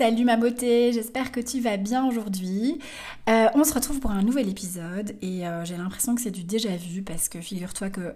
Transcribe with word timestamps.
Salut 0.00 0.24
ma 0.24 0.38
beauté, 0.38 0.94
j'espère 0.94 1.30
que 1.30 1.40
tu 1.40 1.60
vas 1.60 1.76
bien 1.76 2.06
aujourd'hui. 2.08 2.78
Euh, 3.28 3.48
on 3.54 3.64
se 3.64 3.74
retrouve 3.74 4.00
pour 4.00 4.12
un 4.12 4.22
nouvel 4.22 4.48
épisode 4.48 5.14
et 5.20 5.46
euh, 5.46 5.62
j'ai 5.66 5.76
l'impression 5.76 6.14
que 6.14 6.22
c'est 6.22 6.30
du 6.30 6.42
déjà 6.42 6.74
vu 6.74 7.02
parce 7.02 7.28
que 7.28 7.38
figure-toi 7.42 7.90
que 7.90 8.14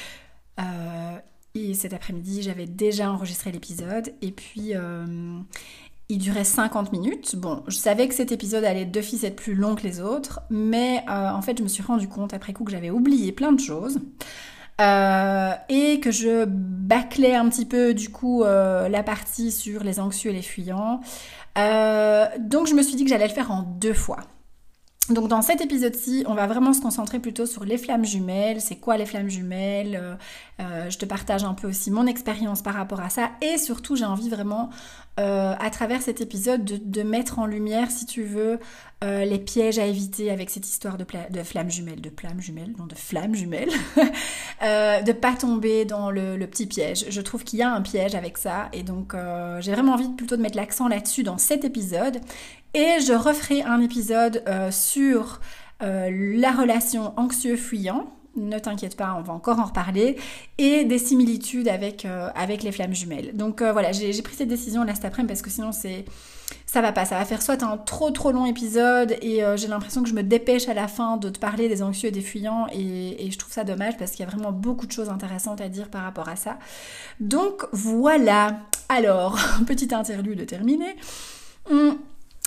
euh, 0.60 1.72
cet 1.72 1.94
après-midi 1.94 2.42
j'avais 2.42 2.66
déjà 2.66 3.12
enregistré 3.12 3.52
l'épisode 3.52 4.12
et 4.22 4.32
puis 4.32 4.72
il 6.08 6.18
durait 6.18 6.42
50 6.42 6.90
minutes. 6.90 7.36
Bon, 7.36 7.62
je 7.68 7.76
savais 7.76 8.08
que 8.08 8.14
cet 8.14 8.32
épisode 8.32 8.64
allait 8.64 8.84
d'office 8.84 9.22
être 9.22 9.36
plus 9.36 9.54
long 9.54 9.76
que 9.76 9.84
les 9.84 10.00
autres, 10.00 10.40
mais 10.50 11.04
en 11.08 11.42
fait 11.42 11.56
je 11.58 11.62
me 11.62 11.68
suis 11.68 11.84
rendu 11.84 12.08
compte 12.08 12.34
après 12.34 12.52
coup 12.52 12.64
que 12.64 12.72
j'avais 12.72 12.90
oublié 12.90 13.30
plein 13.30 13.52
de 13.52 13.60
choses. 13.60 14.00
Euh, 14.80 15.52
et 15.68 16.00
que 16.00 16.10
je 16.10 16.46
bâclais 16.46 17.34
un 17.34 17.48
petit 17.50 17.66
peu 17.66 17.92
du 17.92 18.08
coup 18.08 18.44
euh, 18.44 18.88
la 18.88 19.02
partie 19.02 19.52
sur 19.52 19.84
les 19.84 20.00
anxieux 20.00 20.30
et 20.30 20.34
les 20.34 20.42
fuyants. 20.42 21.00
Euh, 21.58 22.26
donc 22.38 22.66
je 22.66 22.74
me 22.74 22.82
suis 22.82 22.96
dit 22.96 23.04
que 23.04 23.10
j'allais 23.10 23.28
le 23.28 23.34
faire 23.34 23.50
en 23.50 23.62
deux 23.62 23.92
fois. 23.92 24.20
Donc 25.10 25.28
dans 25.28 25.42
cet 25.42 25.60
épisode-ci, 25.60 26.24
on 26.26 26.34
va 26.34 26.46
vraiment 26.46 26.72
se 26.72 26.80
concentrer 26.80 27.18
plutôt 27.18 27.46
sur 27.46 27.64
les 27.64 27.78
flammes 27.78 28.04
jumelles, 28.04 28.60
c'est 28.60 28.76
quoi 28.76 28.96
les 28.96 29.06
flammes 29.06 29.28
jumelles, 29.28 30.18
je 30.58 30.96
te 30.98 31.04
partage 31.04 31.42
un 31.42 31.54
peu 31.54 31.68
aussi 31.68 31.90
mon 31.90 32.06
expérience 32.06 32.62
par 32.62 32.74
rapport 32.74 33.00
à 33.00 33.10
ça. 33.10 33.30
Et 33.40 33.58
surtout 33.58 33.96
j'ai 33.96 34.04
envie 34.04 34.28
vraiment 34.28 34.70
euh, 35.20 35.54
à 35.58 35.68
travers 35.68 36.00
cet 36.00 36.22
épisode 36.22 36.64
de, 36.64 37.02
mettre 37.02 37.40
en 37.40 37.44
lumière, 37.44 37.90
si 37.90 38.06
tu 38.06 38.22
veux, 38.22 38.58
euh, 39.04 39.24
les 39.26 39.38
pièges 39.38 39.78
à 39.78 39.84
éviter 39.84 40.30
avec 40.30 40.48
cette 40.48 40.66
histoire 40.66 40.96
de, 40.96 41.04
flammes 41.42 41.70
jumelles, 41.70 42.00
de 42.00 42.10
flammes 42.16 42.40
jumelles, 42.40 42.72
non 42.78 42.86
de 42.86 42.94
flammes 42.94 43.34
jumelles, 43.34 43.68
euh, 44.62 45.02
de 45.02 45.12
pas 45.12 45.34
tomber 45.34 45.84
dans 45.84 46.10
le, 46.10 46.38
petit 46.46 46.66
piège. 46.66 47.04
Je 47.10 47.20
trouve 47.20 47.44
qu'il 47.44 47.58
y 47.58 47.62
a 47.62 47.70
un 47.70 47.82
piège 47.82 48.14
avec 48.14 48.38
ça. 48.38 48.70
Et 48.72 48.82
donc 48.82 49.14
j'ai 49.58 49.72
vraiment 49.72 49.92
envie 49.92 50.08
plutôt 50.08 50.36
de 50.36 50.42
mettre 50.42 50.56
l'accent 50.56 50.88
là-dessus 50.88 51.22
dans 51.22 51.36
cet 51.36 51.64
épisode 51.64 52.20
et 52.74 53.00
je 53.00 53.12
referai 53.12 53.62
un 53.62 53.80
épisode 53.80 54.42
sur 54.70 55.40
la 55.80 56.52
relation 56.52 57.14
anxieux-fuyant 57.18 58.06
ne 58.36 58.58
t'inquiète 58.58 58.96
pas, 58.96 59.16
on 59.18 59.22
va 59.22 59.32
encore 59.32 59.58
en 59.58 59.64
reparler, 59.64 60.16
et 60.58 60.84
des 60.84 60.98
similitudes 60.98 61.68
avec, 61.68 62.04
euh, 62.04 62.28
avec 62.34 62.62
les 62.62 62.72
flammes 62.72 62.94
jumelles. 62.94 63.36
Donc 63.36 63.62
euh, 63.62 63.72
voilà, 63.72 63.92
j'ai 63.92 64.22
pris 64.22 64.34
cette 64.34 64.48
décision 64.48 64.84
là 64.84 64.94
cet 64.94 65.04
après-midi 65.04 65.28
parce 65.28 65.42
que 65.42 65.50
sinon 65.50 65.72
c'est 65.72 66.04
ça 66.66 66.80
va 66.80 66.92
pas, 66.92 67.04
ça 67.04 67.16
va 67.16 67.24
faire 67.24 67.42
soit 67.42 67.62
un 67.62 67.76
trop 67.76 68.10
trop 68.10 68.32
long 68.32 68.46
épisode 68.46 69.16
et 69.22 69.44
euh, 69.44 69.56
j'ai 69.56 69.68
l'impression 69.68 70.02
que 70.02 70.08
je 70.08 70.14
me 70.14 70.22
dépêche 70.22 70.68
à 70.68 70.74
la 70.74 70.88
fin 70.88 71.16
de 71.16 71.28
te 71.28 71.38
parler 71.38 71.68
des 71.68 71.82
anxieux 71.82 72.08
et 72.08 72.12
des 72.12 72.20
fuyants 72.20 72.66
et, 72.72 73.28
je 73.30 73.38
trouve 73.38 73.52
ça 73.52 73.64
dommage 73.64 73.96
parce 73.96 74.12
qu'il 74.12 74.20
y 74.20 74.28
a 74.28 74.30
vraiment 74.30 74.52
beaucoup 74.52 74.86
de 74.86 74.92
choses 74.92 75.08
intéressantes 75.08 75.60
à 75.60 75.68
dire 75.68 75.88
par 75.88 76.02
rapport 76.02 76.28
à 76.28 76.36
ça. 76.36 76.58
Donc 77.20 77.64
voilà, 77.72 78.60
alors, 78.88 79.38
petite 79.66 79.92
interlude 79.92 80.44
terminée. 80.46 80.96
Hum, 81.70 81.98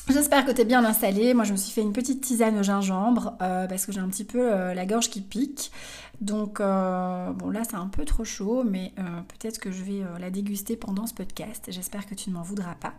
J'espère 0.10 0.46
que 0.46 0.52
tu 0.52 0.60
es 0.60 0.66
bien 0.66 0.84
installé. 0.84 1.34
Moi, 1.34 1.46
je 1.46 1.54
me 1.54 1.58
suis 1.58 1.72
fait 1.72 1.82
une 1.82 1.94
petite 1.94 2.20
tisane 2.20 2.60
au 2.60 2.64
gingembre 2.64 3.38
euh, 3.42 3.68
parce 3.68 3.86
que 3.86 3.94
j'ai 3.94 4.02
un 4.02 4.10
petit 4.10 4.26
peu 4.26 4.52
euh, 4.52 4.74
la 4.74 4.86
gorge 4.86 5.10
qui 5.10 5.22
pique. 5.22 5.72
Donc, 6.20 6.60
euh, 6.60 7.32
bon, 7.32 7.50
là, 7.50 7.62
c'est 7.64 7.78
un 7.78 7.88
peu 7.88 8.04
trop 8.04 8.26
chaud, 8.26 8.64
mais 8.66 8.94
peut-être 8.96 9.60
que 9.60 9.72
je 9.72 9.84
vais 9.84 10.02
la 10.20 10.30
déguster 10.30 10.78
pendant 10.78 11.06
ce 11.08 11.14
podcast. 11.14 11.66
J'espère 11.70 12.06
que 12.06 12.16
tu 12.16 12.30
ne 12.30 12.36
m'en 12.36 12.44
voudras 12.44 12.76
pas. 12.76 12.94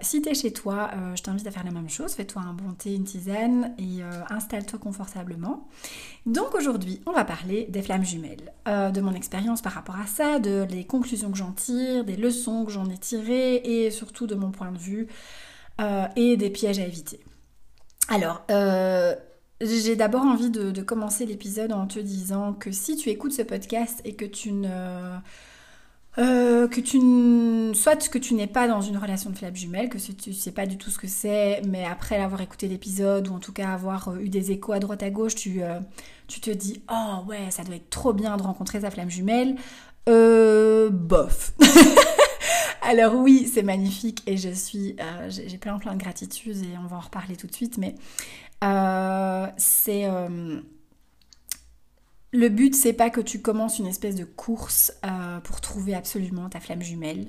si 0.00 0.22
tu 0.22 0.28
es 0.28 0.34
chez 0.34 0.52
toi, 0.52 0.90
je 1.16 1.22
t'invite 1.22 1.46
à 1.46 1.50
faire 1.50 1.64
la 1.64 1.72
même 1.72 1.88
chose. 1.88 2.12
Fais-toi 2.12 2.42
un 2.42 2.52
bon 2.52 2.72
thé, 2.72 2.94
une 2.94 3.04
tisane 3.04 3.74
et 3.78 4.02
installe-toi 4.30 4.78
confortablement. 4.78 5.66
Donc, 6.26 6.54
aujourd'hui, 6.54 7.00
on 7.06 7.12
va 7.12 7.24
parler 7.24 7.66
des 7.68 7.82
flammes 7.82 8.04
jumelles, 8.04 8.52
de 8.66 9.00
mon 9.00 9.14
expérience 9.14 9.60
par 9.60 9.72
rapport 9.72 9.96
à 9.96 10.06
ça, 10.06 10.38
de 10.38 10.66
les 10.70 10.84
conclusions 10.84 11.32
que 11.32 11.38
j'en 11.38 11.52
tire, 11.52 12.04
des 12.04 12.16
leçons 12.16 12.64
que 12.64 12.70
j'en 12.70 12.88
ai 12.90 12.98
tirées 12.98 13.56
et 13.56 13.90
surtout 13.90 14.28
de 14.28 14.36
mon 14.36 14.52
point 14.52 14.70
de 14.70 14.78
vue. 14.78 15.08
Euh, 15.80 16.06
et 16.16 16.36
des 16.36 16.50
pièges 16.50 16.78
à 16.78 16.86
éviter. 16.86 17.20
Alors, 18.08 18.42
euh, 18.50 19.14
j'ai 19.60 19.94
d'abord 19.94 20.22
envie 20.22 20.50
de, 20.50 20.80
commencer 20.82 21.26
l'épisode 21.26 21.72
en 21.72 21.86
te 21.86 21.98
disant 21.98 22.54
que 22.54 22.72
si 22.72 22.96
tu 22.96 23.10
écoutes 23.10 23.32
ce 23.32 23.42
podcast 23.42 24.00
et 24.04 24.14
que 24.14 24.24
tu 24.24 24.52
ne... 24.52 25.16
Euh, 26.18 26.66
que 26.66 26.80
tu 26.80 26.98
soit 27.74 28.08
que 28.08 28.16
tu 28.16 28.32
n'es 28.32 28.46
pas 28.46 28.68
dans 28.68 28.80
une 28.80 28.96
relation 28.96 29.28
de 29.28 29.36
flamme 29.36 29.54
jumelle, 29.54 29.90
que 29.90 29.98
tu 29.98 30.32
sais 30.32 30.52
pas 30.52 30.64
du 30.64 30.78
tout 30.78 30.88
ce 30.88 30.98
que 30.98 31.06
c'est, 31.06 31.60
mais 31.68 31.84
après 31.84 32.16
avoir 32.16 32.40
écouté 32.40 32.68
l'épisode 32.68 33.28
ou 33.28 33.34
en 33.34 33.38
tout 33.38 33.52
cas 33.52 33.68
avoir 33.68 34.16
eu 34.18 34.30
des 34.30 34.50
échos 34.50 34.72
à 34.72 34.78
droite 34.78 35.02
à 35.02 35.10
gauche, 35.10 35.34
tu, 35.34 35.60
tu 36.26 36.40
te 36.40 36.48
dis 36.48 36.82
oh 36.90 37.28
ouais 37.28 37.50
ça 37.50 37.64
doit 37.64 37.76
être 37.76 37.90
trop 37.90 38.14
bien 38.14 38.38
de 38.38 38.42
rencontrer 38.42 38.80
sa 38.80 38.90
flamme 38.90 39.10
jumelle, 39.10 39.56
euh, 40.08 40.88
bof. 40.90 41.52
Alors 42.88 43.16
oui, 43.16 43.50
c'est 43.52 43.64
magnifique 43.64 44.22
et 44.28 44.36
je 44.36 44.48
suis, 44.50 44.94
euh, 45.00 45.28
j'ai 45.28 45.58
plein 45.58 45.76
plein 45.76 45.94
de 45.94 45.98
gratitude 45.98 46.56
et 46.58 46.78
on 46.78 46.86
va 46.86 46.98
en 46.98 47.00
reparler 47.00 47.34
tout 47.34 47.48
de 47.48 47.52
suite, 47.52 47.78
mais 47.78 47.96
euh, 48.62 49.48
c'est 49.56 50.08
euh, 50.08 50.60
le 52.32 52.48
but, 52.48 52.76
c'est 52.76 52.92
pas 52.92 53.10
que 53.10 53.20
tu 53.20 53.42
commences 53.42 53.80
une 53.80 53.88
espèce 53.88 54.14
de 54.14 54.24
course 54.24 54.92
pour 55.42 55.60
trouver 55.60 55.96
absolument 55.96 56.48
ta 56.48 56.60
flamme 56.60 56.82
jumelle. 56.82 57.26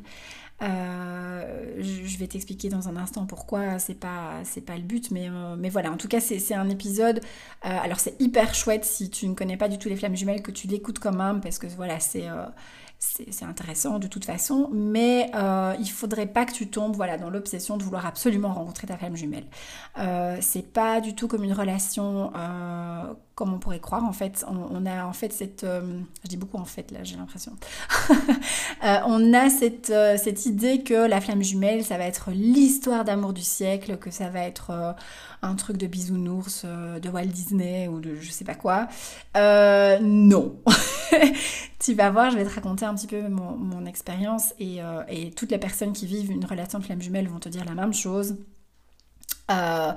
je 0.62 2.17
vais 2.19 2.28
t'expliquer 2.28 2.69
dans 2.69 2.88
un 2.88 2.96
instant 2.96 3.25
pourquoi 3.25 3.79
c'est 3.79 3.96
pas 3.96 4.41
c'est 4.44 4.62
pas 4.62 4.75
le 4.75 4.84
but, 4.84 5.09
mais 5.09 5.28
mais 5.57 5.69
voilà. 5.69 5.91
En 5.91 5.97
tout 5.97 6.07
cas, 6.07 6.19
c'est 6.19 6.53
un 6.53 6.69
épisode. 6.69 7.19
alors 7.62 8.00
c'est 8.00 8.22
hyper 8.22 8.53
chouette 8.53 8.85
si 8.85 9.09
tu 9.09 9.28
ne 9.28 9.34
connais 9.34 9.57
pas 9.57 9.69
du 9.69 9.79
tout 9.79 9.90
les 9.90 9.96
flammes 9.96 10.16
jumelles 10.16 10.44
que 10.44 10.51
tu 10.51 10.67
l'écoutes 10.67 11.00
quand 11.00 11.16
même 11.16 11.41
parce 11.41 11.57
que 11.57 11.66
voilà 11.66 12.00
c'est 12.00 12.28
c'est 13.00 13.46
intéressant 13.46 14.00
de 14.00 14.08
toute 14.08 14.25
façon, 14.25 14.69
mais 14.74 15.30
euh, 15.35 15.75
il 15.80 15.90
faudrait 15.90 16.25
pas 16.25 16.46
que 16.46 16.52
tu 16.52 16.68
tombes 16.68 16.96
voilà, 16.96 17.18
dans 17.18 17.30
l'obsession 17.30 17.78
de 17.78 17.84
vouloir 17.84 18.08
absolument 18.08 18.52
rencontrer 18.52 18.88
ta 18.88 18.97
femme 18.97 19.16
jumelle. 19.16 19.46
Euh, 20.00 20.38
c'est 20.41 20.74
pas 20.74 21.00
du 21.00 21.13
tout 21.13 21.28
comme 21.28 21.44
une 21.44 21.53
relation 21.53 22.31
euh, 22.35 23.13
comme 23.35 23.53
on 23.53 23.59
pourrait 23.59 23.80
croire. 23.80 24.03
En 24.03 24.13
fait, 24.13 24.44
on, 24.47 24.85
a 24.88 25.06
en 25.06 25.13
fait 25.13 25.31
cette... 25.31 25.63
Euh, 25.63 26.00
je 26.24 26.30
dis 26.30 26.38
beaucoup 26.38 26.58
en 26.58 26.66
fait 26.66 26.90
là, 26.90 27.03
j'ai 27.03 27.18
l'impression. 27.18 27.52
on 28.81 29.34
a 29.34 29.50
cette, 29.50 29.94
cette 30.18 30.46
idée 30.47 30.81
que 30.81 31.08
la 31.08 31.22
flamme 31.22 31.44
jumelle, 31.44 31.85
ça 31.85 32.00
va 32.00 32.06
être 32.06 32.31
l'histoire 32.31 33.06
d'amour 33.06 33.34
du 33.34 33.44
siècle, 33.44 33.97
que 33.97 34.09
ça 34.09 34.29
va 34.29 34.41
être 34.41 34.96
un 35.42 35.56
truc 35.56 35.78
de 35.78 35.88
bisounours, 35.88 36.66
de 36.66 37.09
Walt 37.09 37.26
Disney 37.26 37.88
ou 37.88 38.00
de 38.00 38.16
je 38.16 38.32
sais 38.32 38.46
pas 38.46 38.56
quoi. 38.56 38.88
non. 39.35 40.56
tu 41.79 41.94
vas 41.94 42.09
voir, 42.09 42.32
je 42.32 42.38
vais 42.38 42.46
te 42.46 42.53
raconter 42.53 42.85
un 42.85 42.96
petit 42.96 43.08
peu 43.08 43.28
mon, 43.28 43.85
expérience 43.85 44.53
euh, 44.59 45.03
et, 45.08 45.32
toutes 45.32 45.52
les 45.52 45.58
personnes 45.58 45.94
qui 45.94 46.06
vivent 46.06 46.32
une 46.32 46.46
relation 46.46 46.79
de 46.79 46.84
flamme 46.84 47.02
jumelle 47.02 47.28
vont 47.28 47.40
te 47.40 47.50
dire 47.50 47.66
la 47.66 47.73
même 47.73 47.94
chose. 47.94 48.35
Euh, 49.52 49.94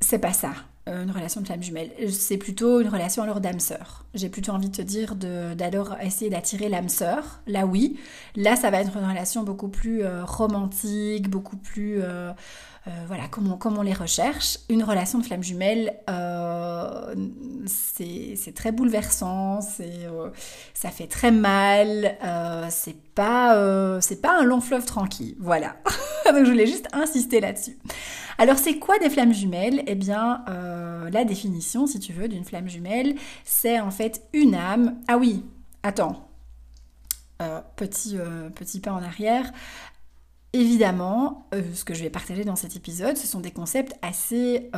c'est 0.00 0.18
pas 0.18 0.32
ça, 0.32 0.52
euh, 0.88 1.04
une 1.04 1.10
relation 1.10 1.40
de 1.40 1.46
flamme 1.46 1.62
jumelle. 1.62 1.90
C'est 2.10 2.36
plutôt 2.36 2.80
une 2.80 2.88
relation 2.88 3.24
leur 3.24 3.40
d'âme 3.40 3.60
sœur. 3.60 4.04
J'ai 4.12 4.28
plutôt 4.28 4.52
envie 4.52 4.68
de 4.68 4.76
te 4.76 4.82
dire 4.82 5.14
d'alors 5.14 5.96
essayer 6.02 6.30
d'attirer 6.30 6.68
l'âme 6.68 6.90
sœur. 6.90 7.40
Là, 7.46 7.64
oui. 7.64 7.98
Là, 8.36 8.56
ça 8.56 8.70
va 8.70 8.80
être 8.80 8.96
une 8.96 9.08
relation 9.08 9.44
beaucoup 9.44 9.68
plus 9.68 10.02
romantique, 10.24 11.30
beaucoup 11.30 11.56
plus. 11.56 12.02
Euh, 12.02 12.32
voilà, 13.06 13.28
comme 13.28 13.78
on, 13.78 13.82
les 13.82 13.94
recherche. 13.94 14.58
Une 14.68 14.84
relation 14.84 15.18
de 15.18 15.24
flamme 15.24 15.42
jumelle, 15.42 15.94
euh, 16.10 17.14
c'est 17.66 18.54
très 18.54 18.72
bouleversant, 18.72 19.60
euh, 19.80 20.30
ça 20.74 20.90
fait 20.90 21.06
très 21.06 21.30
mal, 21.30 22.16
c'est 22.68 22.96
pas, 23.14 23.54
pas 24.22 24.38
un 24.38 24.44
long 24.44 24.60
fleuve 24.60 24.84
tranquille. 24.84 25.34
Voilà. 25.40 25.76
Donc 26.26 26.44
je 26.44 26.50
voulais 26.50 26.66
juste 26.66 26.88
insister 26.92 27.40
là-dessus. 27.40 27.78
Alors 28.36 28.58
c'est 28.58 28.78
quoi 28.78 28.98
des 28.98 29.08
flammes 29.08 29.32
jumelles? 29.32 29.82
Eh 29.86 29.94
bien, 29.94 30.44
la 31.10 31.24
définition, 31.24 31.86
si 31.86 31.98
tu 32.00 32.12
veux, 32.12 32.28
d'une 32.28 32.44
flamme 32.44 32.68
jumelle, 32.68 33.14
c'est 33.44 33.80
en 33.80 33.90
fait 33.90 34.22
une 34.34 34.54
âme. 34.54 34.96
Ah 35.08 35.16
oui, 35.16 35.42
attends, 35.82 36.28
petit 37.76 38.80
pas 38.80 38.92
en 38.92 39.02
arrière. 39.02 39.50
Évidemment, 40.56 41.48
ce 41.74 41.84
que 41.84 41.94
je 41.94 42.02
vais 42.02 42.10
partager 42.10 42.44
dans 42.44 42.56
cet 42.56 42.76
épisode, 42.76 43.16
ce 43.16 43.26
sont 43.26 43.40
des 43.40 43.50
concepts 43.50 43.92
assez 44.02 44.70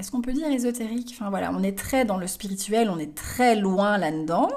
est-ce 0.00 0.10
qu'on 0.10 0.22
peut 0.22 0.32
dire 0.32 0.50
ésotérique 0.50 1.14
Enfin 1.14 1.28
voilà, 1.28 1.52
on 1.54 1.62
est 1.62 1.76
très 1.76 2.06
dans 2.06 2.16
le 2.16 2.26
spirituel, 2.26 2.88
on 2.88 2.98
est 2.98 3.14
très 3.14 3.54
loin 3.54 3.98
là-dedans. 3.98 4.48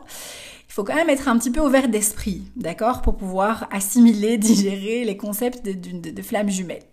Il 0.70 0.74
faut 0.74 0.86
quand 0.86 0.96
même 0.96 1.10
être 1.10 1.28
un 1.28 1.38
petit 1.38 1.52
peu 1.52 1.60
ouvert 1.60 1.90
d'esprit, 1.90 2.44
d'accord, 2.56 3.02
pour 3.02 3.18
pouvoir 3.18 3.68
assimiler, 3.70 4.38
digérer 4.40 5.04
les 5.04 5.18
concepts 5.18 5.66
de, 5.66 5.74
de, 6.12 6.22
flammes 6.22 6.50
jumelles. 6.50 6.86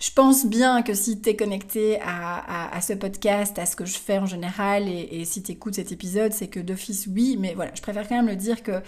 Je 0.00 0.10
pense 0.10 0.46
bien 0.46 0.80
que 0.80 0.94
si 0.94 1.20
tu 1.20 1.28
es 1.28 1.36
connecté 1.36 2.00
à, 2.00 2.80
ce 2.80 2.94
podcast, 2.94 3.58
à 3.58 3.66
ce 3.66 3.76
que 3.76 3.84
je 3.84 3.98
fais 3.98 4.18
en 4.18 4.26
général, 4.26 4.88
et, 4.88 5.24
si 5.26 5.42
tu 5.42 5.52
écoutes 5.52 5.74
cet 5.74 5.92
épisode, 5.92 6.32
c'est 6.32 6.48
que 6.48 6.60
d'office 6.60 7.06
oui, 7.14 7.36
mais 7.38 7.52
voilà, 7.54 7.72
je 7.74 7.82
préfère 7.82 8.08
quand 8.08 8.16
même 8.16 8.26
le 8.26 8.36
dire 8.36 8.62
que 8.62 8.80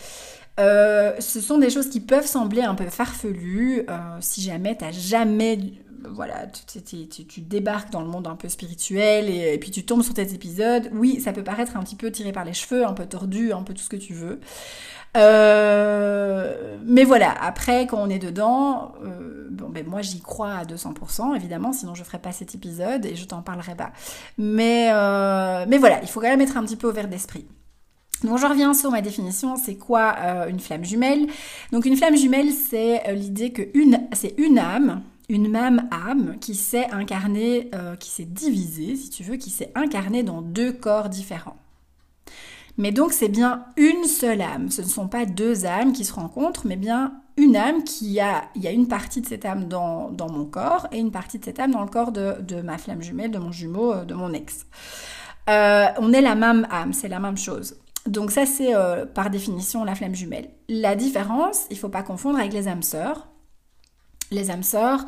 euh, 0.60 1.14
ce 1.18 1.40
sont 1.40 1.58
des 1.58 1.70
choses 1.70 1.90
qui 1.90 2.00
peuvent 2.00 2.26
sembler 2.26 2.62
un 2.62 2.74
peu 2.74 2.88
farfelues 2.88 3.84
euh, 3.88 3.98
si 4.20 4.40
jamais 4.40 4.76
tu 4.76 4.84
jamais 4.92 5.58
voilà, 6.10 6.46
tu, 6.46 7.40
débarques 7.40 7.90
dans 7.90 8.02
le 8.02 8.08
monde 8.08 8.26
un 8.26 8.36
peu 8.36 8.48
spirituel 8.48 9.30
et, 9.30 9.56
puis 9.58 9.70
tu 9.70 9.84
tombes 9.84 10.02
sur 10.02 10.14
cet 10.14 10.32
épisode, 10.32 10.90
oui, 10.92 11.20
ça 11.20 11.32
peut 11.32 11.42
paraître 11.42 11.76
un 11.76 11.82
petit 11.82 11.96
peu 11.96 12.10
tiré 12.10 12.32
par 12.32 12.44
les 12.44 12.52
cheveux, 12.52 12.86
un 12.86 12.92
peu 12.92 13.06
tordu, 13.06 13.52
un 13.52 13.62
peu 13.62 13.72
tout 13.74 13.82
ce 13.82 13.88
que 13.88 13.96
tu 13.96 14.12
veux. 14.12 14.38
Euh, 15.16 16.76
mais 16.84 17.04
voilà, 17.04 17.32
après, 17.40 17.86
quand 17.86 17.98
on 17.98 18.08
est 18.08 18.18
dedans, 18.18 18.94
euh, 19.04 19.48
bon, 19.50 19.68
ben 19.68 19.86
moi 19.86 20.02
j'y 20.02 20.20
crois 20.20 20.54
à 20.54 20.64
200%, 20.64 21.36
évidemment, 21.36 21.72
sinon 21.72 21.94
je 21.94 22.02
ferais 22.02 22.18
pas 22.18 22.32
cet 22.32 22.54
épisode 22.54 23.06
et 23.06 23.14
je 23.14 23.24
t'en 23.24 23.42
parlerai 23.42 23.76
pas. 23.76 23.92
Mais, 24.38 24.90
euh, 24.92 25.64
mais 25.68 25.78
voilà, 25.78 26.00
il 26.02 26.08
faut 26.08 26.20
quand 26.20 26.28
même 26.28 26.40
être 26.40 26.56
un 26.56 26.64
petit 26.64 26.76
peu 26.76 26.88
ouvert 26.88 27.08
d'esprit. 27.08 27.46
Donc 28.24 28.38
je 28.38 28.46
reviens 28.46 28.74
sur 28.74 28.90
ma 28.90 29.02
définition, 29.02 29.56
c'est 29.56 29.76
quoi 29.76 30.16
une 30.48 30.58
flamme 30.58 30.84
jumelle? 30.84 31.26
Donc 31.72 31.84
une 31.84 31.96
flamme 31.96 32.16
jumelle, 32.16 32.50
c'est 32.50 33.14
l'idée 33.14 33.52
que 33.52 33.62
c'est 34.12 34.34
une 34.38 34.58
âme, 34.58 35.02
une 35.28 35.48
même 35.48 35.88
âme 35.90 36.36
qui 36.40 36.54
s'est 36.54 36.90
incarnée, 36.90 37.70
euh, 37.74 37.96
qui 37.96 38.10
s'est 38.10 38.24
divisée, 38.24 38.96
si 38.96 39.10
tu 39.10 39.22
veux, 39.22 39.36
qui 39.36 39.50
s'est 39.50 39.72
incarnée 39.74 40.22
dans 40.22 40.42
deux 40.42 40.72
corps 40.72 41.08
différents. 41.08 41.56
Mais 42.76 42.90
donc 42.90 43.12
c'est 43.12 43.28
bien 43.28 43.64
une 43.76 44.04
seule 44.04 44.42
âme, 44.42 44.70
ce 44.70 44.82
ne 44.82 44.86
sont 44.86 45.06
pas 45.06 45.26
deux 45.26 45.64
âmes 45.64 45.92
qui 45.92 46.04
se 46.04 46.12
rencontrent, 46.12 46.66
mais 46.66 46.76
bien 46.76 47.14
une 47.36 47.56
âme 47.56 47.84
qui 47.84 48.20
a, 48.20 48.44
il 48.54 48.62
y 48.62 48.68
a 48.68 48.72
une 48.72 48.88
partie 48.88 49.20
de 49.20 49.26
cette 49.26 49.44
âme 49.44 49.68
dans, 49.68 50.10
mon 50.30 50.44
corps 50.44 50.88
et 50.92 50.98
une 50.98 51.12
partie 51.12 51.38
de 51.38 51.44
cette 51.44 51.60
âme 51.60 51.70
dans 51.70 51.82
le 51.82 51.88
corps 51.88 52.12
de, 52.12 52.60
ma 52.62 52.78
flamme 52.78 53.02
jumelle, 53.02 53.30
de 53.30 53.38
mon 53.38 53.52
jumeau, 53.52 53.92
euh, 53.92 54.04
de 54.04 54.14
mon 54.14 54.32
ex. 54.32 54.66
Euh, 55.48 55.86
on 55.98 56.12
est 56.12 56.20
la 56.20 56.34
même 56.34 56.66
âme, 56.70 56.92
c'est 56.92 57.08
la 57.08 57.20
même 57.20 57.36
chose. 57.36 57.76
Donc 58.06 58.30
ça 58.30 58.46
c'est 58.46 58.72
par 59.14 59.30
définition 59.30 59.84
la 59.84 59.94
flamme 59.94 60.14
jumelle. 60.14 60.50
La 60.68 60.94
différence, 60.94 61.66
il 61.70 61.74
ne 61.74 61.78
faut 61.78 61.88
pas 61.88 62.02
confondre 62.02 62.38
avec 62.38 62.52
les 62.52 62.68
âmes 62.68 62.82
sœurs. 62.82 63.28
Les 64.30 64.50
âmes 64.50 64.62
sœurs, 64.62 65.04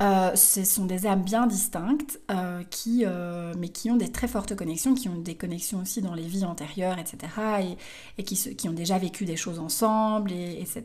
euh, 0.00 0.34
ce 0.34 0.64
sont 0.64 0.86
des 0.86 1.06
âmes 1.06 1.22
bien 1.22 1.46
distinctes, 1.46 2.20
euh, 2.30 2.62
qui, 2.70 3.04
euh, 3.04 3.52
mais 3.58 3.68
qui 3.68 3.90
ont 3.90 3.96
des 3.96 4.10
très 4.10 4.28
fortes 4.28 4.54
connexions, 4.54 4.94
qui 4.94 5.08
ont 5.08 5.16
des 5.16 5.34
connexions 5.34 5.80
aussi 5.80 6.00
dans 6.00 6.14
les 6.14 6.22
vies 6.22 6.44
antérieures, 6.44 6.98
etc., 6.98 7.18
et, 8.16 8.22
qui, 8.24 8.56
qui, 8.56 8.68
ont 8.68 8.72
déjà 8.72 8.96
vécu 8.96 9.24
des 9.24 9.36
choses 9.36 9.58
ensemble, 9.58 10.32
et, 10.32 10.60
etc. 10.60 10.82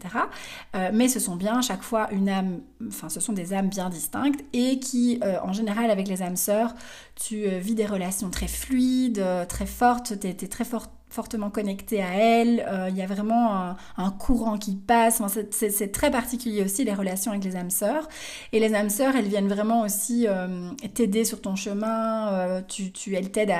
mais 0.94 1.08
ce 1.08 1.20
sont 1.20 1.36
bien 1.36 1.62
chaque 1.62 1.84
fois 1.84 2.12
une 2.12 2.28
âme, 2.28 2.62
enfin 2.88 3.08
ce 3.08 3.20
sont 3.20 3.34
des 3.34 3.54
âmes 3.54 3.70
bien 3.70 3.90
distinctes, 3.90 4.44
et 4.52 4.80
qui, 4.80 5.20
en 5.44 5.54
général, 5.54 5.92
avec 5.92 6.08
les 6.08 6.22
âmes 6.22 6.36
sœurs, 6.36 6.74
tu 7.16 7.48
vis 7.48 7.76
des 7.76 7.86
relations 7.86 8.30
très 8.30 8.48
fluides, 8.48 9.24
très 9.48 9.66
fortes, 9.66 10.20
tu 10.20 10.28
es, 10.28 10.34
très 10.34 10.66
forte 10.66 10.92
fortement 11.16 11.50
connecté 11.50 12.04
à 12.04 12.14
elle, 12.14 12.66
euh, 12.68 12.90
il 12.90 12.98
y 12.98 13.02
a 13.02 13.06
vraiment 13.06 13.76
un, 13.98 14.12
courant 14.12 14.58
qui 14.58 14.76
passe, 14.76 15.22
c'est 15.50 15.92
très 15.92 16.12
particulier 16.12 16.62
aussi 16.62 16.84
les 16.84 16.94
relations 16.94 17.32
avec 17.32 17.44
les 17.44 17.56
âmes 17.56 17.70
sœurs. 17.70 18.10
Et 18.52 18.60
les 18.60 18.76
âmes 18.76 18.90
sœurs, 18.90 19.16
elles 19.16 19.28
viennent 19.28 19.48
vraiment 19.48 19.84
aussi 19.84 20.26
euh, 20.28 20.72
t'aider 20.94 21.24
sur 21.24 21.42
ton 21.42 21.56
chemin, 21.56 22.34
euh, 22.34 22.62
tu, 22.68 22.92
tu, 22.92 23.16
elles 23.16 23.32
t'aident 23.32 23.56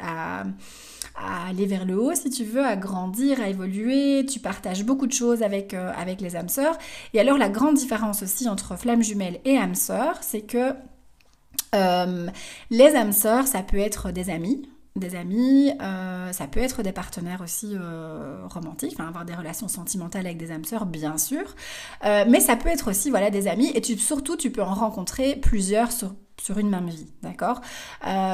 à, 0.00 0.44
aller 1.48 1.66
vers 1.66 1.84
le 1.84 2.00
haut 2.00 2.14
si 2.14 2.30
tu 2.30 2.44
veux, 2.44 2.64
à 2.64 2.76
grandir, 2.76 3.42
à 3.42 3.48
évoluer, 3.48 4.24
tu 4.24 4.38
partages 4.38 4.84
beaucoup 4.84 5.06
de 5.06 5.12
choses 5.12 5.42
avec, 5.42 5.74
avec 5.74 6.20
les 6.20 6.36
âmes 6.36 6.48
sœurs. 6.48 6.78
Et 7.12 7.20
alors 7.20 7.36
la 7.36 7.48
grande 7.48 7.74
différence 7.74 8.22
aussi 8.22 8.48
entre 8.48 8.76
flamme 8.76 9.02
jumelle 9.02 9.40
et 9.44 9.58
âme 9.58 9.74
sœur, 9.74 10.16
c'est 10.22 10.42
que 10.42 10.72
les 11.72 12.96
âmes 12.96 13.12
sœurs, 13.12 13.46
ça 13.46 13.62
peut 13.62 13.78
être 13.78 14.10
des 14.10 14.30
amis, 14.30 14.68
des 14.96 15.14
amis, 15.14 15.72
euh, 15.80 16.32
ça 16.32 16.46
peut 16.46 16.60
être 16.60 16.82
des 16.82 16.92
partenaires 16.92 17.40
aussi 17.42 17.74
euh, 17.74 18.46
romantiques, 18.48 18.98
avoir 18.98 19.24
des 19.24 19.34
relations 19.34 19.68
sentimentales 19.68 20.26
avec 20.26 20.38
des 20.38 20.50
âmes 20.50 20.64
sœurs, 20.64 20.86
bien 20.86 21.16
sûr, 21.16 21.54
euh, 22.04 22.24
mais 22.28 22.40
ça 22.40 22.56
peut 22.56 22.68
être 22.68 22.90
aussi 22.90 23.10
voilà 23.10 23.30
des 23.30 23.46
amis. 23.46 23.70
Et 23.74 23.82
surtout 23.98 24.36
tu 24.36 24.50
peux 24.50 24.62
en 24.62 24.74
rencontrer 24.74 25.36
plusieurs 25.36 25.92
sur 26.40 26.58
une 26.58 26.70
même 26.70 26.88
vie, 26.88 27.08
d'accord 27.22 27.60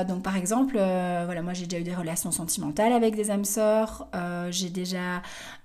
Donc 0.08 0.22
par 0.22 0.36
exemple, 0.36 0.74
voilà, 0.74 1.42
moi 1.42 1.52
j'ai 1.52 1.66
déjà 1.66 1.80
eu 1.80 1.84
des 1.84 1.94
relations 1.94 2.30
sentimentales 2.30 2.92
avec 2.92 3.16
des 3.16 3.30
âmes 3.30 3.44
sœurs, 3.44 4.08
j'ai 4.50 4.70
déjà 4.70 5.22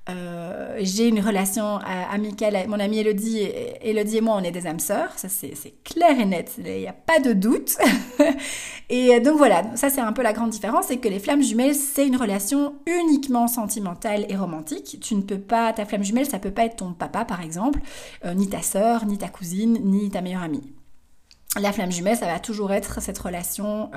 euh, 0.10 0.78
j'ai 0.80 1.08
une 1.08 1.20
relation 1.20 1.78
euh, 1.78 1.80
amicale 2.12 2.56
avec 2.56 2.68
mon 2.68 2.80
amie 2.80 3.00
Elodie. 3.00 3.40
Et, 3.40 3.90
Elodie 3.90 4.18
et 4.18 4.22
moi, 4.22 4.36
on 4.40 4.44
est 4.44 4.52
des 4.52 4.66
âmes 4.66 4.80
sœurs. 4.80 5.12
Ça, 5.18 5.30
c'est 5.30 5.54
clair 5.84 6.20
et 6.20 6.26
net. 6.26 6.56
Il 6.58 6.64
n'y 6.64 6.88
a 6.88 6.94
pas 6.94 7.20
de 7.20 7.34
doute. 7.34 7.78
et 8.90 9.20
donc 9.20 9.38
voilà, 9.38 9.64
ça 9.76 9.90
c'est 9.90 10.02
un 10.02 10.14
peu 10.14 10.24
la 10.24 10.34
grande 10.34 10.50
différence. 10.50 10.86
C'est 10.88 10.98
que 10.98 11.08
les 11.08 11.20
flammes 11.20 11.44
jumelles, 11.44 11.76
c'est 11.76 12.08
une 12.08 12.18
relation 12.18 12.76
uniquement 12.88 13.48
sentimentale 13.48 14.26
et 14.30 14.36
romantique. 14.36 14.98
Tu 15.02 15.16
ne 15.16 15.22
peux 15.22 15.40
pas, 15.40 15.72
ta 15.74 15.86
flamme 15.86 16.04
jumelle, 16.04 16.26
ça 16.26 16.40
peut 16.40 16.52
pas 16.52 16.66
être 16.66 16.78
ton 16.78 16.94
papa 16.94 17.26
par 17.26 17.42
exemple, 17.42 17.80
euh, 18.26 18.34
ni 18.34 18.50
ta 18.50 18.62
sœur, 18.62 19.06
ni 19.06 19.18
ta 19.18 19.28
cousine, 19.28 19.80
ni 19.84 20.10
ta 20.10 20.22
meilleure 20.22 20.44
amie. 20.44 20.64
La 21.60 21.72
flamme 21.74 21.92
jumelle, 21.92 22.16
ça 22.18 22.28
va 22.28 22.40
toujours 22.40 22.72
être 22.72 23.02
cette 23.02 23.18
relation 23.18 23.90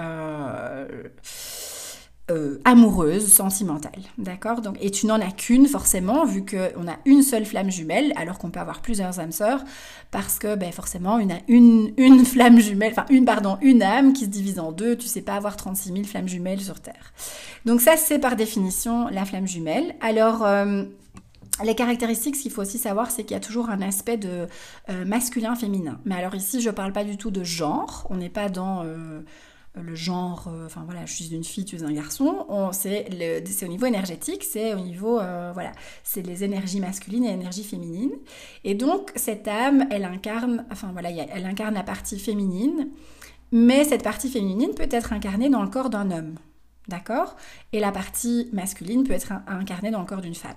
euh, 2.31 2.59
amoureuse, 2.65 3.31
sentimentale, 3.31 4.01
d'accord? 4.17 4.63
Donc, 4.63 4.79
et 4.81 4.91
tu 4.91 5.07
n'en 5.07 5.21
as 5.21 5.31
qu'une 5.31 5.67
forcément, 5.67 6.25
vu 6.25 6.43
qu'on 6.45 6.89
a 6.89 6.97
une 7.05 7.23
seule 7.23 7.45
flamme 7.45 7.71
jumelle, 7.71 8.15
alors 8.17 8.39
qu'on 8.39 8.51
peut 8.51 8.61
avoir 8.61 8.81
plusieurs 8.81 9.21
âmes 9.21 9.31
sœurs, 9.31 9.63
parce 10.11 10.39
que 10.39 10.55
ben, 10.55 10.73
forcément, 10.73 11.19
une, 11.19 11.39
une, 11.49 11.93
une 11.99 12.25
flamme 12.25 12.59
jumelle, 12.61 12.93
enfin 12.93 13.05
une, 13.11 13.29
une 13.61 13.83
âme 13.83 14.15
qui 14.15 14.25
se 14.25 14.31
divise 14.31 14.59
en 14.59 14.73
deux, 14.73 14.97
tu 14.97 15.07
sais 15.07 15.21
pas 15.21 15.35
avoir 15.35 15.57
36 15.57 15.93
000 15.93 16.05
flammes 16.05 16.29
jumelles 16.29 16.63
sur 16.63 16.81
Terre. 16.81 17.13
Donc 17.67 17.83
ça, 17.83 17.99
c'est 17.99 18.19
par 18.19 18.37
définition 18.37 19.09
la 19.09 19.27
flamme 19.27 19.47
jumelle. 19.47 19.95
Alors, 20.01 20.47
euh, 20.47 20.85
les 21.63 21.75
caractéristiques, 21.75 22.37
ce 22.37 22.43
qu'il 22.43 22.51
faut 22.51 22.63
aussi 22.63 22.79
savoir, 22.79 23.11
c'est 23.11 23.23
qu'il 23.23 23.35
y 23.35 23.39
a 23.39 23.41
toujours 23.41 23.71
un 23.71 23.81
aspect 23.83 24.17
de 24.17 24.49
euh, 24.89 25.05
masculin-féminin. 25.05 26.01
Mais 26.05 26.17
alors 26.17 26.35
ici, 26.35 26.61
je 26.61 26.71
parle 26.71 26.93
pas 26.93 27.05
du 27.05 27.17
tout 27.17 27.31
de 27.31 27.45
genre, 27.45 28.07
on 28.11 28.17
n'est 28.17 28.31
pas 28.31 28.49
dans 28.49 28.85
le 29.83 29.95
genre, 29.95 30.49
euh, 30.49 30.67
enfin 30.67 30.83
voilà, 30.85 31.05
je 31.05 31.13
suis 31.13 31.35
une 31.35 31.43
fille, 31.43 31.65
tu 31.65 31.77
es 31.77 31.83
un 31.83 31.93
garçon, 31.93 32.47
c'est 32.73 33.07
au 33.65 33.67
niveau 33.67 33.87
énergétique, 33.87 34.45
c'est 34.45 34.75
au 34.75 34.81
niveau, 34.81 35.19
euh, 35.19 35.51
voilà, 35.53 35.73
c'est 36.05 36.23
les 36.23 36.45
énergies 36.45 36.81
masculines 36.81 37.25
et 37.25 37.31
énergies 37.31 37.65
féminines. 37.65 38.13
Et 38.63 38.75
donc, 38.75 39.11
cette 39.17 39.49
âme, 39.49 39.87
elle 39.91 40.05
incarne, 40.05 40.65
enfin 40.71 40.91
voilà, 40.93 41.11
elle 41.11 41.47
incarne 41.47 41.75
la 41.75 41.83
partie 41.83 42.19
féminine, 42.19 42.91
mais 43.51 43.85
cette 43.85 44.05
partie 44.05 44.29
féminine 44.29 44.75
peut 44.75 44.89
être 44.91 45.13
incarnée 45.13 45.51
dans 45.51 45.63
le 45.63 45.69
corps 45.69 45.91
d'un 45.91 46.11
homme, 46.11 46.37
d'accord? 46.87 47.37
Et 47.73 47.81
la 47.81 47.91
partie 47.91 48.49
masculine 48.53 49.03
peut 49.03 49.13
être 49.13 49.33
incarnée 49.49 49.91
dans 49.91 50.01
le 50.01 50.07
corps 50.07 50.21
d'une 50.21 50.35
femme. 50.35 50.55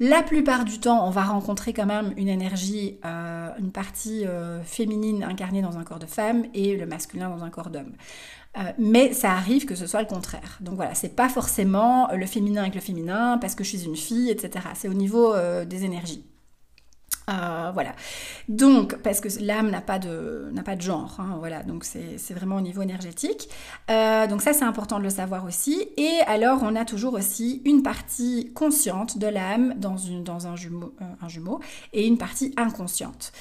La 0.00 0.22
plupart 0.22 0.64
du 0.64 0.80
temps, 0.80 1.06
on 1.06 1.10
va 1.10 1.22
rencontrer 1.22 1.74
quand 1.74 1.86
même 1.86 2.14
une 2.16 2.28
énergie, 2.28 2.98
euh, 3.04 3.50
une 3.58 3.70
partie 3.70 4.24
féminine 4.64 5.22
incarnée 5.22 5.60
dans 5.60 5.76
un 5.76 5.84
corps 5.84 5.98
de 5.98 6.06
femme 6.06 6.46
et 6.54 6.76
le 6.76 6.86
masculin 6.86 7.28
dans 7.28 7.44
un 7.44 7.50
corps 7.50 7.70
d'homme. 7.70 7.92
Euh, 8.58 8.72
mais 8.78 9.12
ça 9.12 9.30
arrive 9.32 9.64
que 9.64 9.76
ce 9.76 9.86
soit 9.86 10.00
le 10.00 10.08
contraire. 10.08 10.58
Donc 10.60 10.74
voilà, 10.74 10.94
c'est 10.94 11.14
pas 11.14 11.28
forcément 11.28 12.08
le 12.12 12.26
féminin 12.26 12.62
avec 12.62 12.74
le 12.74 12.80
féminin 12.80 13.38
parce 13.38 13.54
que 13.54 13.62
je 13.62 13.76
suis 13.76 13.84
une 13.84 13.96
fille, 13.96 14.28
etc. 14.28 14.66
C'est 14.74 14.88
au 14.88 14.94
niveau 14.94 15.32
euh, 15.34 15.64
des 15.64 15.84
énergies. 15.84 16.24
Euh, 17.30 17.70
voilà. 17.72 17.94
Donc, 18.48 18.96
parce 19.02 19.20
que 19.20 19.28
l'âme 19.40 19.70
n'a 19.70 19.80
pas 19.80 19.98
de 19.98 20.50
genre, 20.80 21.16
hein, 21.18 21.36
voilà. 21.38 21.62
Donc 21.62 21.84
c'est 21.84 22.34
vraiment 22.34 22.56
au 22.56 22.60
niveau 22.60 22.82
énergétique. 22.82 23.48
donc 23.88 24.42
ça 24.42 24.52
c'est 24.52 24.64
important 24.64 24.98
de 24.98 25.04
le 25.04 25.10
savoir 25.10 25.44
aussi. 25.44 25.88
Et 25.96 26.20
alors 26.26 26.60
on 26.62 26.74
a 26.76 26.84
toujours 26.84 27.14
aussi 27.14 27.62
une 27.64 27.82
partie 27.82 28.52
consciente 28.54 29.18
de 29.18 29.26
l'âme 29.26 29.74
dans 29.78 30.46
un 30.46 30.56
jumeau 30.56 30.94
un 31.20 31.28
jumeau 31.28 31.60
et 31.92 32.06
une 32.06 32.18
partie 32.18 32.52
inconsciente. 32.56 33.32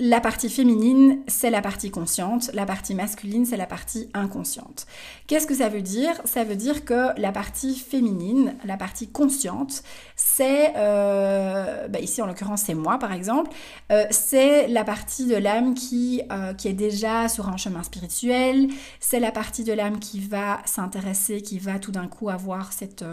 La 0.00 0.20
partie 0.20 0.48
féminine, 0.48 1.18
c'est 1.26 1.50
la 1.50 1.60
partie 1.60 1.90
consciente, 1.90 2.52
la 2.54 2.66
partie 2.66 2.94
masculine, 2.94 3.44
c'est 3.44 3.56
la 3.56 3.66
partie 3.66 4.08
inconsciente. 4.14 4.86
Qu'est-ce 5.26 5.44
que 5.44 5.56
ça 5.56 5.68
veut 5.68 5.82
dire? 5.82 6.12
Ça 6.24 6.44
veut 6.44 6.54
dire 6.54 6.84
que 6.84 7.20
la 7.20 7.32
partie 7.32 7.74
féminine, 7.74 8.54
la 8.64 8.76
partie 8.76 9.08
consciente, 9.08 9.82
c'est, 10.14 10.72
euh, 10.76 11.88
bah 11.88 11.98
ici 11.98 12.22
en 12.22 12.26
l'occurrence 12.26 12.62
c'est 12.62 12.74
moi 12.74 13.00
par 13.00 13.12
exemple, 13.12 13.50
euh, 13.90 14.04
c'est 14.12 14.68
la 14.68 14.84
partie 14.84 15.26
de 15.26 15.34
l'âme 15.34 15.74
qui, 15.74 16.22
euh, 16.30 16.54
qui 16.54 16.68
est 16.68 16.74
déjà 16.74 17.28
sur 17.28 17.48
un 17.48 17.56
chemin 17.56 17.82
spirituel, 17.82 18.68
c'est 19.00 19.18
la 19.18 19.32
partie 19.32 19.64
de 19.64 19.72
l'âme 19.72 19.98
qui 19.98 20.20
va 20.20 20.60
s'intéresser, 20.64 21.42
qui 21.42 21.58
va 21.58 21.80
tout 21.80 21.90
d'un 21.90 22.06
coup 22.06 22.28
avoir 22.28 22.72
cette 22.72 23.04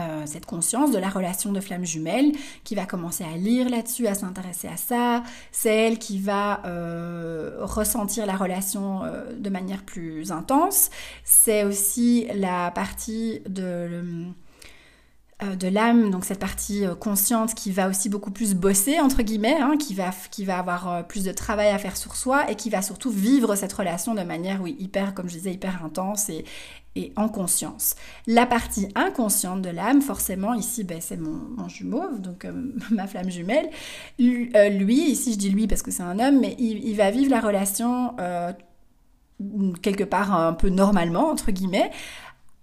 euh, 0.00 0.22
cette 0.26 0.46
conscience 0.46 0.90
de 0.90 0.98
la 0.98 1.08
relation 1.08 1.52
de 1.52 1.60
flamme 1.60 1.84
jumelle, 1.84 2.32
qui 2.64 2.74
va 2.74 2.86
commencer 2.86 3.24
à 3.24 3.36
lire 3.36 3.68
là-dessus, 3.68 4.06
à 4.06 4.14
s'intéresser 4.14 4.68
à 4.68 4.76
ça. 4.76 5.22
C'est 5.52 5.74
elle 5.74 5.98
qui 5.98 6.18
va 6.18 6.62
euh, 6.64 7.58
ressentir 7.60 8.26
la 8.26 8.36
relation 8.36 9.04
euh, 9.04 9.32
de 9.32 9.50
manière 9.50 9.84
plus 9.84 10.32
intense. 10.32 10.90
C'est 11.24 11.64
aussi 11.64 12.26
la 12.34 12.70
partie 12.70 13.40
de 13.48 14.24
de 15.56 15.68
l'âme, 15.68 16.10
donc 16.10 16.24
cette 16.24 16.40
partie 16.40 16.82
consciente 16.98 17.54
qui 17.54 17.70
va 17.70 17.88
aussi 17.88 18.08
beaucoup 18.08 18.32
plus 18.32 18.54
bosser, 18.54 18.98
entre 18.98 19.22
guillemets, 19.22 19.56
hein, 19.60 19.76
qui, 19.78 19.94
va, 19.94 20.10
qui 20.32 20.44
va 20.44 20.58
avoir 20.58 21.06
plus 21.06 21.22
de 21.22 21.30
travail 21.30 21.68
à 21.68 21.78
faire 21.78 21.96
sur 21.96 22.16
soi 22.16 22.50
et 22.50 22.56
qui 22.56 22.70
va 22.70 22.82
surtout 22.82 23.10
vivre 23.10 23.54
cette 23.54 23.72
relation 23.72 24.16
de 24.16 24.22
manière, 24.22 24.60
oui, 24.60 24.74
hyper, 24.80 25.14
comme 25.14 25.28
je 25.28 25.34
disais, 25.34 25.52
hyper 25.52 25.84
intense 25.84 26.28
et, 26.28 26.44
en 27.16 27.28
conscience. 27.28 27.94
La 28.26 28.46
partie 28.46 28.88
inconsciente 28.94 29.62
de 29.62 29.70
l'âme, 29.70 30.02
forcément, 30.02 30.54
ici, 30.54 30.84
ben, 30.84 31.00
c'est 31.00 31.16
mon, 31.16 31.68
jumeau, 31.68 32.16
donc 32.18 32.44
euh, 32.44 32.52
ma 32.90 33.06
flamme 33.06 33.30
jumelle. 33.30 33.70
Euh, 34.20 34.68
lui, 34.68 35.10
ici 35.10 35.32
je 35.32 35.38
dis 35.38 35.50
lui 35.50 35.66
parce 35.66 35.82
que 35.82 35.90
c'est 35.90 36.02
un 36.02 36.18
homme, 36.18 36.40
mais 36.40 36.56
il, 36.58 36.96
va 36.96 37.10
vivre 37.10 37.30
la 37.30 37.40
relation 37.40 38.14
euh, 38.20 38.52
quelque 39.82 40.04
part 40.04 40.34
un 40.34 40.52
peu 40.52 40.68
normalement, 40.68 41.28
entre 41.28 41.50
guillemets, 41.50 41.90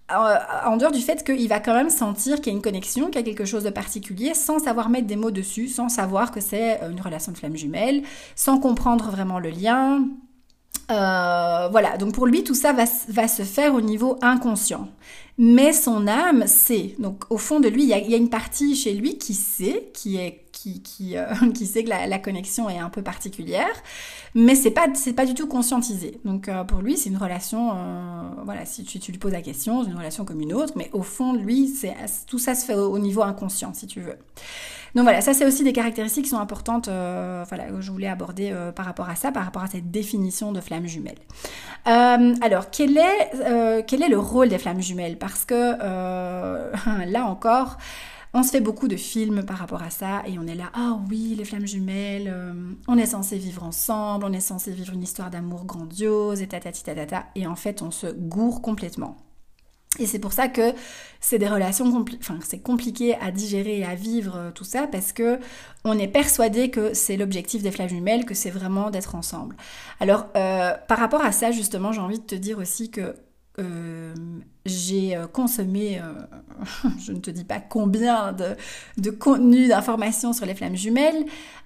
en 0.10 0.78
dehors 0.78 0.92
du 0.92 1.02
fait 1.02 1.24
qu'il 1.24 1.48
va 1.48 1.60
quand 1.60 1.74
même 1.74 1.90
sentir 1.90 2.36
qu'il 2.36 2.48
y 2.48 2.50
a 2.50 2.58
une 2.58 2.62
connexion, 2.62 3.08
qu'il 3.08 3.16
y 3.16 3.20
a 3.20 3.24
quelque 3.24 3.46
chose 3.46 3.64
de 3.64 3.72
particulier, 3.72 4.36
sans 4.36 4.60
savoir 4.60 4.90
mettre 4.90 5.08
des 5.08 5.16
mots 5.16 5.32
dessus, 5.32 5.68
sans 5.68 5.90
savoir 5.90 6.32
que 6.32 6.42
c'est 6.42 6.80
une 6.84 7.02
relation 7.02 7.32
de 7.32 7.38
flamme 7.38 7.56
jumelle, 7.56 8.04
sans 8.36 8.60
comprendre 8.60 9.10
vraiment 9.10 9.40
le 9.40 9.50
lien, 9.50 10.06
euh, 10.92 11.68
voilà, 11.72 11.98
donc 11.98 12.14
pour 12.14 12.28
lui, 12.28 12.44
tout 12.44 12.54
ça 12.54 12.74
va, 12.74 12.86
se 12.86 13.42
faire 13.44 13.74
au 13.74 13.82
niveau 13.82 14.18
inconscient. 14.22 14.88
Mais 15.38 15.74
son 15.74 16.08
âme 16.08 16.48
sait. 16.48 16.96
Donc 17.00 17.24
au 17.30 17.38
fond 17.38 17.60
de 17.60 17.68
lui, 17.68 17.84
il 17.84 17.90
y 17.90 18.14
a, 18.14 18.18
une 18.18 18.30
partie 18.30 18.76
chez 18.76 18.94
lui 18.94 19.18
qui 19.18 19.34
sait, 19.34 19.90
qui 19.94 20.18
est 20.18 20.45
euh, 21.16 21.26
qui 21.54 21.66
sait 21.66 21.84
que 21.84 21.90
la, 21.90 22.20
connexion 22.20 22.70
est 22.70 22.78
un 22.78 22.90
peu 22.90 23.02
particulière, 23.02 23.74
mais 24.34 24.56
c'est 24.56 24.72
pas 24.72 24.88
c'est 24.94 25.14
pas 25.14 25.26
du 25.26 25.34
tout 25.34 25.48
conscientisé. 25.48 26.20
Donc 26.26 26.48
euh, 26.50 26.64
pour 26.64 26.82
lui, 26.82 26.98
c'est 26.98 27.10
une 27.10 27.18
relation, 27.18 27.74
voilà, 28.44 28.66
si 28.66 28.84
tu, 28.84 29.12
lui 29.12 29.20
poses 29.20 29.34
la 29.34 29.42
question, 29.42 29.84
c'est 29.84 29.90
une 29.90 29.98
relation 29.98 30.26
comme 30.26 30.42
une 30.42 30.54
autre, 30.54 30.74
mais 30.76 30.90
au 30.94 31.02
fond 31.02 31.34
lui, 31.34 31.68
c'est 31.68 31.96
tout 32.28 32.40
ça 32.40 32.56
se 32.56 32.66
fait 32.66 32.76
au 32.76 33.00
niveau 33.00 33.22
inconscient, 33.22 33.74
si 33.74 33.88
tu 33.88 34.02
veux. 34.02 34.18
Donc 34.96 35.04
voilà, 35.04 35.20
ça 35.20 35.34
c'est 35.34 35.46
aussi 35.46 35.66
des 35.66 35.74
caractéristiques 35.74 36.24
qui 36.24 36.30
sont 36.30 36.40
importantes, 36.40 36.88
euh, 36.88 37.44
voilà, 37.50 37.66
que 37.66 37.82
je 37.82 37.92
voulais 37.92 38.08
aborder 38.08 38.52
euh, 38.54 38.72
par 38.72 38.86
rapport 38.86 39.10
à 39.10 39.16
ça, 39.16 39.30
par 39.34 39.44
rapport 39.44 39.62
à 39.62 39.68
cette 39.68 39.92
définition 39.92 40.54
de 40.54 40.62
flamme 40.62 40.88
jumelle. 40.88 41.18
Euh, 41.88 42.34
alors, 42.42 42.72
quel 42.72 42.98
est, 42.98 43.84
quel 43.88 44.04
est 44.04 44.08
le 44.08 44.18
rôle 44.18 44.48
des 44.48 44.58
flammes 44.58 44.82
jumelles? 44.82 45.18
Parce 45.18 45.44
que 45.44 45.54
là 47.06 47.26
encore, 47.26 47.78
on 48.36 48.44
se 48.44 48.52
fait 48.52 48.62
beaucoup 48.62 48.88
de 48.88 48.96
films 48.96 49.44
par 49.44 49.58
rapport 49.58 49.82
à 49.82 49.90
ça 49.90 50.22
et 50.28 50.38
on 50.38 50.46
est 50.46 50.54
là, 50.54 50.70
ah 50.76 51.00
oui, 51.10 51.34
les 51.36 51.46
flammes 51.46 51.66
jumelles, 51.66 52.32
on 52.88 52.98
est 52.98 53.08
censé 53.08 53.38
vivre 53.38 53.64
ensemble, 53.64 54.26
on 54.26 54.34
est 54.34 54.40
censé 54.40 54.72
vivre 54.72 54.94
une 54.94 55.04
histoire 55.04 55.32
d'amour 55.32 55.66
grandiose 55.66 56.42
et 56.42 56.48
tatati 56.48 56.84
tatata, 56.84 57.26
et 57.36 57.48
en 57.48 57.56
fait 57.56 57.82
on 57.82 57.92
se 57.92 58.08
gourre 58.08 58.62
complètement. 58.62 59.18
Et 60.00 60.06
c'est 60.06 60.20
pour 60.20 60.34
ça 60.34 60.48
que 60.48 60.74
c'est 61.20 61.40
des 61.40 61.48
relations 61.48 62.06
c'est 62.44 62.60
compliqué 62.60 63.16
à 63.16 63.32
digérer 63.32 63.80
et 63.80 63.86
à 63.86 63.96
vivre 63.96 64.36
euh, 64.36 64.52
tout 64.52 64.64
ça 64.64 64.88
parce 64.88 65.14
que 65.14 65.40
on 65.84 65.98
est 65.98 66.08
persuadé 66.08 66.70
que 66.70 66.94
c'est 66.94 67.18
l'objectif 67.18 67.64
des 67.64 67.72
flammes 67.72 67.90
jumelles, 67.90 68.26
que 68.26 68.34
c'est 68.34 68.50
vraiment 68.50 68.90
d'être 68.90 69.16
ensemble. 69.16 69.56
Alors 70.00 70.28
euh, 70.36 70.74
par 70.88 70.98
rapport 70.98 71.24
à 71.24 71.32
ça 71.32 71.52
justement, 71.52 71.92
j'ai 71.92 72.02
envie 72.02 72.20
de 72.20 72.26
te 72.26 72.36
dire 72.36 72.58
aussi 72.58 72.92
que 72.92 73.16
euh, 73.60 74.14
j'ai 74.66 75.18
consommé, 75.34 76.02
je 77.00 77.12
ne 77.12 77.20
te 77.20 77.30
dis 77.32 77.44
pas 77.44 77.60
combien 77.60 78.34
de, 78.34 79.10
contenu, 79.12 79.68
d'informations 79.68 80.34
sur 80.34 80.46
les 80.46 80.56
flammes 80.56 80.76
jumelles, 80.76 81.26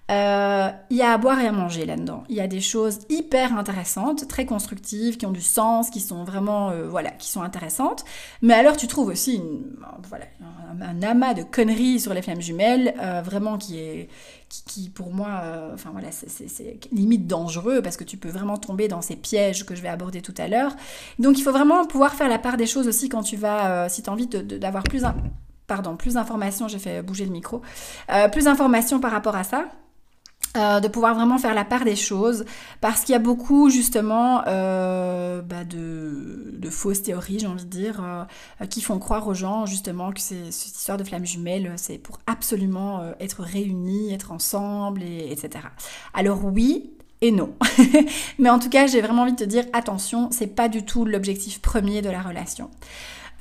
euh, 0.09 0.69
il 0.89 0.97
y 0.97 1.03
a 1.03 1.11
à 1.11 1.17
boire 1.17 1.39
et 1.39 1.45
à 1.45 1.51
manger 1.51 1.85
là-dedans. 1.85 2.23
Il 2.29 2.35
y 2.35 2.41
a 2.41 2.47
des 2.47 2.61
choses 2.61 2.99
hyper 3.09 3.55
intéressantes, 3.55 4.27
très 4.27 4.45
constructives, 4.45 5.17
qui 5.17 5.25
ont 5.27 5.31
du 5.31 5.41
sens, 5.41 5.91
qui 5.91 5.99
sont 5.99 6.23
vraiment, 6.23 6.71
euh, 6.71 6.87
voilà, 6.87 7.11
qui 7.11 7.29
sont 7.29 7.43
intéressantes. 7.43 8.05
Mais 8.41 8.55
alors 8.55 8.75
tu 8.75 8.87
trouves 8.87 9.09
aussi 9.09 9.41
voilà, 10.07 10.25
un, 10.81 11.03
amas 11.03 11.35
de 11.35 11.43
conneries 11.43 11.99
sur 11.99 12.13
les 12.15 12.23
flammes 12.23 12.41
jumelles, 12.41 12.95
euh, 12.99 13.21
vraiment 13.21 13.59
qui 13.59 13.77
est, 13.77 14.09
qui, 14.65 14.89
pour 14.89 15.13
moi, 15.13 15.43
enfin 15.75 15.91
voilà, 15.91 16.07
c'est 16.11 16.79
limite 16.91 17.27
dangereux 17.27 17.83
parce 17.83 17.97
que 17.97 18.03
tu 18.03 18.17
peux 18.17 18.29
vraiment 18.29 18.57
tomber 18.57 18.87
dans 18.87 19.03
ces 19.03 19.15
pièges 19.15 19.63
que 19.63 19.75
je 19.75 19.83
vais 19.83 19.89
aborder 19.89 20.23
tout 20.23 20.33
à 20.39 20.47
l'heure. 20.47 20.75
Donc 21.19 21.37
il 21.37 21.43
faut 21.43 21.51
vraiment 21.51 21.85
pouvoir 21.85 22.15
faire 22.15 22.29
la 22.29 22.39
part 22.39 22.57
des 22.57 22.65
choses 22.65 22.88
aussi 22.89 23.07
quand 23.09 23.23
tu 23.23 23.37
vas, 23.37 23.87
si 23.89 24.03
tu 24.03 24.09
as 24.09 24.13
envie 24.13 24.27
d'avoir 24.27 24.83
plus, 24.83 25.03
pardon, 25.67 25.95
plus 25.95 26.15
d'informations, 26.15 26.67
j'ai 26.67 26.79
fait 26.79 27.01
bouger 27.01 27.25
le 27.25 27.31
micro, 27.31 27.61
plus 28.31 28.45
d'informations 28.45 28.99
par 28.99 29.11
rapport 29.11 29.35
à 29.35 29.43
ça. 29.43 29.65
Euh, 30.57 30.79
de 30.79 30.87
pouvoir 30.87 31.13
vraiment 31.13 31.37
faire 31.37 31.53
la 31.53 31.63
part 31.63 31.85
des 31.85 31.95
choses 31.95 32.43
parce 32.81 33.01
qu'il 33.01 33.13
y 33.13 33.15
a 33.15 33.19
beaucoup 33.19 33.69
justement 33.69 34.41
euh, 34.47 35.43
bah, 35.43 35.63
de, 35.63 36.69
fausses 36.71 37.03
théories 37.03 37.37
j'ai 37.37 37.45
envie 37.45 37.65
de 37.65 37.69
dire 37.69 38.03
euh, 38.03 38.65
qui 38.65 38.81
font 38.81 38.97
croire 38.97 39.27
aux 39.27 39.35
gens 39.35 39.67
justement 39.67 40.11
que 40.11 40.19
cette 40.19 40.47
histoire 40.49 40.97
de 40.97 41.03
flamme 41.03 41.23
jumelle 41.23 41.73
c'est 41.75 41.99
pour 41.99 42.17
absolument 42.25 43.13
être 43.19 43.43
réunis 43.43 44.11
être 44.11 44.31
ensemble 44.31 45.03
et, 45.03 45.31
etc 45.31 45.65
alors 46.15 46.43
oui 46.43 46.93
et 47.21 47.31
non. 47.31 47.53
Mais 48.39 48.49
en 48.49 48.59
tout 48.59 48.69
cas, 48.69 48.87
j'ai 48.87 49.01
vraiment 49.01 49.23
envie 49.23 49.33
de 49.33 49.37
te 49.37 49.43
dire 49.43 49.65
attention, 49.73 50.29
c'est 50.31 50.47
pas 50.47 50.69
du 50.69 50.83
tout 50.83 51.05
l'objectif 51.05 51.61
premier 51.61 52.01
de 52.01 52.09
la 52.09 52.21
relation. 52.21 52.69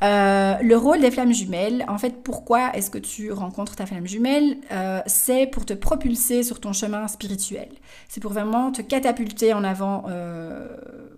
Euh, 0.02 0.54
le 0.62 0.76
rôle 0.76 1.00
des 1.00 1.10
flammes 1.10 1.32
jumelles, 1.32 1.84
en 1.88 1.98
fait, 1.98 2.22
pourquoi 2.22 2.70
est-ce 2.74 2.90
que 2.90 2.98
tu 2.98 3.32
rencontres 3.32 3.74
ta 3.74 3.86
flamme 3.86 4.06
jumelle 4.06 4.58
euh, 4.70 5.00
C'est 5.06 5.46
pour 5.46 5.66
te 5.66 5.72
propulser 5.72 6.42
sur 6.42 6.60
ton 6.60 6.72
chemin 6.72 7.08
spirituel. 7.08 7.68
C'est 8.08 8.20
pour 8.20 8.32
vraiment 8.32 8.70
te 8.70 8.80
catapulter 8.80 9.52
en 9.54 9.64
avant, 9.64 10.04
euh, 10.08 10.68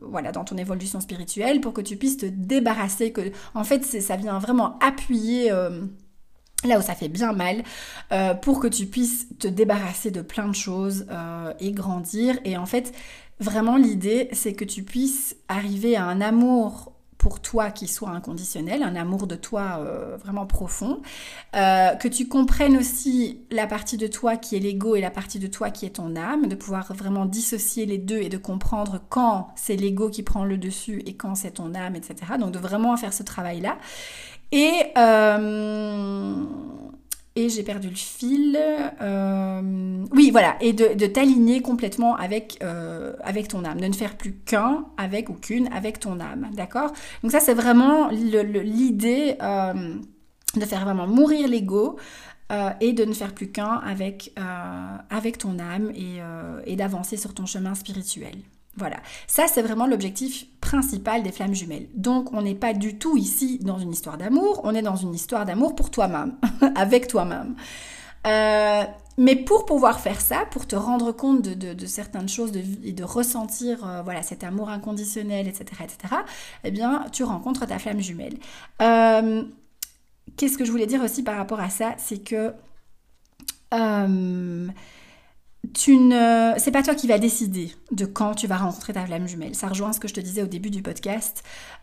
voilà, 0.00 0.32
dans 0.32 0.44
ton 0.44 0.56
évolution 0.56 1.00
spirituelle, 1.00 1.60
pour 1.60 1.74
que 1.74 1.82
tu 1.82 1.96
puisses 1.96 2.16
te 2.16 2.26
débarrasser. 2.26 3.12
Que, 3.12 3.32
en 3.54 3.64
fait, 3.64 3.84
ça 3.84 4.16
vient 4.16 4.38
vraiment 4.38 4.78
appuyer 4.80 5.52
là 6.64 6.78
où 6.78 6.82
ça 6.82 6.94
fait 6.94 7.08
bien 7.08 7.32
mal, 7.32 7.62
pour 8.42 8.60
que 8.60 8.66
tu 8.66 8.86
puisses 8.86 9.26
te 9.38 9.48
débarrasser 9.48 10.10
de 10.10 10.20
plein 10.20 10.46
de 10.46 10.54
choses 10.54 11.06
et 11.58 11.72
grandir. 11.72 12.38
Et 12.44 12.56
en 12.56 12.66
fait, 12.66 12.92
vraiment 13.38 13.76
l'idée, 13.76 14.28
c'est 14.32 14.52
que 14.52 14.64
tu 14.64 14.82
puisses 14.82 15.36
arriver 15.48 15.96
à 15.96 16.04
un 16.04 16.20
amour 16.20 16.92
pour 17.20 17.40
toi 17.40 17.70
qui 17.70 17.86
soit 17.86 18.08
inconditionnel, 18.08 18.82
un 18.82 18.96
amour 18.96 19.26
de 19.26 19.36
toi 19.36 19.78
euh, 19.80 20.16
vraiment 20.16 20.46
profond, 20.46 21.02
euh, 21.54 21.94
que 21.96 22.08
tu 22.08 22.26
comprennes 22.26 22.78
aussi 22.78 23.42
la 23.50 23.66
partie 23.66 23.98
de 23.98 24.06
toi 24.06 24.38
qui 24.38 24.56
est 24.56 24.58
l'ego 24.58 24.96
et 24.96 25.02
la 25.02 25.10
partie 25.10 25.38
de 25.38 25.46
toi 25.46 25.70
qui 25.70 25.84
est 25.84 25.96
ton 25.96 26.16
âme, 26.16 26.48
de 26.48 26.54
pouvoir 26.54 26.94
vraiment 26.94 27.26
dissocier 27.26 27.84
les 27.84 27.98
deux 27.98 28.16
et 28.16 28.30
de 28.30 28.38
comprendre 28.38 29.02
quand 29.10 29.48
c'est 29.54 29.76
l'ego 29.76 30.08
qui 30.08 30.22
prend 30.22 30.46
le 30.46 30.56
dessus 30.56 31.02
et 31.04 31.14
quand 31.14 31.34
c'est 31.34 31.52
ton 31.52 31.74
âme, 31.74 31.94
etc. 31.94 32.14
Donc 32.38 32.52
de 32.52 32.58
vraiment 32.58 32.96
faire 32.96 33.12
ce 33.12 33.22
travail-là. 33.22 33.76
Et 34.52 34.72
euh, 34.98 36.34
et 37.36 37.48
j'ai 37.48 37.62
perdu 37.62 37.88
le 37.88 37.94
fil. 37.94 38.58
Euh, 39.00 40.04
oui, 40.12 40.30
voilà, 40.30 40.56
et 40.60 40.72
de, 40.72 41.06
t'aligner 41.06 41.62
complètement 41.62 42.16
avec, 42.16 42.58
euh, 42.62 43.14
avec 43.22 43.48
ton 43.48 43.64
âme, 43.64 43.80
de 43.80 43.86
ne 43.86 43.92
faire 43.92 44.16
plus 44.16 44.34
qu'un 44.34 44.84
avec 44.96 45.28
ou 45.28 45.34
qu'une 45.34 45.72
avec 45.72 46.00
ton 46.00 46.18
âme, 46.18 46.48
d'accord? 46.52 46.92
Donc 47.22 47.30
ça, 47.30 47.40
c'est 47.40 47.54
vraiment 47.54 48.08
l'idée 48.08 49.36
de 49.40 50.64
faire 50.64 50.84
vraiment 50.84 51.06
mourir 51.06 51.48
l'ego. 51.48 51.96
et 52.80 52.92
de 52.92 53.04
ne 53.04 53.12
faire 53.12 53.32
plus 53.32 53.52
qu'un 53.52 53.80
avec, 53.86 54.34
avec 55.08 55.38
ton 55.38 55.60
âme 55.60 55.92
et 55.94 56.76
d'avancer 56.76 57.16
sur 57.16 57.32
ton 57.32 57.46
chemin 57.46 57.76
spirituel. 57.76 58.34
Voilà, 58.76 58.96
ça 59.26 59.46
c'est 59.48 59.62
vraiment 59.62 59.86
l'objectif 59.86 60.46
principal 60.60 61.22
des 61.22 61.32
flammes 61.32 61.54
jumelles. 61.54 61.88
Donc 61.94 62.32
on 62.32 62.42
n'est 62.42 62.54
pas 62.54 62.72
du 62.72 62.98
tout 62.98 63.16
ici 63.16 63.58
dans 63.60 63.78
une 63.78 63.92
histoire 63.92 64.16
d'amour, 64.16 64.60
on 64.64 64.74
est 64.74 64.82
dans 64.82 64.96
une 64.96 65.14
histoire 65.14 65.44
d'amour 65.44 65.74
pour 65.74 65.90
toi-même, 65.90 66.36
avec 66.76 67.08
toi-même. 67.08 67.56
Euh, 68.26 68.84
mais 69.18 69.34
pour 69.34 69.66
pouvoir 69.66 70.00
faire 70.00 70.20
ça, 70.20 70.46
pour 70.50 70.66
te 70.66 70.76
rendre 70.76 71.10
compte 71.12 71.42
de, 71.42 71.86
certaines 71.86 72.28
choses 72.28 72.52
et 72.84 72.92
de 72.92 73.04
ressentir 73.04 73.86
euh, 73.86 74.02
voilà 74.02 74.22
cet 74.22 74.44
amour 74.44 74.70
inconditionnel, 74.70 75.48
etc., 75.48 75.64
etc., 75.82 76.14
eh 76.64 76.70
bien 76.70 77.06
tu 77.12 77.24
rencontres 77.24 77.66
ta 77.66 77.78
flamme 77.78 78.00
jumelle. 78.00 78.38
Euh, 78.82 79.42
qu'est-ce 80.36 80.56
que 80.56 80.64
je 80.64 80.70
voulais 80.70 80.86
dire 80.86 81.02
aussi 81.02 81.22
par 81.24 81.36
rapport 81.36 81.60
à 81.60 81.70
ça, 81.70 81.94
c'est 81.98 82.22
que 82.22 82.54
tu 85.74 85.98
ne, 85.98 86.54
c'est 86.56 86.70
pas 86.70 86.82
toi 86.82 86.94
qui 86.94 87.06
vas 87.06 87.18
décider 87.18 87.74
de 87.92 88.06
quand 88.06 88.34
tu 88.34 88.46
vas 88.46 88.56
rencontrer 88.56 88.94
ta 88.94 89.04
flamme 89.04 89.28
jumelle. 89.28 89.54
Ça 89.54 89.68
rejoint 89.68 89.92
ce 89.92 90.00
que 90.00 90.08
je 90.08 90.14
te 90.14 90.20
disais 90.20 90.42
au 90.42 90.46
début 90.46 90.70
du 90.70 90.82
podcast. 90.82 91.42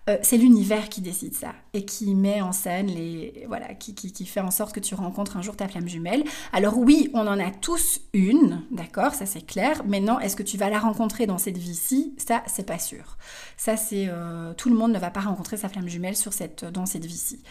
Euh, 0.09 0.17
c'est 0.23 0.37
l'univers 0.37 0.89
qui 0.89 1.01
décide 1.01 1.35
ça 1.35 1.53
et 1.73 1.85
qui 1.85 2.15
met 2.15 2.41
en 2.41 2.53
scène 2.53 2.87
les, 2.87 3.45
voilà, 3.47 3.73
qui, 3.75 3.93
qui, 3.93 4.25
fait 4.25 4.39
en 4.39 4.51
sorte 4.51 4.73
que 4.73 4.79
tu 4.79 4.95
rencontres 4.95 5.37
un 5.37 5.41
jour 5.41 5.55
ta 5.55 5.67
flamme 5.67 5.87
jumelle. 5.87 6.23
Alors 6.53 6.77
oui, 6.77 7.11
on 7.13 7.27
en 7.27 7.39
a 7.39 7.51
tous 7.51 8.01
une, 8.13 8.63
d'accord, 8.71 9.13
ça 9.13 9.25
c'est 9.25 9.45
clair. 9.45 9.85
Maintenant, 9.85 10.19
est-ce 10.19 10.35
que 10.35 10.43
tu 10.43 10.57
vas 10.57 10.69
la 10.69 10.79
rencontrer 10.79 11.27
dans 11.27 11.37
cette 11.37 11.57
vie-ci? 11.57 12.15
Ça, 12.17 12.43
c'est 12.47 12.65
pas 12.65 12.79
sûr. 12.79 13.17
Ça, 13.57 13.77
c'est 13.77 14.07
euh, 14.09 14.53
tout 14.53 14.69
le 14.69 14.75
monde 14.75 14.91
ne 14.91 14.99
va 14.99 15.11
pas 15.11 15.21
rencontrer 15.21 15.57
sa 15.57 15.69
flamme 15.69 15.87
jumelle 15.87 16.15
sur 16.15 16.33
cette, 16.33 16.65
dans 16.65 16.85
cette 16.85 17.05
vie-ci. 17.05 17.43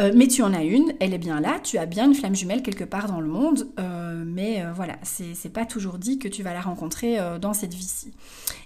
Euh, 0.00 0.12
mais 0.14 0.26
tu 0.26 0.42
en 0.42 0.52
as 0.52 0.64
une, 0.64 0.92
elle 0.98 1.14
est 1.14 1.18
bien 1.18 1.40
là, 1.40 1.60
tu 1.62 1.78
as 1.78 1.86
bien 1.86 2.06
une 2.06 2.14
flamme 2.14 2.34
jumelle 2.34 2.62
quelque 2.62 2.84
part 2.84 3.06
dans 3.06 3.20
le 3.20 3.28
monde, 3.28 3.68
euh, 3.78 4.24
mais 4.26 4.62
euh, 4.62 4.72
voilà, 4.72 4.96
c'est 5.02 5.52
pas 5.52 5.64
toujours 5.64 5.98
dit 5.98 6.18
que 6.18 6.26
tu 6.26 6.42
vas 6.42 6.52
la 6.52 6.60
rencontrer 6.60 7.18
dans 7.40 7.52
cette 7.52 7.74
vie-ci. 7.74 8.12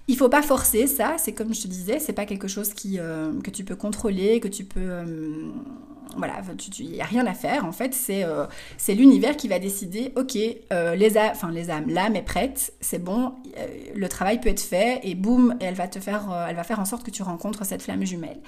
Il 0.07 0.17
faut 0.17 0.31
pas 0.31 0.43
forcer 0.43 0.87
ça, 0.87 1.17
c'est 1.19 1.33
comme 1.33 1.53
je 1.53 1.63
te 1.63 1.69
disais, 1.69 1.99
c'est 1.99 2.15
pas 2.15 2.25
quelque 2.25 2.49
chose 2.49 2.73
qui, 2.73 2.97
que 2.97 3.51
tu 3.51 3.65
peux 3.65 3.77
contrôler, 3.77 4.41
que 4.41 4.49
tu 4.49 4.65
peux. 4.65 5.03
voilà, 6.17 6.41
il 6.79 6.91
n'y 6.91 7.01
a 7.01 7.05
rien 7.05 7.27
à 7.27 7.35
faire 7.35 7.67
en 7.67 7.73
fait, 7.73 7.93
c'est 7.95 8.95
l'univers 8.95 9.37
qui 9.37 9.49
va 9.49 9.59
décider, 9.59 10.13
ok, 10.17 10.35
les, 10.35 11.19
enfin, 11.19 11.51
les 11.51 11.69
âmes, 11.71 11.91
l'âme 11.91 12.17
est 12.17 12.23
prête, 12.23 12.73
c'est 12.81 13.03
bon, 13.03 13.35
le 13.95 14.09
travail 14.09 14.41
peut 14.41 14.49
être 14.49 14.63
fait, 14.63 15.01
et 15.03 15.15
boum, 15.15 15.57
elle 15.61 15.75
va 15.75 15.89
te 15.89 15.99
faire, 15.99 16.47
elle 16.49 16.57
va 16.57 16.65
faire 16.65 16.81
en 16.81 16.87
sorte 16.87 17.05
que 17.05 17.11
tu 17.11 17.23
rencontres 17.23 17.67
cette 17.67 17.83
flamme 17.83 18.05
jumelle. 18.07 18.41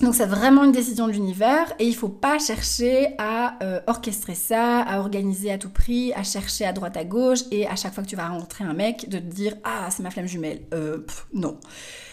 Donc 0.00 0.14
c'est 0.14 0.26
vraiment 0.26 0.64
une 0.64 0.72
décision 0.72 1.06
de 1.06 1.12
l'univers 1.12 1.72
et 1.78 1.86
il 1.86 1.94
faut 1.94 2.08
pas 2.08 2.38
chercher 2.38 3.14
à 3.18 3.62
euh, 3.62 3.80
orchestrer 3.86 4.34
ça, 4.34 4.80
à 4.80 4.98
organiser 4.98 5.50
à 5.50 5.58
tout 5.58 5.68
prix, 5.68 6.12
à 6.14 6.22
chercher 6.22 6.64
à 6.64 6.72
droite 6.72 6.96
à 6.96 7.04
gauche 7.04 7.40
et 7.50 7.66
à 7.66 7.76
chaque 7.76 7.92
fois 7.92 8.02
que 8.02 8.08
tu 8.08 8.16
vas 8.16 8.28
rencontrer 8.28 8.64
un 8.64 8.72
mec 8.72 9.10
de 9.10 9.18
te 9.18 9.24
dire 9.24 9.56
ah 9.62 9.88
c'est 9.90 10.02
ma 10.02 10.10
flamme 10.10 10.26
jumelle. 10.26 10.62
Euh, 10.72 11.04
non, 11.34 11.58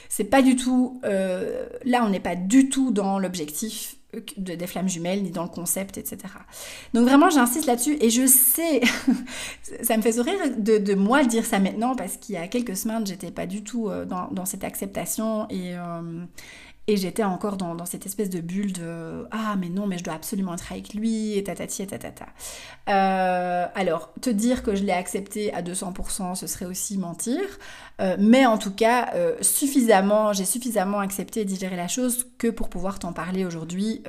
c'est 0.10 0.26
pas 0.26 0.42
du 0.42 0.58
tout. 0.58 1.00
Euh, 1.06 1.66
là 1.86 2.04
on 2.04 2.10
n'est 2.10 2.20
pas 2.20 2.36
du 2.36 2.68
tout 2.68 2.92
dans 2.92 3.20
l'objectif 3.20 3.96
de, 4.36 4.56
des 4.56 4.68
flammes 4.68 4.90
jumelles 4.90 5.24
ni 5.24 5.32
dans 5.32 5.44
le 5.44 5.50
concept 5.50 5.98
etc. 5.98 6.18
Donc 6.94 7.08
vraiment 7.08 7.30
j'insiste 7.30 7.68
là-dessus 7.68 7.98
et 8.02 8.10
je 8.10 8.28
sais, 8.28 8.82
ça 9.82 9.96
me 9.96 10.02
fait 10.02 10.14
sourire 10.14 10.40
de, 10.58 10.78
de, 10.78 10.94
moi 10.94 11.24
dire 11.24 11.46
ça 11.46 11.60
maintenant 11.60 11.96
parce 11.96 12.18
qu'il 12.18 12.36
y 12.36 12.38
a 12.38 12.48
quelques 12.48 12.76
semaines 12.76 13.08
j'étais 13.08 13.32
pas 13.32 13.46
du 13.46 13.64
tout 13.64 13.90
dans, 14.08 14.28
dans, 14.32 14.46
cette 14.46 14.64
acceptation 14.64 15.48
et 15.50 15.76
et 16.90 16.96
j'étais 16.96 17.24
encore 17.24 17.58
dans, 17.58 17.86
cette 17.86 18.06
espèce 18.06 18.30
de 18.30 18.40
bulle 18.40 18.72
de 18.72 19.28
Ah, 19.32 19.56
mais 19.60 19.68
non, 19.68 19.88
mais 19.88 19.98
je 19.98 20.06
dois 20.06 20.14
absolument 20.14 20.54
être 20.54 20.72
avec 20.72 20.94
lui, 20.94 21.38
et 21.38 21.44
tatati 21.44 21.84
et 21.84 21.88
tatata. 21.88 22.28
Euh, 22.88 23.66
alors, 23.76 24.14
te 24.22 24.30
dire 24.30 24.64
que 24.64 24.74
je 24.74 24.84
l'ai 24.84 24.94
accepté 24.94 25.54
à 25.54 25.62
200%, 25.62 26.36
ce 26.36 26.48
serait 26.48 26.66
aussi 26.66 26.98
mentir. 26.98 27.42
Euh, 28.00 28.16
mais 28.20 28.46
en 28.46 28.58
tout 28.58 28.72
cas, 28.72 29.10
euh, 29.16 29.36
suffisamment, 29.42 30.34
j'ai 30.34 30.46
suffisamment 30.46 31.00
accepté 31.00 31.42
et 31.42 31.46
digéré 31.46 31.76
la 31.76 31.88
chose 31.88 32.28
que 32.38 32.48
pour 32.48 32.70
pouvoir 32.70 33.00
t'en 33.00 33.14
parler 33.14 33.46
aujourd'hui 33.46 34.04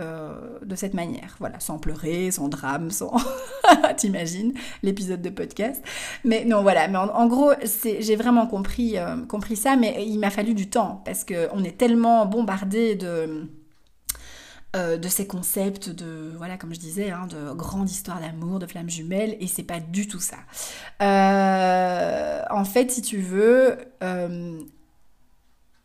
de 0.63 0.77
cette 0.77 0.95
manière. 0.95 1.37
Voilà, 1.39 1.61
sans 1.61 1.79
pleurer, 1.79 2.31
sans 2.31 2.49
drame, 2.49 2.91
sans. 2.91 3.13
T'imagines 3.97 4.53
l'épisode 4.83 5.23
de 5.23 5.31
podcast. 5.31 5.83
Mais 6.25 6.45
non, 6.45 6.63
voilà. 6.63 6.89
Mais 6.89 6.99
en, 6.99 7.09
en 7.09 7.27
gros, 7.27 7.53
j'ai 7.83 8.17
vraiment 8.17 8.47
compris, 8.47 8.97
compris 9.29 9.57
ça, 9.57 9.77
mais 9.77 10.05
il 10.07 10.19
m'a 10.19 10.31
fallu 10.31 10.55
du 10.55 10.69
temps 10.69 11.03
parce 11.05 11.25
qu'on 11.25 11.65
est 11.65 11.79
tellement 11.79 12.27
bombardé 12.27 12.95
de, 12.95 13.49
euh, 14.79 14.97
de 14.97 15.09
ces 15.09 15.27
concepts 15.27 15.91
de, 15.91 16.33
voilà, 16.37 16.57
comme 16.57 16.73
je 16.73 16.79
disais, 16.79 17.11
hein, 17.11 17.27
de 17.27 17.53
grande 17.53 17.91
histoire 17.91 18.21
d'amour, 18.21 18.59
de 18.59 18.67
flammes 18.67 18.89
jumelles, 18.89 19.37
et 19.41 19.47
c'est 19.47 19.65
pas 19.65 19.81
du 19.81 20.07
tout 20.07 20.21
ça. 20.21 20.37
Euh, 21.03 22.43
en 22.51 22.65
fait, 22.65 22.91
si 22.91 23.03
tu 23.03 23.19
veux, 23.19 23.77
euh, 24.03 24.61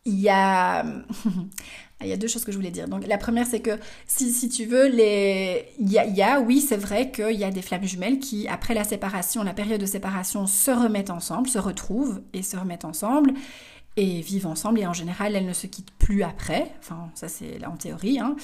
il 0.04 0.20
y 0.20 0.28
a... 0.28 0.84
Il 2.00 2.08
y 2.10 2.12
a 2.12 2.18
deux 2.18 2.28
choses 2.28 2.44
que 2.44 2.52
je 2.52 2.58
voulais 2.58 2.72
dire. 2.72 2.86
Donc 2.86 3.06
la 3.06 3.16
première, 3.16 3.46
c'est 3.46 3.60
que 3.60 3.78
si, 4.06 4.30
si, 4.30 4.50
tu 4.50 4.66
veux, 4.66 4.88
les... 4.88 5.70
il, 5.78 5.90
y 5.90 5.98
a, 5.98 6.04
il 6.04 6.14
y 6.14 6.22
a 6.22 6.38
oui, 6.38 6.60
c'est 6.60 6.76
vrai 6.76 7.10
qu'il 7.10 7.32
y 7.36 7.44
a 7.44 7.50
des 7.50 7.62
flammes 7.62 7.84
jumelles 7.84 8.18
qui, 8.18 8.46
après 8.46 8.74
la 8.74 8.84
séparation, 8.84 9.42
la 9.42 9.54
période 9.54 9.80
de 9.80 9.86
séparation, 9.86 10.46
se 10.46 10.70
remettent 10.70 11.08
ensemble, 11.08 11.48
se 11.48 11.58
retrouvent 11.58 12.20
et 12.34 12.42
se 12.42 12.58
remettent 12.58 12.84
ensemble 12.84 13.32
et 13.96 14.20
vivent 14.20 14.46
ensemble 14.46 14.80
et 14.80 14.86
en 14.86 14.92
général 14.92 15.36
elles 15.36 15.46
ne 15.46 15.52
se 15.52 15.66
quittent 15.66 15.92
plus 15.98 16.22
après. 16.22 16.72
Enfin 16.80 17.10
ça 17.14 17.28
c'est 17.28 17.64
en 17.64 17.76
théorie. 17.76 18.18
Hein. 18.18 18.36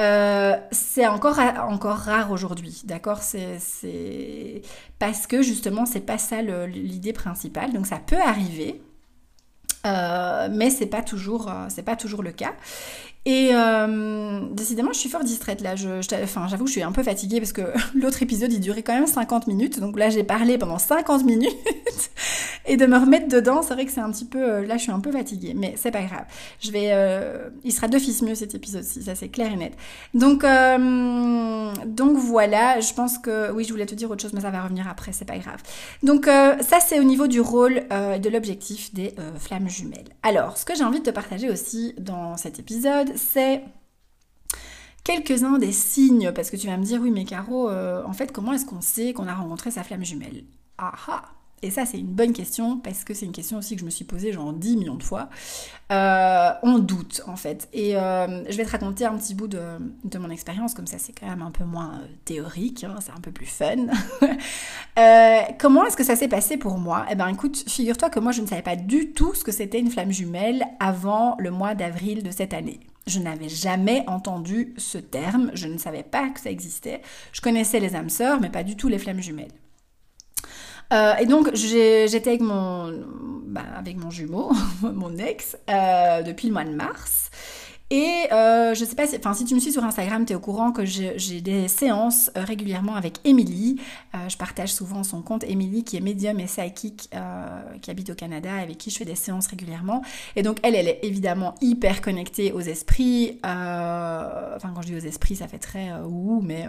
Euh, 0.00 0.56
c'est 0.72 1.06
encore 1.06 1.38
encore 1.38 1.96
rare 1.96 2.32
aujourd'hui, 2.32 2.82
d'accord? 2.84 3.22
C'est 3.22 4.62
parce 4.98 5.26
que 5.26 5.42
justement 5.42 5.86
c'est 5.86 6.00
pas 6.00 6.18
ça 6.18 6.42
l'idée 6.42 7.12
principale. 7.12 7.72
Donc 7.72 7.86
ça 7.86 7.98
peut 7.98 8.20
arriver, 8.20 8.82
euh, 9.86 10.48
mais 10.50 10.70
c'est 10.70 10.86
pas 10.86 11.02
euh, 11.02 11.66
c'est 11.68 11.84
pas 11.84 11.96
toujours 11.96 12.22
le 12.22 12.32
cas. 12.32 12.54
Et 13.26 13.50
euh, 13.52 14.40
décidément, 14.52 14.92
je 14.92 15.00
suis 15.00 15.08
fort 15.08 15.24
distraite 15.24 15.60
là. 15.60 15.74
Je, 15.74 15.88
enfin, 16.22 16.46
j'avoue, 16.48 16.68
je 16.68 16.72
suis 16.72 16.82
un 16.84 16.92
peu 16.92 17.02
fatiguée 17.02 17.40
parce 17.40 17.52
que 17.52 17.62
l'autre 17.96 18.22
épisode, 18.22 18.52
il 18.52 18.60
durait 18.60 18.84
quand 18.84 18.94
même 18.94 19.08
50 19.08 19.48
minutes. 19.48 19.80
Donc 19.80 19.98
là, 19.98 20.10
j'ai 20.10 20.22
parlé 20.22 20.58
pendant 20.58 20.78
50 20.78 21.24
minutes. 21.24 21.50
et 22.66 22.76
de 22.76 22.86
me 22.86 22.96
remettre 22.96 23.26
dedans, 23.26 23.62
c'est 23.62 23.74
vrai 23.74 23.84
que 23.84 23.90
c'est 23.90 24.00
un 24.00 24.12
petit 24.12 24.26
peu... 24.26 24.38
Euh, 24.38 24.64
là, 24.64 24.76
je 24.76 24.82
suis 24.84 24.92
un 24.92 25.00
peu 25.00 25.10
fatiguée. 25.10 25.54
Mais 25.56 25.74
c'est 25.76 25.90
pas 25.90 26.02
grave. 26.02 26.24
Je 26.60 26.70
vais... 26.70 26.90
Euh, 26.92 27.48
il 27.64 27.72
sera 27.72 27.88
deux 27.88 27.98
fils 27.98 28.22
mieux 28.22 28.36
cet 28.36 28.54
épisode-ci. 28.54 29.02
Ça, 29.02 29.16
c'est 29.16 29.28
clair 29.28 29.52
et 29.52 29.56
net. 29.56 29.72
Donc, 30.14 30.42
donc 30.42 32.16
voilà. 32.16 32.78
Je 32.78 32.94
pense 32.94 33.18
que... 33.18 33.50
Oui, 33.50 33.64
je 33.64 33.72
voulais 33.72 33.86
te 33.86 33.96
dire 33.96 34.08
autre 34.08 34.22
chose, 34.22 34.34
mais 34.34 34.42
ça 34.42 34.50
va 34.50 34.62
revenir 34.62 34.86
après. 34.86 35.10
C'est 35.12 35.24
pas 35.24 35.38
grave. 35.38 35.60
Donc 36.04 36.26
ça, 36.26 36.78
c'est 36.78 37.00
au 37.00 37.04
niveau 37.04 37.26
du 37.26 37.40
rôle 37.40 37.82
et 38.14 38.20
de 38.20 38.30
l'objectif 38.30 38.94
des 38.94 39.16
flammes 39.40 39.68
jumelles. 39.68 40.14
Alors, 40.22 40.56
ce 40.56 40.64
que 40.64 40.76
j'ai 40.76 40.84
envie 40.84 41.00
de 41.00 41.04
te 41.04 41.10
partager 41.10 41.50
aussi 41.50 41.94
dans 41.98 42.36
cet 42.36 42.60
épisode, 42.60 43.15
c'est 43.16 43.62
quelques-uns 45.04 45.58
des 45.58 45.72
signes, 45.72 46.32
parce 46.32 46.50
que 46.50 46.56
tu 46.56 46.66
vas 46.66 46.76
me 46.76 46.84
dire, 46.84 47.00
oui 47.00 47.10
mais 47.10 47.24
Caro, 47.24 47.70
euh, 47.70 48.02
en 48.04 48.12
fait, 48.12 48.32
comment 48.32 48.52
est-ce 48.52 48.66
qu'on 48.66 48.80
sait 48.80 49.12
qu'on 49.12 49.28
a 49.28 49.34
rencontré 49.34 49.70
sa 49.70 49.82
flamme 49.82 50.04
jumelle? 50.04 50.44
Ah 50.78 50.92
ah 51.08 51.22
et 51.62 51.70
ça, 51.70 51.86
c'est 51.86 51.98
une 51.98 52.12
bonne 52.12 52.34
question 52.34 52.78
parce 52.78 53.02
que 53.02 53.14
c'est 53.14 53.24
une 53.24 53.32
question 53.32 53.56
aussi 53.56 53.76
que 53.76 53.80
je 53.80 53.86
me 53.86 53.90
suis 53.90 54.04
posée 54.04 54.30
genre 54.30 54.52
10 54.52 54.76
millions 54.76 54.94
de 54.94 55.02
fois. 55.02 55.30
Euh, 55.90 56.50
on 56.62 56.78
doute 56.78 57.22
en 57.26 57.36
fait. 57.36 57.68
Et 57.72 57.96
euh, 57.96 58.44
je 58.50 58.56
vais 58.56 58.64
te 58.64 58.70
raconter 58.70 59.06
un 59.06 59.16
petit 59.16 59.34
bout 59.34 59.48
de, 59.48 59.78
mon 60.18 60.28
expérience, 60.28 60.74
comme 60.74 60.86
ça 60.86 60.98
c'est 60.98 61.18
quand 61.18 61.26
même 61.26 61.40
un 61.40 61.50
peu 61.50 61.64
moins 61.64 62.02
théorique, 62.26 62.84
hein, 62.84 62.96
c'est 63.00 63.12
un 63.12 63.20
peu 63.20 63.30
plus 63.30 63.46
fun. 63.46 63.86
comment 65.58 65.86
est-ce 65.86 65.96
que 65.96 66.04
ça 66.04 66.14
s'est 66.14 66.28
passé 66.28 66.58
pour 66.58 66.76
moi? 66.76 67.06
Eh 67.10 67.14
ben 67.14 67.28
écoute, 67.28 67.64
figure-toi 67.66 68.10
que 68.10 68.20
moi 68.20 68.32
je 68.32 68.42
ne 68.42 68.46
savais 68.46 68.62
pas 68.62 68.76
du 68.76 69.12
tout 69.12 69.34
ce 69.34 69.42
que 69.42 69.52
c'était 69.52 69.80
une 69.80 69.90
flamme 69.90 70.12
jumelle 70.12 70.62
avant 70.78 71.36
le 71.38 71.50
mois 71.50 71.74
d'avril 71.74 72.22
de 72.22 72.30
cette 72.30 72.52
année. 72.52 72.80
Je 73.06 73.20
n'avais 73.20 73.48
jamais 73.48 74.04
entendu 74.08 74.74
ce 74.78 74.98
terme, 74.98 75.52
je 75.54 75.68
ne 75.68 75.78
savais 75.78 76.02
pas 76.02 76.28
que 76.30 76.40
ça 76.40 76.50
existait. 76.50 77.02
Je 77.32 77.40
connaissais 77.40 77.78
les 77.78 77.94
âmes 77.94 78.10
sœurs, 78.10 78.40
mais 78.40 78.50
pas 78.50 78.64
du 78.64 78.76
tout 78.76 78.88
les 78.88 78.98
flammes 78.98 79.22
jumelles. 79.22 79.52
Euh, 80.92 81.14
et 81.16 81.26
donc 81.26 81.52
j'étais 81.54 82.30
avec 82.30 82.40
mon, 82.40 83.04
bah, 83.46 83.64
avec 83.76 83.96
mon 83.96 84.10
jumeau, 84.10 84.52
mon 84.82 85.16
ex, 85.18 85.56
euh, 85.68 86.22
depuis 86.22 86.48
le 86.48 86.52
mois 86.52 86.64
de 86.64 86.74
mars. 86.74 87.30
Et 87.90 88.26
euh, 88.32 88.74
je 88.74 88.84
sais 88.84 88.96
pas 88.96 89.06
si, 89.06 89.16
enfin, 89.16 89.32
si 89.32 89.44
tu 89.44 89.54
me 89.54 89.60
suis 89.60 89.70
sur 89.70 89.84
Instagram, 89.84 90.24
tu 90.24 90.32
es 90.32 90.36
au 90.36 90.40
courant 90.40 90.72
que 90.72 90.84
j'ai 90.84 91.40
des 91.40 91.68
séances 91.68 92.32
euh, 92.36 92.42
régulièrement 92.42 92.96
avec 92.96 93.18
Émilie. 93.24 93.80
Euh, 94.14 94.28
je 94.28 94.36
partage 94.36 94.72
souvent 94.72 95.04
son 95.04 95.22
compte 95.22 95.44
Émilie 95.44 95.84
qui 95.84 95.96
est 95.96 96.00
médium 96.00 96.40
et 96.40 96.46
psychique, 96.46 97.08
qui 97.82 97.90
habite 97.90 98.10
au 98.10 98.14
Canada, 98.14 98.52
avec 98.54 98.78
qui 98.78 98.90
je 98.90 98.96
fais 98.98 99.04
des 99.04 99.14
séances 99.14 99.46
régulièrement. 99.46 100.02
Et 100.34 100.42
donc 100.42 100.58
elle, 100.64 100.74
elle 100.74 100.88
est 100.88 100.98
évidemment 101.04 101.54
hyper 101.60 102.00
connectée 102.00 102.50
aux 102.50 102.60
esprits. 102.60 103.38
enfin, 103.44 104.72
quand 104.74 104.82
je 104.82 104.88
dis 104.88 104.96
aux 104.96 105.06
esprits, 105.06 105.36
ça 105.36 105.46
fait 105.46 105.58
très 105.58 105.92
ouh, 106.04 106.40
mais 106.42 106.66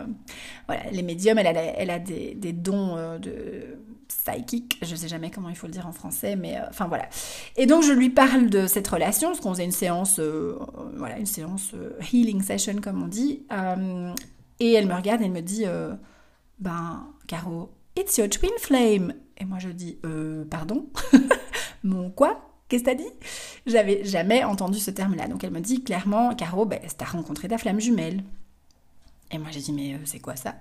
voilà, 0.68 0.84
les 0.92 1.02
médiums, 1.02 1.40
elle 1.40 1.48
a, 1.48 1.52
elle 1.52 1.90
a 1.90 2.00
des, 2.00 2.36
des 2.36 2.54
dons 2.54 2.96
de 3.20 3.80
psychique, 4.08 4.78
je 4.82 4.96
sais 4.96 5.08
jamais 5.08 5.32
comment 5.32 5.50
il 5.50 5.56
faut 5.56 5.68
le 5.68 5.74
dire 5.74 5.88
en 5.88 5.92
français, 5.92 6.36
mais 6.36 6.58
euh, 6.58 6.62
enfin 6.70 6.88
voilà. 6.88 7.08
Et 7.56 7.66
donc 7.66 7.84
je 7.84 7.92
lui 7.92 8.10
parle 8.10 8.50
de 8.50 8.68
cette 8.68 8.88
relation, 8.88 9.30
parce 9.30 9.40
qu'on 9.40 9.52
faisait 9.52 9.66
une 9.66 9.72
séance, 9.72 10.20
euh, 10.20 10.58
voilà, 10.96 11.18
une 11.18 11.26
séance 11.26 11.72
euh, 11.74 11.98
healing 12.12 12.42
session 12.42 12.76
comme 12.82 13.04
on 13.04 13.08
dit, 13.08 13.46
et 14.60 14.74
elle 14.74 14.88
me 14.88 14.96
regarde 14.96 15.22
elle 15.22 15.32
me 15.32 15.42
dit, 15.42 15.66
ben 16.60 17.08
Caro, 17.28 17.72
it's 17.96 18.18
your 18.18 18.30
twin 18.30 18.52
flame. 18.60 19.14
Et 19.40 19.46
moi 19.46 19.60
je 19.60 19.70
dis, 19.70 20.00
pardon, 20.50 20.88
mon 21.84 22.10
quoi? 22.10 22.42
Qu'est-ce 22.70 22.84
que 22.84 22.90
t'as 22.90 22.96
dit? 22.96 23.10
J'avais 23.66 24.04
jamais 24.04 24.44
entendu 24.44 24.80
ce 24.80 24.92
terme-là. 24.92 25.28
Donc 25.28 25.44
elle 25.44 25.52
me 25.52 25.62
dit 25.62 25.84
clairement, 25.84 26.36
Caro, 26.36 26.66
ben, 26.66 26.80
t'as 26.98 27.06
rencontré 27.06 27.48
ta 27.48 27.58
flamme 27.58 27.80
jumelle. 27.80 28.24
Et 29.32 29.38
moi 29.38 29.50
j'ai 29.52 29.60
dit 29.60 29.74
mais 29.74 29.94
euh, 29.94 29.98
c'est 30.06 30.20
quoi 30.20 30.36
ça? 30.36 30.56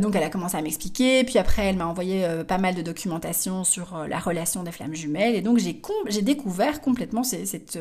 Donc 0.00 0.16
elle 0.16 0.24
a 0.24 0.30
commencé 0.30 0.56
à 0.56 0.62
m'expliquer, 0.62 1.22
puis 1.24 1.38
après 1.38 1.66
elle 1.66 1.76
m'a 1.76 1.86
envoyé 1.86 2.24
euh, 2.24 2.42
pas 2.42 2.58
mal 2.58 2.74
de 2.74 2.82
documentation 2.82 3.62
sur 3.62 3.96
euh, 3.96 4.06
la 4.08 4.18
relation 4.18 4.64
des 4.64 4.72
flammes 4.72 4.94
jumelles, 4.94 5.36
et 5.36 5.40
donc 5.40 5.58
j'ai 5.58 6.22
découvert 6.22 6.80
complètement 6.80 7.22
cette, 7.22 7.78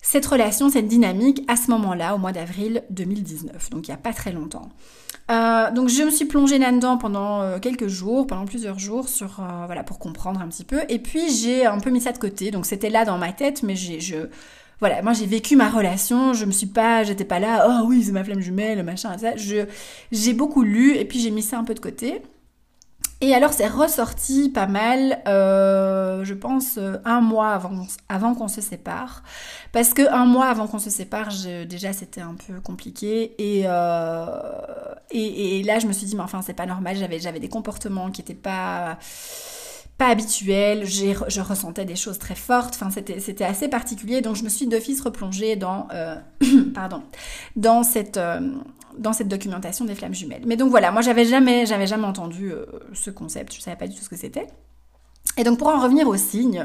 cette 0.00 0.26
relation, 0.26 0.70
cette 0.70 0.86
dynamique 0.86 1.42
à 1.48 1.56
ce 1.56 1.70
moment-là, 1.72 2.14
au 2.14 2.18
mois 2.18 2.32
d'avril 2.32 2.84
2019, 2.90 3.70
donc 3.70 3.88
il 3.88 3.90
n'y 3.90 3.94
a 3.94 3.98
pas 3.98 4.12
très 4.12 4.30
longtemps. 4.30 4.68
donc 5.28 5.88
je 5.88 6.04
me 6.04 6.10
suis 6.10 6.26
plongée 6.26 6.58
là-dedans 6.58 6.96
pendant 6.96 7.58
quelques 7.58 7.88
jours, 7.88 8.28
pendant 8.28 8.44
plusieurs 8.44 8.78
jours, 8.78 9.08
sur 9.08 9.42
voilà 9.66 9.82
pour 9.82 9.98
comprendre 9.98 10.40
un 10.40 10.46
petit 10.46 10.64
peu, 10.64 10.82
et 10.88 11.00
puis 11.00 11.34
j'ai 11.34 11.66
un 11.66 11.80
peu 11.80 11.90
mis 11.90 12.00
ça 12.00 12.12
de 12.12 12.18
côté, 12.18 12.52
donc 12.52 12.64
c'était 12.64 12.90
là 12.90 13.04
dans 13.04 13.18
ma 13.18 13.32
tête, 13.32 13.64
mais 13.64 13.74
j'ai 13.74 13.98
je 13.98 14.28
voilà, 14.80 15.02
moi 15.02 15.12
j'ai 15.14 15.26
vécu 15.26 15.56
ma 15.56 15.70
relation, 15.70 16.34
je 16.34 16.44
me 16.44 16.52
suis 16.52 16.66
pas, 16.66 17.02
j'étais 17.02 17.24
pas 17.24 17.38
là, 17.38 17.66
oh 17.68 17.86
oui, 17.86 18.02
c'est 18.04 18.12
ma 18.12 18.24
flamme 18.24 18.40
jumelle, 18.40 18.82
machin, 18.82 19.16
ça. 19.18 19.36
Je, 19.36 19.66
j'ai 20.12 20.34
beaucoup 20.34 20.62
lu 20.62 20.96
et 20.96 21.04
puis 21.04 21.18
j'ai 21.20 21.30
mis 21.30 21.42
ça 21.42 21.58
un 21.58 21.64
peu 21.64 21.74
de 21.74 21.80
côté. 21.80 22.22
Et 23.22 23.34
alors 23.34 23.54
c'est 23.54 23.66
ressorti 23.66 24.50
pas 24.50 24.66
mal, 24.66 25.22
euh, 25.26 26.22
je 26.22 26.34
pense 26.34 26.76
euh, 26.76 26.98
un 27.06 27.22
mois 27.22 27.52
avant, 27.52 27.86
avant 28.10 28.34
qu'on 28.34 28.48
se 28.48 28.60
sépare, 28.60 29.22
parce 29.72 29.94
que 29.94 30.06
un 30.12 30.26
mois 30.26 30.48
avant 30.48 30.66
qu'on 30.66 30.78
se 30.78 30.90
sépare, 30.90 31.28
déjà 31.66 31.94
c'était 31.94 32.20
un 32.20 32.34
peu 32.34 32.60
compliqué 32.60 33.34
et, 33.38 33.62
euh, 33.64 34.26
et, 35.10 35.60
et 35.60 35.62
là 35.62 35.78
je 35.78 35.86
me 35.86 35.94
suis 35.94 36.06
dit 36.06 36.14
mais 36.14 36.22
enfin 36.22 36.42
c'est 36.42 36.52
pas 36.52 36.66
normal, 36.66 36.96
j'avais 36.96 37.18
j'avais 37.18 37.40
des 37.40 37.48
comportements 37.48 38.10
qui 38.10 38.20
étaient 38.20 38.34
pas 38.34 38.98
pas 39.98 40.08
habituels, 40.08 40.84
je 40.84 41.40
ressentais 41.40 41.84
des 41.84 41.96
choses 41.96 42.18
très 42.18 42.34
fortes, 42.34 42.74
enfin 42.74 42.90
c'était 42.90 43.44
assez 43.44 43.68
particulier, 43.68 44.20
donc 44.20 44.36
je 44.36 44.44
me 44.44 44.48
suis 44.50 44.66
d'office 44.66 45.00
replongée 45.00 45.56
dans, 45.56 45.88
pardon, 46.74 47.02
dans 47.56 47.82
cette, 47.82 48.18
dans 48.98 49.12
cette 49.12 49.28
documentation 49.28 49.84
des 49.84 49.94
flammes 49.94 50.14
jumelles. 50.14 50.44
Mais 50.46 50.56
donc 50.56 50.70
voilà, 50.70 50.90
moi 50.90 51.02
j'avais 51.02 51.24
jamais, 51.24 51.66
j'avais 51.66 51.86
jamais 51.86 52.06
entendu 52.06 52.52
euh, 52.52 52.66
ce 52.92 53.10
concept, 53.10 53.54
je 53.54 53.60
savais 53.60 53.76
pas 53.76 53.86
du 53.86 53.96
tout 53.96 54.02
ce 54.02 54.08
que 54.08 54.16
c'était. 54.16 54.46
Et 55.36 55.44
donc 55.44 55.58
pour 55.58 55.68
en 55.68 55.80
revenir 55.80 56.08
aux 56.08 56.16
signes, 56.16 56.64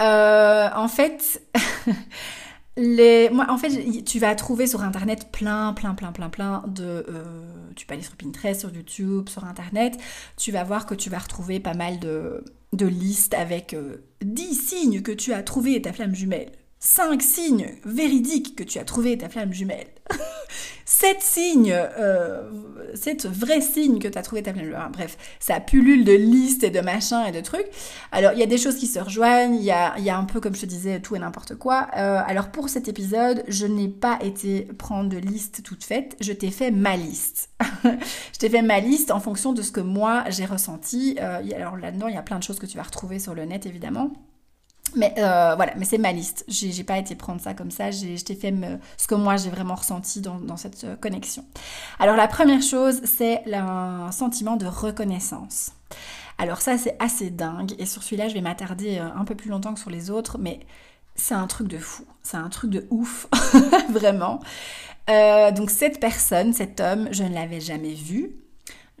euh, 0.00 0.68
en 0.74 0.88
fait, 0.88 1.42
les, 2.76 3.30
moi 3.30 3.46
en 3.48 3.58
fait 3.58 4.04
tu 4.04 4.18
vas 4.18 4.34
trouver 4.34 4.66
sur 4.66 4.82
internet 4.82 5.30
plein, 5.30 5.72
plein, 5.74 5.94
plein, 5.94 6.12
plein, 6.12 6.28
plein 6.28 6.62
de, 6.66 7.04
euh, 7.08 7.24
tu 7.76 7.86
peux 7.86 7.94
aller 7.94 8.02
sur 8.02 8.16
Pinterest, 8.16 8.60
sur 8.60 8.74
YouTube, 8.74 9.28
sur 9.28 9.44
internet, 9.44 9.98
tu 10.36 10.50
vas 10.50 10.64
voir 10.64 10.86
que 10.86 10.94
tu 10.94 11.10
vas 11.10 11.18
retrouver 11.18 11.60
pas 11.60 11.74
mal 11.74 12.00
de, 12.00 12.42
de 12.72 12.86
listes 12.86 13.34
avec 13.34 13.76
10 14.22 14.54
signes 14.54 15.02
que 15.02 15.12
tu 15.12 15.32
as 15.32 15.42
trouvé 15.42 15.80
ta 15.82 15.92
flamme 15.92 16.14
jumelle. 16.14 16.52
5 16.78 17.20
signes 17.22 17.74
véridiques 17.84 18.56
que 18.56 18.64
tu 18.64 18.78
as 18.78 18.84
trouvé 18.84 19.18
ta 19.18 19.28
flamme 19.28 19.52
jumelle. 19.52 19.88
7 20.84 21.16
signes, 21.20 21.72
euh, 21.72 22.50
7 22.94 23.26
vrais 23.26 23.60
signes 23.60 24.00
que 24.00 24.08
tu 24.08 24.18
as 24.18 24.22
trouvé 24.22 24.42
ta 24.42 24.52
jumelle. 24.52 24.76
Bref, 24.92 25.16
ça 25.38 25.60
pullule 25.60 26.04
de 26.04 26.12
listes 26.12 26.64
et 26.64 26.70
de 26.70 26.80
machins 26.80 27.24
et 27.26 27.32
de 27.32 27.40
trucs. 27.40 27.68
Alors, 28.12 28.32
il 28.32 28.38
y 28.38 28.42
a 28.42 28.46
des 28.46 28.58
choses 28.58 28.76
qui 28.76 28.86
se 28.86 28.98
rejoignent, 28.98 29.54
il 29.54 29.62
y 29.62 29.70
a, 29.70 29.98
y 29.98 30.10
a, 30.10 30.18
un 30.18 30.24
peu, 30.24 30.40
comme 30.40 30.54
je 30.54 30.62
te 30.62 30.66
disais, 30.66 31.00
tout 31.00 31.16
et 31.16 31.18
n'importe 31.18 31.54
quoi. 31.54 31.88
Euh, 31.96 32.20
alors, 32.26 32.50
pour 32.50 32.68
cet 32.68 32.88
épisode, 32.88 33.44
je 33.48 33.66
n'ai 33.66 33.88
pas 33.88 34.18
été 34.20 34.62
prendre 34.78 35.08
de 35.08 35.16
liste 35.16 35.62
toute 35.62 35.84
faite, 35.84 36.16
je 36.20 36.32
t'ai 36.32 36.50
fait 36.50 36.70
ma 36.70 36.96
liste. 36.96 37.50
je 37.84 38.38
t'ai 38.38 38.50
fait 38.50 38.62
ma 38.62 38.80
liste 38.80 39.10
en 39.10 39.20
fonction 39.20 39.52
de 39.52 39.62
ce 39.62 39.72
que 39.72 39.80
moi 39.80 40.24
j'ai 40.28 40.44
ressenti. 40.44 41.16
Euh, 41.20 41.40
alors 41.54 41.76
là-dedans, 41.76 42.08
il 42.08 42.14
y 42.14 42.18
a 42.18 42.22
plein 42.22 42.38
de 42.38 42.42
choses 42.42 42.58
que 42.58 42.66
tu 42.66 42.76
vas 42.76 42.82
retrouver 42.82 43.18
sur 43.18 43.34
le 43.34 43.44
net, 43.44 43.64
évidemment. 43.66 44.10
Mais 44.94 45.14
euh, 45.18 45.54
voilà, 45.56 45.72
mais 45.76 45.84
c'est 45.84 45.98
ma 45.98 46.12
liste. 46.12 46.44
J'ai 46.48 46.84
pas 46.84 46.98
été 46.98 47.14
prendre 47.14 47.40
ça 47.40 47.54
comme 47.54 47.70
ça. 47.70 47.90
Je 47.90 48.22
t'ai 48.22 48.34
fait 48.34 48.54
ce 48.96 49.06
que 49.06 49.14
moi 49.14 49.36
j'ai 49.36 49.50
vraiment 49.50 49.74
ressenti 49.74 50.20
dans, 50.20 50.38
dans, 50.38 50.56
cette 50.56 50.84
euh, 50.84 50.96
connexion. 50.96 51.44
Alors 51.98 52.16
la 52.16 52.28
première 52.28 52.62
chose, 52.62 53.00
c'est 53.04 53.42
un 53.52 54.10
sentiment 54.12 54.56
de 54.56 54.66
reconnaissance. 54.66 55.72
Alors 56.38 56.60
ça, 56.60 56.78
c'est 56.78 56.96
assez 56.98 57.30
dingue. 57.30 57.74
Et 57.78 57.86
sur 57.86 58.02
celui-là, 58.02 58.28
je 58.28 58.34
vais 58.34 58.40
m'attarder 58.40 58.98
euh, 58.98 59.08
un 59.14 59.24
peu 59.24 59.34
plus 59.34 59.50
longtemps 59.50 59.74
que 59.74 59.80
sur 59.80 59.90
les 59.90 60.10
autres, 60.10 60.38
mais 60.38 60.60
c'est 61.14 61.34
un 61.34 61.46
truc 61.46 61.68
de 61.68 61.78
fou. 61.78 62.04
C'est 62.22 62.38
un 62.38 62.48
truc 62.48 62.70
de 62.70 62.86
ouf, 62.90 63.26
vraiment. 63.90 64.40
Donc 65.56 65.70
cette 65.70 65.98
personne, 65.98 66.52
cet 66.52 66.78
homme, 66.78 67.08
je 67.10 67.24
ne 67.24 67.34
l'avais 67.34 67.60
jamais 67.60 67.94
vu. 67.94 68.36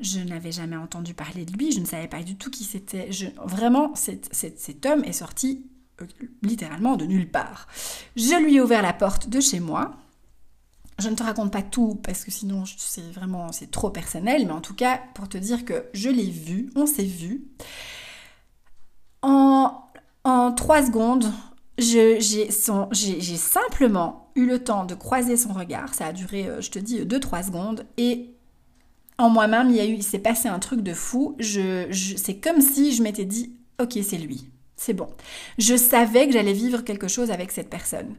Je 0.00 0.18
n'avais 0.18 0.50
jamais 0.50 0.76
entendu 0.76 1.14
parler 1.14 1.44
de 1.44 1.52
lui, 1.52 1.70
je 1.70 1.78
ne 1.78 1.84
savais 1.84 2.08
pas 2.08 2.22
du 2.22 2.34
tout 2.34 2.50
qui 2.50 2.64
c'était. 2.64 3.10
Vraiment, 3.44 3.94
cet, 3.94 4.28
cet 4.32 4.86
homme 4.86 5.04
est 5.04 5.12
sorti 5.12 5.70
littéralement 6.42 6.96
de 6.96 7.04
nulle 7.04 7.30
part. 7.30 7.68
Je 8.16 8.42
lui 8.42 8.56
ai 8.56 8.60
ouvert 8.60 8.82
la 8.82 8.92
porte 8.92 9.28
de 9.28 9.40
chez 9.40 9.60
moi. 9.60 9.92
Je 10.98 11.08
ne 11.08 11.14
te 11.14 11.22
raconte 11.22 11.52
pas 11.52 11.62
tout 11.62 11.98
parce 12.02 12.24
que 12.24 12.30
sinon 12.30 12.64
c'est 12.76 13.10
vraiment 13.12 13.52
c'est 13.52 13.70
trop 13.70 13.90
personnel, 13.90 14.46
mais 14.46 14.52
en 14.52 14.60
tout 14.60 14.74
cas 14.74 15.00
pour 15.14 15.28
te 15.28 15.38
dire 15.38 15.64
que 15.64 15.86
je 15.94 16.10
l'ai 16.10 16.30
vu, 16.30 16.70
on 16.76 16.86
s'est 16.86 17.04
vu. 17.04 17.48
En, 19.22 19.82
en 20.24 20.52
trois 20.52 20.84
secondes, 20.84 21.32
j'ai 21.80 22.20
simplement 23.36 24.30
eu 24.34 24.46
le 24.46 24.62
temps 24.62 24.84
de 24.84 24.94
croiser 24.94 25.36
son 25.36 25.52
regard. 25.52 25.94
Ça 25.94 26.06
a 26.06 26.12
duré, 26.12 26.46
euh, 26.46 26.60
je 26.60 26.70
te 26.70 26.78
dis, 26.78 27.00
2-3 27.00 27.46
secondes. 27.46 27.86
Et 27.96 28.34
en 29.18 29.30
moi-même, 29.30 29.70
il 29.70 29.76
il 29.76 30.02
s'est 30.02 30.18
passé 30.18 30.48
un 30.48 30.58
truc 30.58 30.82
de 30.82 30.94
fou. 30.94 31.36
Je, 31.38 31.90
c'est 32.16 32.38
comme 32.38 32.60
si 32.60 32.92
je 32.94 33.02
m'étais 33.02 33.24
dit, 33.24 33.56
ok, 33.80 33.98
c'est 34.02 34.18
lui 34.18 34.50
c'est 34.80 34.94
bon. 34.94 35.08
Je 35.58 35.76
savais 35.76 36.26
que 36.26 36.32
j'allais 36.32 36.54
vivre 36.54 36.82
quelque 36.82 37.06
chose 37.06 37.30
avec 37.30 37.50
cette 37.50 37.68
personne. 37.68 38.14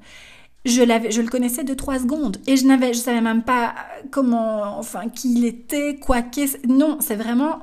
Je, 0.63 0.83
je 1.09 1.21
le 1.21 1.27
connaissais 1.27 1.63
de 1.63 1.73
trois 1.73 1.97
secondes 1.97 2.37
et 2.45 2.55
je 2.55 2.67
n'avais, 2.67 2.93
je 2.93 2.99
savais 2.99 3.19
même 3.19 3.41
pas 3.41 3.73
comment, 4.11 4.77
enfin, 4.77 5.09
qui 5.09 5.33
il 5.33 5.45
était, 5.45 5.95
quoi 5.95 6.21
qu'est. 6.21 6.63
Non, 6.67 6.97
c'est 7.01 7.15
vraiment 7.15 7.61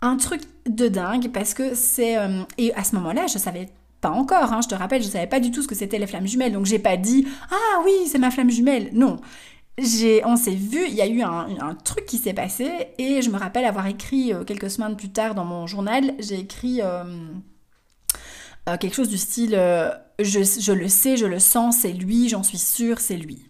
un 0.00 0.16
truc 0.16 0.40
de 0.66 0.88
dingue 0.88 1.30
parce 1.30 1.52
que 1.52 1.74
c'est. 1.74 2.16
Euh, 2.16 2.42
et 2.56 2.72
à 2.74 2.84
ce 2.84 2.94
moment-là, 2.96 3.26
je 3.26 3.36
savais 3.36 3.68
pas 4.00 4.10
encore, 4.10 4.50
hein, 4.50 4.60
je 4.62 4.68
te 4.68 4.74
rappelle, 4.74 5.02
je 5.02 5.08
savais 5.08 5.26
pas 5.26 5.40
du 5.40 5.50
tout 5.50 5.60
ce 5.60 5.68
que 5.68 5.74
c'était 5.74 5.98
les 5.98 6.06
flammes 6.06 6.26
jumelles, 6.26 6.52
donc 6.52 6.64
j'ai 6.64 6.78
pas 6.78 6.96
dit 6.96 7.26
ah 7.50 7.82
oui, 7.84 7.92
c'est 8.06 8.18
ma 8.18 8.30
flamme 8.30 8.50
jumelle. 8.50 8.88
Non. 8.94 9.18
On 10.24 10.36
s'est 10.36 10.54
vu, 10.54 10.86
il 10.88 10.94
y 10.94 11.02
a 11.02 11.06
eu 11.06 11.20
un, 11.20 11.74
truc 11.84 12.06
qui 12.06 12.16
s'est 12.16 12.32
passé 12.32 12.70
et 12.96 13.20
je 13.20 13.28
me 13.30 13.36
rappelle 13.36 13.66
avoir 13.66 13.86
écrit 13.86 14.32
euh, 14.32 14.42
quelques 14.42 14.70
semaines 14.70 14.96
plus 14.96 15.10
tard 15.10 15.34
dans 15.34 15.44
mon 15.44 15.66
journal, 15.66 16.14
j'ai 16.18 16.40
écrit 16.40 16.80
euh, 16.82 17.04
euh, 18.68 18.76
quelque 18.76 18.94
chose 18.94 19.08
du 19.08 19.18
style 19.18 19.54
euh, 19.54 19.90
je, 20.18 20.72
le 20.72 20.88
sais, 20.88 21.16
je 21.16 21.26
le 21.26 21.38
sens, 21.38 21.78
c'est 21.82 21.92
lui, 21.92 22.28
j'en 22.28 22.42
suis 22.42 22.58
sûre, 22.58 23.00
c'est 23.00 23.16
lui. 23.16 23.46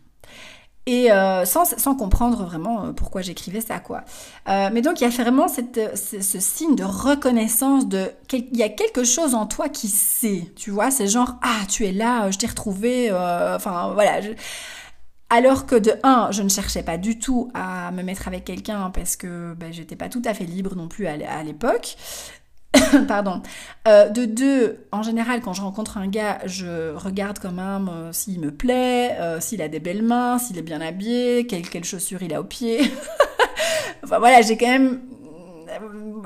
Et 0.87 1.12
euh, 1.12 1.44
sans, 1.44 1.66
sans, 1.66 1.94
comprendre 1.94 2.44
vraiment 2.44 2.94
pourquoi 2.94 3.20
j'écrivais 3.20 3.61
ça, 3.61 3.78
quoi. 3.78 4.04
mais 4.46 4.81
donc, 4.81 5.00
il 5.00 5.04
y 5.04 5.07
a 5.07 5.11
vraiment 5.11 5.46
cette, 5.46 5.78
ce, 5.96 6.40
signe 6.40 6.76
de 6.76 6.85
reconnaissance 6.85 7.87
de... 7.88 8.11
Il 8.33 8.57
y 8.57 8.62
a 8.62 8.70
quelque 8.70 9.04
chose 9.04 9.35
en 9.35 9.44
toi 9.44 9.68
qui 9.68 9.88
sait, 9.88 10.50
tu 10.57 10.70
vois. 10.70 10.90
C'est 10.90 11.07
genre, 11.07 11.37
ah, 11.42 11.66
tu 11.68 11.85
es 11.85 11.92
là, 11.92 12.31
je 12.31 12.38
t'ai 12.38 12.46
retrouvé, 12.46 13.12
enfin, 13.12 13.92
voilà. 13.92 14.20
Alors 15.28 15.66
que 15.66 15.74
de 15.74 15.92
un, 16.04 16.31
je 16.31 16.42
ne 16.42 16.48
cherchais 16.48 16.83
pas 16.83 16.96
du 16.96 17.18
tout 17.18 17.50
à 17.52 17.90
me 17.90 18.02
mettre 18.02 18.26
avec 18.26 18.46
quelqu'un 18.46 18.90
parce 18.90 19.14
que 19.16 19.52
ben, 19.52 19.70
j'étais 19.70 19.96
pas 19.96 20.09
tout 20.09 20.22
à 20.24 20.33
fait 20.33 20.44
libre 20.44 20.74
non 20.74 20.88
plus 20.88 21.07
à 21.07 21.42
l'époque. 21.42 21.96
Pardon. 23.09 23.42
Euh, 23.87 24.09
de 24.09 24.24
deux, 24.24 24.87
en 24.92 25.02
général, 25.02 25.40
quand 25.40 25.52
je 25.52 25.62
rencontre 25.62 25.96
un 25.98 26.07
gars, 26.07 26.38
je 26.44 26.94
regarde 26.94 27.38
quand 27.38 27.52
même 27.52 27.88
euh, 27.88 28.12
s'il 28.12 28.40
me 28.40 28.50
plaît, 28.50 29.16
euh, 29.18 29.40
s'il 29.40 29.62
a 29.62 29.68
des 29.68 29.81
belles 29.81 30.02
mains, 30.02 30.38
s'il 30.38 30.59
est 30.59 30.62
bien 30.62 30.81
habillé, 30.81 31.46
quelles 31.46 31.85
chaussures 31.85 32.22
il 32.22 32.35
a 32.35 32.40
au 32.40 32.44
pied. 32.44 32.81
enfin 34.04 34.18
voilà, 34.18 34.42
j'ai 34.42 34.57
quand 34.57 34.68
même 34.68 35.00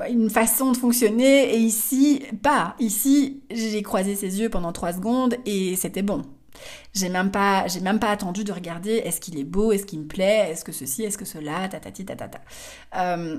une 0.09 0.31
façon 0.31 0.73
de 0.73 0.77
fonctionner 0.77 1.55
et 1.55 1.59
ici, 1.59 2.25
pas. 2.43 2.75
Ici, 2.79 3.43
j'ai 3.51 3.83
croisé 3.83 4.17
ses 4.17 4.41
yeux 4.41 4.49
pendant 4.49 4.73
trois 4.73 4.93
secondes 4.93 5.37
et 5.47 5.77
c'était 5.77 6.03
bon. 6.03 6.23
J'ai 6.95 7.09
même 7.09 7.31
pas, 7.31 7.67
j'ai 7.67 7.81
même 7.81 7.99
pas 7.99 8.11
attendu 8.11 8.45
de 8.45 8.53
regarder 8.53 8.93
est-ce 8.93 9.21
qu'il 9.21 9.39
est 9.39 9.45
beau, 9.45 9.73
est-ce 9.73 9.87
qu'il 9.87 10.01
me 10.01 10.07
plaît, 10.07 10.49
est-ce 10.51 10.65
que 10.65 10.73
ceci, 10.73 11.03
est-ce 11.05 11.19
que 11.19 11.25
cela, 11.25 11.69
tatati 11.69 12.05
tatata. 12.05 12.41
Euh, 12.97 13.39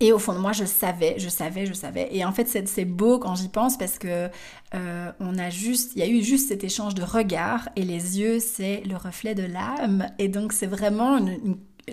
et 0.00 0.12
au 0.12 0.18
fond 0.18 0.32
de 0.32 0.38
moi, 0.38 0.52
je 0.52 0.64
savais, 0.64 1.16
je 1.18 1.28
savais, 1.28 1.66
je 1.66 1.72
savais. 1.72 2.08
Et 2.12 2.24
en 2.24 2.32
fait, 2.32 2.48
c'est 2.48 2.84
beau 2.84 3.18
quand 3.18 3.34
j'y 3.34 3.48
pense 3.48 3.76
parce 3.76 3.98
que 3.98 4.28
euh, 4.74 5.12
on 5.18 5.38
a 5.38 5.50
juste, 5.50 5.92
il 5.96 6.00
y 6.00 6.02
a 6.02 6.08
eu 6.08 6.22
juste 6.22 6.48
cet 6.48 6.62
échange 6.62 6.94
de 6.94 7.02
regards 7.02 7.68
et 7.74 7.82
les 7.82 8.20
yeux, 8.20 8.38
c'est 8.38 8.82
le 8.86 8.96
reflet 8.96 9.34
de 9.34 9.44
l'âme. 9.44 10.06
Et 10.18 10.28
donc, 10.28 10.52
c'est 10.52 10.66
vraiment 10.66 11.18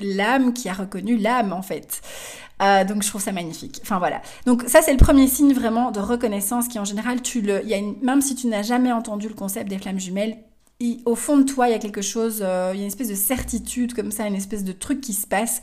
l'âme 0.02 0.54
qui 0.54 0.70
a 0.70 0.74
reconnu 0.74 1.18
l'âme 1.18 1.54
en 1.54 1.62
fait. 1.62 2.02
Euh, 2.62 2.86
donc 2.86 3.04
je 3.04 3.10
trouve 3.10 3.22
ça 3.22 3.32
magnifique. 3.32 3.80
Enfin 3.82 4.00
voilà. 4.00 4.22
Donc 4.46 4.64
ça 4.68 4.82
c'est 4.82 4.92
le 4.92 4.98
premier 4.98 5.28
signe 5.28 5.54
vraiment 5.54 5.92
de 5.92 6.00
reconnaissance 6.00 6.68
qui 6.68 6.80
en 6.80 6.86
général 6.86 7.22
tu 7.22 7.42
le, 7.42 7.62
il 7.64 7.70
y 7.70 7.74
a 7.74 7.82
même 8.02 8.22
si 8.22 8.36
tu 8.36 8.48
n'as 8.48 8.62
jamais 8.62 8.92
entendu 8.92 9.28
le 9.28 9.34
concept 9.34 9.70
des 9.70 9.78
flammes 9.78 10.00
jumelles, 10.00 10.38
au 11.06 11.16
fond 11.16 11.38
de 11.38 11.44
toi 11.44 11.68
il 11.68 11.72
y 11.72 11.76
a 11.76 11.80
quelque 11.80 12.02
chose, 12.02 12.40
euh, 12.42 12.72
il 12.74 12.78
y 12.78 12.80
a 12.80 12.84
une 12.84 12.90
espèce 12.90 13.10
de 13.10 13.16
certitude 13.16 13.94
comme 13.94 14.12
ça, 14.12 14.28
une 14.28 14.36
espèce 14.36 14.64
de 14.64 14.72
truc 14.72 15.02
qui 15.02 15.14
se 15.14 15.28
passe 15.28 15.62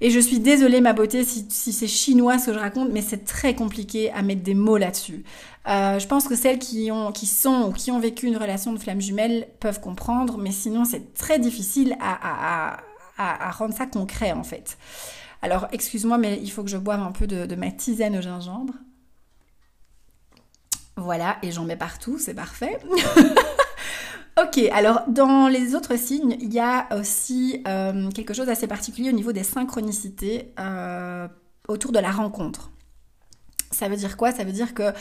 et 0.00 0.10
je 0.10 0.18
suis 0.18 0.40
désolée, 0.40 0.80
ma 0.80 0.92
beauté, 0.92 1.24
si, 1.24 1.46
c'est 1.50 1.86
chinois 1.86 2.38
ce 2.38 2.46
que 2.46 2.54
je 2.54 2.58
raconte, 2.58 2.90
mais 2.90 3.02
c'est 3.02 3.24
très 3.24 3.54
compliqué 3.54 4.10
à 4.12 4.22
mettre 4.22 4.42
des 4.42 4.54
mots 4.54 4.76
là-dessus. 4.76 5.24
Euh, 5.68 5.98
je 5.98 6.06
pense 6.06 6.28
que 6.28 6.36
celles 6.36 6.58
qui, 6.58 6.90
ont, 6.90 7.12
qui 7.12 7.26
sont 7.26 7.68
ou 7.68 7.72
qui 7.72 7.90
ont 7.90 7.98
vécu 7.98 8.26
une 8.26 8.36
relation 8.36 8.72
de 8.72 8.78
flamme 8.78 9.00
jumelle 9.00 9.48
peuvent 9.60 9.80
comprendre, 9.80 10.36
mais 10.36 10.50
sinon 10.50 10.84
c'est 10.84 11.14
très 11.14 11.38
difficile 11.38 11.96
à, 12.00 12.80
rendre 13.52 13.74
ça 13.74 13.86
concret 13.86 14.32
en 14.32 14.42
fait. 14.42 14.76
Alors 15.40 15.68
excuse-moi, 15.72 16.18
mais 16.18 16.38
il 16.42 16.50
faut 16.50 16.62
que 16.62 16.70
je 16.70 16.76
boive 16.76 17.00
un 17.00 17.12
peu 17.12 17.26
de, 17.26 17.46
de 17.46 17.54
ma 17.54 17.70
tisane 17.70 18.16
au 18.16 18.20
gingembre. 18.20 18.74
Voilà, 20.96 21.38
et 21.42 21.50
j'en 21.50 21.64
mets 21.64 21.76
partout, 21.76 22.18
c'est 22.18 22.34
parfait. 22.34 22.78
Ok, 24.36 24.58
alors 24.72 25.02
dans 25.06 25.46
les 25.46 25.76
autres 25.76 25.96
signes, 25.96 26.36
il 26.40 26.52
y 26.52 26.58
a 26.58 26.88
aussi 26.96 27.62
euh, 27.68 28.10
quelque 28.10 28.34
chose 28.34 28.46
d'assez 28.46 28.66
particulier 28.66 29.10
au 29.10 29.12
niveau 29.12 29.32
des 29.32 29.44
synchronicités 29.44 30.52
euh, 30.58 31.28
autour 31.68 31.92
de 31.92 32.00
la 32.00 32.10
rencontre. 32.10 32.72
Ça 33.70 33.88
veut 33.88 33.96
dire 33.96 34.16
quoi? 34.16 34.32
Ça 34.32 34.42
veut 34.42 34.52
dire 34.52 34.74
que 34.74 34.92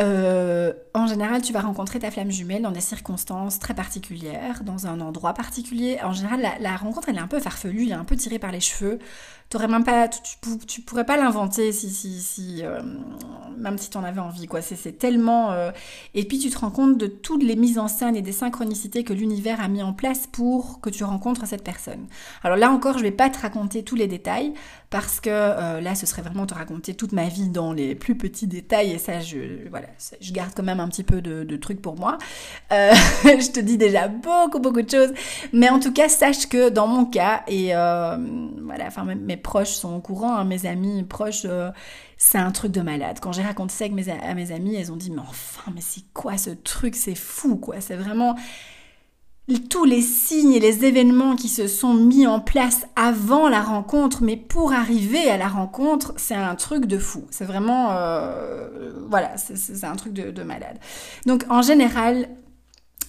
euh, 0.00 0.72
en 0.94 1.06
général, 1.08 1.42
tu 1.42 1.52
vas 1.52 1.60
rencontrer 1.60 1.98
ta 1.98 2.10
flamme 2.10 2.30
jumelle 2.30 2.62
dans 2.62 2.70
des 2.70 2.80
circonstances 2.80 3.58
très 3.58 3.74
particulières, 3.74 4.62
dans 4.62 4.86
un 4.86 5.00
endroit 5.00 5.34
particulier. 5.34 5.98
En 6.02 6.12
général, 6.12 6.40
la, 6.60 6.76
rencontre, 6.76 7.08
elle 7.08 7.16
est 7.16 7.20
un 7.20 7.26
peu 7.26 7.40
farfelue, 7.40 7.84
elle 7.84 7.90
est 7.90 7.94
un 7.94 8.04
peu 8.04 8.16
tirée 8.16 8.38
par 8.38 8.52
les 8.52 8.60
cheveux. 8.60 9.00
T'aurais 9.50 9.66
même 9.66 9.82
pas, 9.82 10.08
tu, 10.66 10.82
pourrais 10.82 11.06
pas 11.06 11.16
l'inventer 11.16 11.72
si, 11.72 11.88
si, 11.90 12.20
si 12.20 12.62
euh, 12.62 12.82
même 13.56 13.78
si 13.78 13.88
tu 13.90 13.96
en 13.96 14.04
avais 14.04 14.20
envie, 14.20 14.46
quoi. 14.46 14.60
C'est 14.60 14.98
tellement. 14.98 15.52
Euh, 15.52 15.70
et 16.14 16.24
puis 16.24 16.38
tu 16.38 16.50
te 16.50 16.58
rends 16.58 16.70
compte 16.70 16.98
de 16.98 17.06
toutes 17.06 17.42
les 17.42 17.56
mises 17.56 17.78
en 17.78 17.88
scène 17.88 18.14
et 18.14 18.22
des 18.22 18.32
synchronicités 18.32 19.04
que 19.04 19.14
l'univers 19.14 19.60
a 19.60 19.68
mis 19.68 19.82
en 19.82 19.94
place 19.94 20.26
pour 20.26 20.80
que 20.80 20.90
tu 20.90 21.02
rencontres 21.02 21.46
cette 21.46 21.64
personne. 21.64 22.06
Alors 22.44 22.56
là 22.56 22.70
encore, 22.70 22.98
je 22.98 23.02
vais 23.02 23.10
pas 23.10 23.30
te 23.30 23.40
raconter 23.40 23.82
tous 23.82 23.96
les 23.96 24.06
détails 24.06 24.52
parce 24.90 25.18
que 25.18 25.30
là, 25.80 25.94
ce 25.94 26.06
serait 26.06 26.22
vraiment 26.22 26.46
te 26.46 26.54
raconter 26.54 26.94
toute 26.94 27.12
ma 27.12 27.28
vie 27.28 27.48
dans 27.48 27.72
les 27.72 27.94
plus 27.94 28.16
petits 28.16 28.46
détails 28.46 28.92
et 28.92 28.98
ça, 28.98 29.20
je 29.20 29.68
voilà 29.70 29.87
je 30.20 30.32
garde 30.32 30.52
quand 30.54 30.62
même 30.62 30.80
un 30.80 30.88
petit 30.88 31.04
peu 31.04 31.20
de, 31.20 31.56
trucs 31.56 31.82
pour 31.82 31.96
moi. 31.96 32.18
Euh, 32.72 32.92
je 33.24 33.50
te 33.50 33.60
dis 33.60 33.76
déjà 33.76 34.08
beaucoup, 34.08 34.58
beaucoup 34.58 34.82
de 34.82 34.90
choses. 34.90 35.12
Mais 35.52 35.68
en 35.68 35.80
tout 35.80 35.92
cas, 35.92 36.08
sache 36.08 36.48
que 36.48 36.68
dans 36.68 36.86
mon 36.86 37.04
cas, 37.04 37.42
et 37.46 37.74
euh, 37.74 38.16
voilà, 38.62 38.86
enfin, 38.86 39.04
mes, 39.04 39.36
proches 39.36 39.70
sont 39.70 39.94
au 39.96 40.00
courant, 40.00 40.36
hein, 40.36 40.44
mes 40.44 40.66
amis 40.66 41.02
proches, 41.02 41.42
euh, 41.44 41.70
c'est 42.16 42.38
un 42.38 42.50
truc 42.50 42.72
de 42.72 42.80
malade. 42.80 43.18
Quand 43.20 43.32
j'ai 43.32 43.42
raconté 43.42 43.74
ça 43.74 43.88
mes, 43.88 44.08
à 44.08 44.34
mes 44.34 44.52
amis, 44.52 44.76
elles 44.76 44.92
ont 44.92 44.96
dit, 44.96 45.10
mais 45.10 45.20
enfin, 45.20 45.70
mais 45.74 45.80
c'est 45.80 46.04
quoi 46.12 46.36
ce 46.36 46.50
truc? 46.50 46.94
C'est 46.94 47.14
fou, 47.14 47.56
quoi. 47.56 47.80
C'est 47.80 47.96
vraiment 47.96 48.36
tous 49.56 49.84
les 49.84 50.02
signes 50.02 50.52
et 50.52 50.60
les 50.60 50.84
événements 50.84 51.34
qui 51.34 51.48
se 51.48 51.68
sont 51.68 51.94
mis 51.94 52.26
en 52.26 52.38
place 52.38 52.86
avant 52.96 53.48
la 53.48 53.62
rencontre, 53.62 54.22
mais 54.22 54.36
pour 54.36 54.74
arriver 54.74 55.30
à 55.30 55.38
la 55.38 55.48
rencontre, 55.48 56.12
c'est 56.16 56.34
un 56.34 56.54
truc 56.54 56.84
de 56.84 56.98
fou. 56.98 57.24
C'est 57.30 57.46
vraiment, 57.46 57.92
euh, 57.92 58.90
voilà, 59.08 59.36
c'est 59.38 59.84
un 59.84 59.96
truc 59.96 60.12
de, 60.12 60.42
malade. 60.42 60.78
Donc 61.24 61.44
en 61.48 61.62
général, 61.62 62.28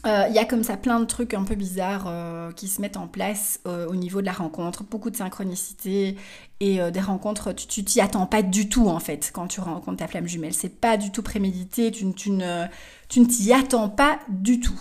euh, 0.05 0.25
il 0.29 0.35
y 0.35 0.39
a 0.39 0.45
comme 0.45 0.63
ça 0.63 0.77
plein 0.77 0.99
de 0.99 1.05
trucs 1.05 1.33
un 1.33 1.43
peu 1.43 1.55
bizarres 1.55 2.05
euh, 2.07 2.51
qui 2.51 2.67
se 2.67 2.81
mettent 2.81 2.97
en 2.97 3.07
place 3.07 3.59
au 3.65 3.95
niveau 3.95 4.21
de 4.21 4.25
la 4.25 4.31
rencontre, 4.31 4.83
beaucoup 4.83 5.09
de 5.09 5.15
synchronicité 5.15 6.15
et 6.59 6.79
des 6.91 6.99
rencontres, 6.99 7.53
tu 7.53 7.85
t'y 7.85 8.01
attends 8.01 8.25
pas 8.25 8.41
du 8.41 8.67
tout 8.67 8.89
en 8.89 8.99
fait 8.99 9.31
quand 9.33 9.47
tu 9.47 9.61
rencontres 9.61 9.97
ta 9.97 10.07
flamme 10.07 10.27
jumelle. 10.27 10.53
C'est 10.53 10.79
pas 10.81 10.97
du 10.97 11.11
tout 11.11 11.23
prémédité, 11.23 11.91
tu, 11.91 12.11
tu 12.13 12.31
ne 12.31 12.65
tu 13.09 13.25
t'y 13.25 13.51
attends 13.51 13.89
pas 13.89 14.19
du 14.29 14.59
tout. 14.59 14.79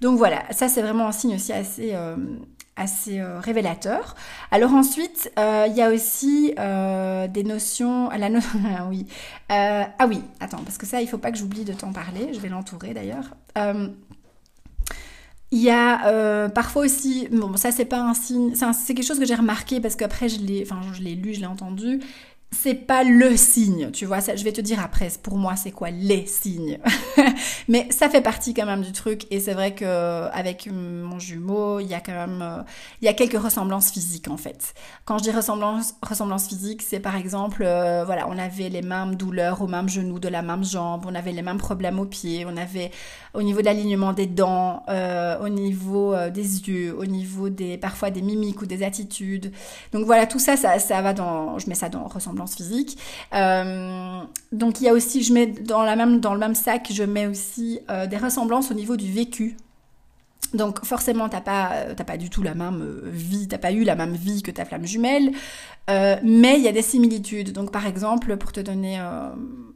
Donc 0.00 0.18
voilà, 0.18 0.42
ça 0.50 0.68
c'est 0.68 0.82
vraiment 0.82 1.06
un 1.06 1.12
signe 1.12 1.36
aussi 1.36 1.52
assez, 1.52 1.90
euh, 1.94 2.16
assez 2.76 3.20
euh, 3.20 3.40
révélateur. 3.40 4.16
Alors 4.50 4.74
ensuite, 4.74 5.32
euh, 5.38 5.66
il 5.68 5.76
y 5.76 5.82
a 5.82 5.90
aussi 5.90 6.54
des 6.56 7.44
notions... 7.44 8.10
La 8.10 8.28
oui. 8.88 9.06
ah 9.48 10.06
oui, 10.06 10.22
attends, 10.40 10.62
parce 10.64 10.76
que 10.76 10.86
ça, 10.86 11.00
il 11.00 11.08
faut 11.08 11.18
pas 11.18 11.30
que 11.30 11.38
j'oublie 11.38 11.64
de 11.64 11.72
t'en 11.72 11.92
parler. 11.92 12.34
Je 12.34 12.40
vais 12.40 12.48
l'entourer 12.48 12.94
d'ailleurs. 12.94 13.34
Il 15.50 15.60
y 15.60 15.70
a 15.70 16.48
parfois 16.50 16.84
aussi, 16.84 17.28
bon 17.32 17.56
ça 17.56 17.70
c'est 17.70 17.86
pas 17.86 18.00
un 18.00 18.14
signe, 18.14 18.54
c'est 18.54 18.94
quelque 18.94 19.06
chose 19.06 19.18
que 19.18 19.24
j'ai 19.24 19.34
remarqué 19.34 19.80
parce 19.80 19.96
qu'après 19.96 20.28
je 20.28 20.40
l'ai, 20.40 20.62
enfin 20.62 20.80
je 20.92 21.02
l'ai 21.02 21.14
lu, 21.14 21.32
je 21.32 21.40
l'ai 21.40 21.46
entendu, 21.46 22.00
c'est 22.50 22.74
pas 22.74 23.04
le 23.04 23.36
signe, 23.36 23.90
tu 23.90 24.06
vois, 24.06 24.20
je 24.20 24.42
vais 24.42 24.52
te 24.52 24.62
dire 24.62 24.80
après, 24.82 25.08
pour 25.22 25.36
moi, 25.36 25.54
c'est 25.54 25.70
quoi 25.70 25.90
les 25.90 26.24
signes? 26.24 26.78
Mais 27.68 27.86
ça 27.90 28.08
fait 28.08 28.22
partie 28.22 28.54
quand 28.54 28.64
même 28.64 28.80
du 28.80 28.92
truc, 28.92 29.26
et 29.30 29.38
c'est 29.38 29.52
vrai 29.52 29.74
que 29.74 30.28
avec 30.32 30.66
mon 30.72 31.18
jumeau, 31.18 31.78
il 31.78 31.88
y 31.88 31.94
a 31.94 32.00
quand 32.00 32.12
même, 32.12 32.40
euh, 32.40 32.62
il 33.02 33.04
y 33.04 33.08
a 33.08 33.12
quelques 33.12 33.38
ressemblances 33.38 33.90
physiques 33.90 34.28
en 34.28 34.38
fait. 34.38 34.72
Quand 35.04 35.18
je 35.18 35.24
dis 35.24 35.30
ressemblance, 35.30 35.94
ressemblance 36.00 36.48
physique, 36.48 36.80
c'est 36.80 37.00
par 37.00 37.16
exemple, 37.16 37.64
euh, 37.66 38.04
voilà, 38.06 38.26
on 38.28 38.38
avait 38.38 38.70
les 38.70 38.82
mêmes 38.82 39.14
douleurs 39.14 39.60
au 39.60 39.66
même 39.66 39.88
genou, 39.88 40.18
de 40.18 40.28
la 40.28 40.40
même 40.40 40.64
jambe, 40.64 41.04
on 41.06 41.14
avait 41.14 41.32
les 41.32 41.42
mêmes 41.42 41.58
problèmes 41.58 42.00
aux 42.00 42.06
pieds, 42.06 42.46
on 42.46 42.56
avait 42.56 42.90
au 43.34 43.42
niveau 43.42 43.60
de 43.60 43.66
l'alignement 43.66 44.14
des 44.14 44.26
dents, 44.26 44.84
euh, 44.88 45.38
au 45.40 45.50
niveau 45.50 46.14
des 46.30 46.68
yeux, 46.68 46.96
au 46.98 47.04
niveau 47.04 47.50
des, 47.50 47.76
parfois 47.76 48.10
des 48.10 48.22
mimiques 48.22 48.62
ou 48.62 48.66
des 48.66 48.82
attitudes. 48.82 49.52
Donc 49.92 50.06
voilà, 50.06 50.26
tout 50.26 50.38
ça, 50.38 50.56
ça, 50.56 50.78
ça 50.78 51.02
va 51.02 51.12
dans, 51.12 51.58
je 51.58 51.68
mets 51.68 51.74
ça 51.74 51.90
dans 51.90 52.04
ressemblance 52.08 52.37
physique. 52.46 52.98
Euh, 53.34 54.20
donc 54.52 54.80
il 54.80 54.84
y 54.84 54.88
a 54.88 54.92
aussi, 54.92 55.22
je 55.22 55.32
mets 55.32 55.46
dans, 55.46 55.82
la 55.82 55.96
même, 55.96 56.20
dans 56.20 56.34
le 56.34 56.40
même 56.40 56.54
sac, 56.54 56.88
je 56.92 57.02
mets 57.02 57.26
aussi 57.26 57.80
euh, 57.90 58.06
des 58.06 58.16
ressemblances 58.16 58.70
au 58.70 58.74
niveau 58.74 58.96
du 58.96 59.10
vécu. 59.10 59.56
Donc 60.54 60.84
forcément, 60.84 61.28
t'as 61.28 61.40
pas, 61.40 61.72
euh, 61.74 61.94
pas 61.94 62.16
du 62.16 62.30
tout 62.30 62.42
la 62.42 62.54
même 62.54 63.02
vie, 63.04 63.48
t'as 63.48 63.58
pas 63.58 63.72
eu 63.72 63.84
la 63.84 63.96
même 63.96 64.14
vie 64.14 64.42
que 64.42 64.50
ta 64.50 64.64
flamme 64.64 64.86
jumelle, 64.86 65.32
mais 65.88 66.58
il 66.58 66.62
y 66.62 66.68
a 66.68 66.72
des 66.72 66.82
similitudes. 66.82 67.52
Donc 67.52 67.70
par 67.72 67.86
exemple, 67.86 68.36
pour 68.36 68.52
te 68.52 68.60
donner, 68.60 68.98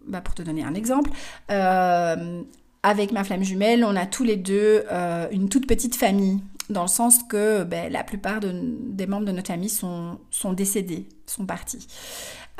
bah, 0.06 0.22
un 0.38 0.74
exemple, 0.74 1.10
avec 2.82 3.12
ma 3.12 3.24
flamme 3.24 3.44
jumelle, 3.44 3.84
on 3.84 3.96
a 3.96 4.06
tous 4.06 4.24
les 4.24 4.36
deux 4.36 4.84
une 5.30 5.48
toute 5.48 5.66
petite 5.66 5.96
famille 5.96 6.40
dans 6.72 6.82
le 6.82 6.88
sens 6.88 7.22
que 7.22 7.64
ben, 7.64 7.92
la 7.92 8.04
plupart 8.04 8.40
des 8.40 9.06
membres 9.06 9.26
de 9.26 9.32
notre 9.32 9.48
famille 9.48 9.68
sont, 9.68 10.18
sont 10.30 10.52
décédés, 10.52 11.08
sont 11.26 11.46
partis. 11.46 11.86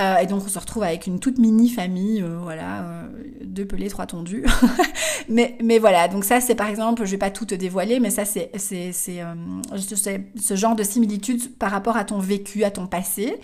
Euh, 0.01 0.17
et 0.17 0.27
donc 0.27 0.43
on 0.45 0.49
se 0.49 0.59
retrouve 0.59 0.83
avec 0.85 1.07
une 1.07 1.21
toute 1.21 1.39
mini 1.39 1.69
famille, 1.69 2.23
euh, 2.23 2.39
voilà, 2.43 2.83
euh, 2.83 3.09
deux 3.45 3.67
pelés, 3.67 3.89
trois 3.89 4.07
tondus. 4.07 4.45
mais, 5.29 5.57
mais 5.63 5.79
voilà, 5.79 6.09
donc 6.09 6.25
ça 6.25 6.41
c'est 6.41 6.55
par 6.55 6.69
exemple, 6.69 7.05
je 7.05 7.11
vais 7.11 7.19
pas 7.19 7.31
tout 7.31 7.45
te 7.45 7.55
dévoiler, 7.55 8.01
mais 8.01 8.11
ça 8.11 8.25
c'est 8.25 8.51
ce 8.57 10.55
genre 10.55 10.77
de 10.77 10.83
similitude 10.83 11.57
par 11.59 11.71
rapport 11.71 11.97
à 11.97 12.05
ton 12.05 12.19
vécu, 12.19 12.65
à 12.65 12.71
ton 12.71 12.87
passé. 12.87 13.39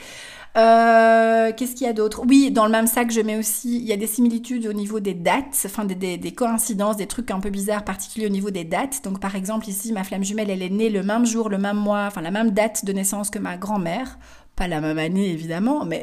Qu'est-ce 0.54 1.74
qu'il 1.76 1.86
y 1.86 1.90
a 1.90 1.92
d'autre? 1.92 2.22
Oui, 2.26 2.50
dans 2.50 2.64
le 2.64 2.72
même 2.72 2.88
sac, 2.88 3.12
je 3.12 3.20
mets 3.20 3.36
aussi, 3.36 3.76
il 3.76 3.84
y 3.84 3.92
a 3.92 3.96
des 3.96 4.08
similitudes 4.08 4.66
au 4.66 4.72
niveau 4.72 4.98
des 4.98 5.14
dates, 5.14 5.62
enfin 5.66 5.84
des, 5.84 5.94
des, 5.94 6.16
des, 6.16 6.32
coïncidences, 6.32 6.96
des 6.96 7.06
trucs 7.06 7.30
un 7.30 7.38
peu 7.38 7.50
bizarres, 7.50 7.84
particuliers 7.84 8.26
au 8.26 8.30
niveau 8.30 8.50
des 8.50 8.64
dates. 8.64 9.04
Donc 9.04 9.20
par 9.20 9.36
exemple 9.36 9.68
ici, 9.68 9.92
ma 9.92 10.02
flamme 10.02 10.24
jumelle, 10.24 10.50
elle 10.50 10.62
est 10.62 10.70
née 10.70 10.90
le 10.90 11.04
même 11.04 11.26
jour, 11.26 11.48
le 11.48 11.58
même 11.58 11.76
mois, 11.76 12.06
enfin 12.06 12.22
la 12.22 12.32
même 12.32 12.50
date 12.50 12.84
de 12.84 12.92
naissance 12.92 13.30
que 13.30 13.38
ma 13.38 13.56
grand-mère 13.56 14.18
pas 14.58 14.66
la 14.66 14.80
même 14.80 14.98
année 14.98 15.30
évidemment, 15.30 15.84
mais 15.84 16.02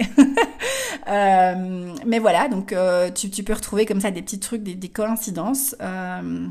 euh, 1.10 1.94
mais 2.06 2.20
voilà, 2.20 2.48
donc 2.48 2.72
euh, 2.72 3.12
tu, 3.12 3.44
peux 3.44 3.54
retrouver 3.54 3.86
comme 3.86 4.00
ça 4.00 4.12
des 4.12 4.22
petits 4.22 4.40
trucs, 4.40 4.64
des, 4.64 4.90
coïncidences. 4.90 5.76
Euh. 5.82 6.48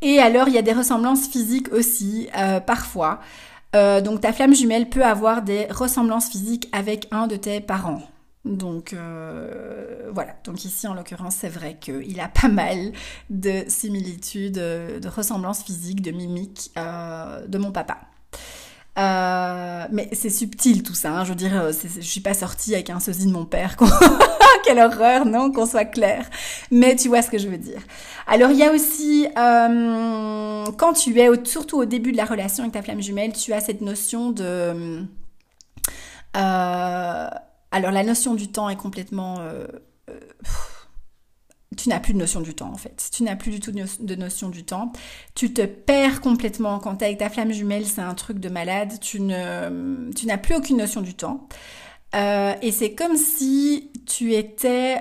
et 0.00 0.18
alors 0.18 0.48
il 0.48 0.54
y 0.54 0.58
a 0.58 0.62
des 0.62 0.72
ressemblances 0.72 1.28
physiques 1.28 1.70
aussi, 1.72 2.28
parfois. 2.66 3.20
donc 3.74 4.22
ta 4.22 4.32
flamme 4.32 4.54
jumelle 4.54 4.88
peut 4.88 5.04
avoir 5.04 5.42
des 5.42 5.66
ressemblances 5.66 6.30
physiques 6.30 6.68
avec 6.72 7.08
un 7.10 7.26
de 7.26 7.36
tes 7.36 7.60
parents. 7.60 8.02
Donc 8.46 8.94
voilà, 10.14 10.34
donc 10.44 10.64
ici 10.64 10.86
en 10.88 10.94
l'occurrence 10.94 11.36
c'est 11.36 11.50
vrai 11.50 11.76
qu'il 11.78 12.18
a 12.20 12.28
pas 12.28 12.48
mal 12.48 12.92
de 13.28 13.64
similitudes, 13.68 14.54
de 14.54 15.08
ressemblances 15.08 15.62
physiques, 15.62 16.00
de 16.00 16.10
mimiques 16.10 16.70
de 16.74 17.58
mon 17.58 17.70
papa. 17.70 17.98
Euh, 18.98 19.86
mais 19.90 20.08
c'est 20.12 20.30
subtil 20.30 20.82
tout 20.82 20.94
ça. 20.94 21.12
Hein. 21.12 21.24
Je 21.24 21.30
veux 21.30 21.34
dire, 21.34 21.60
euh, 21.60 21.72
je 21.72 22.00
suis 22.00 22.20
pas 22.20 22.34
sortie 22.34 22.74
avec 22.74 22.90
un 22.90 23.00
sosie 23.00 23.26
de 23.26 23.32
mon 23.32 23.44
père. 23.44 23.76
Quelle 24.64 24.78
horreur, 24.78 25.26
non, 25.26 25.52
qu'on 25.52 25.66
soit 25.66 25.84
clair. 25.84 26.28
Mais 26.70 26.96
tu 26.96 27.08
vois 27.08 27.22
ce 27.22 27.30
que 27.30 27.38
je 27.38 27.48
veux 27.48 27.58
dire. 27.58 27.80
Alors 28.26 28.50
il 28.50 28.56
y 28.56 28.64
a 28.64 28.72
aussi, 28.72 29.26
euh, 29.36 30.66
quand 30.78 30.94
tu 30.94 31.18
es, 31.20 31.28
surtout 31.44 31.78
au 31.78 31.84
début 31.84 32.12
de 32.12 32.16
la 32.16 32.24
relation 32.24 32.64
avec 32.64 32.72
ta 32.72 32.82
flamme 32.82 33.02
jumelle, 33.02 33.32
tu 33.32 33.52
as 33.52 33.60
cette 33.60 33.82
notion 33.82 34.30
de... 34.30 35.04
alors 36.32 37.92
la 37.92 38.02
notion 38.02 38.34
du 38.34 38.48
temps 38.48 38.68
est 38.68 38.76
complètement 38.76 39.38
tu 41.76 41.88
n'as 41.88 42.00
plus 42.00 42.12
de 42.12 42.18
notion 42.18 42.40
du 42.40 42.54
temps 42.54 42.70
en 42.72 42.76
fait. 42.76 43.08
Tu 43.12 43.22
n'as 43.22 43.36
plus 43.36 43.50
du 43.50 43.60
tout 43.60 43.72
de 43.72 44.14
notion 44.14 44.48
du 44.48 44.64
temps. 44.64 44.92
Tu 45.34 45.52
te 45.52 45.62
perds 45.62 46.20
complètement 46.20 46.78
quand 46.78 46.96
tu 46.96 47.04
es 47.04 47.08
avec 47.08 47.18
ta 47.18 47.30
flamme 47.30 47.52
jumelle, 47.52 47.86
c'est 47.86 48.00
un 48.00 48.14
truc 48.14 48.38
de 48.38 48.48
malade. 48.48 48.98
Tu 49.00 49.20
ne, 49.20 50.10
tu 50.12 50.26
n'as 50.26 50.38
plus 50.38 50.54
aucune 50.54 50.78
notion 50.78 51.02
du 51.02 51.14
temps. 51.14 51.48
Euh, 52.14 52.54
et 52.62 52.72
c'est 52.72 52.94
comme 52.94 53.16
si 53.16 53.90
tu 54.06 54.32
étais, 54.34 55.00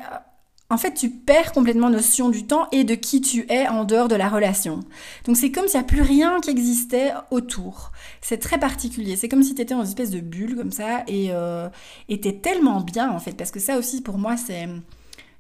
en 0.69 0.77
fait, 0.77 0.93
tu 0.93 1.09
perds 1.09 1.53
complètement 1.53 1.89
notion 1.89 2.29
du 2.29 2.45
temps 2.45 2.67
et 2.71 2.83
de 2.83 2.95
qui 2.95 3.21
tu 3.21 3.45
es 3.49 3.67
en 3.67 3.85
dehors 3.85 4.07
de 4.07 4.15
la 4.15 4.27
relation. 4.27 4.81
Donc 5.25 5.37
c'est 5.37 5.51
comme 5.51 5.67
s'il 5.67 5.79
n'y 5.79 5.85
a 5.85 5.87
plus 5.87 6.01
rien 6.01 6.41
qui 6.41 6.49
existait 6.49 7.13
autour. 7.31 7.91
C'est 8.21 8.39
très 8.39 8.59
particulier. 8.59 9.15
C'est 9.15 9.29
comme 9.29 9.43
si 9.43 9.55
tu 9.55 9.61
étais 9.61 9.75
dans 9.75 9.83
une 9.83 9.89
espèce 9.89 10.11
de 10.11 10.19
bulle 10.19 10.55
comme 10.55 10.71
ça 10.71 11.03
et 11.07 11.27
euh, 11.31 11.69
tu 12.09 12.15
es 12.27 12.39
tellement 12.39 12.81
bien 12.81 13.11
en 13.11 13.19
fait. 13.19 13.33
Parce 13.33 13.51
que 13.51 13.59
ça 13.59 13.77
aussi 13.77 14.01
pour 14.01 14.17
moi 14.17 14.35
c'est 14.37 14.67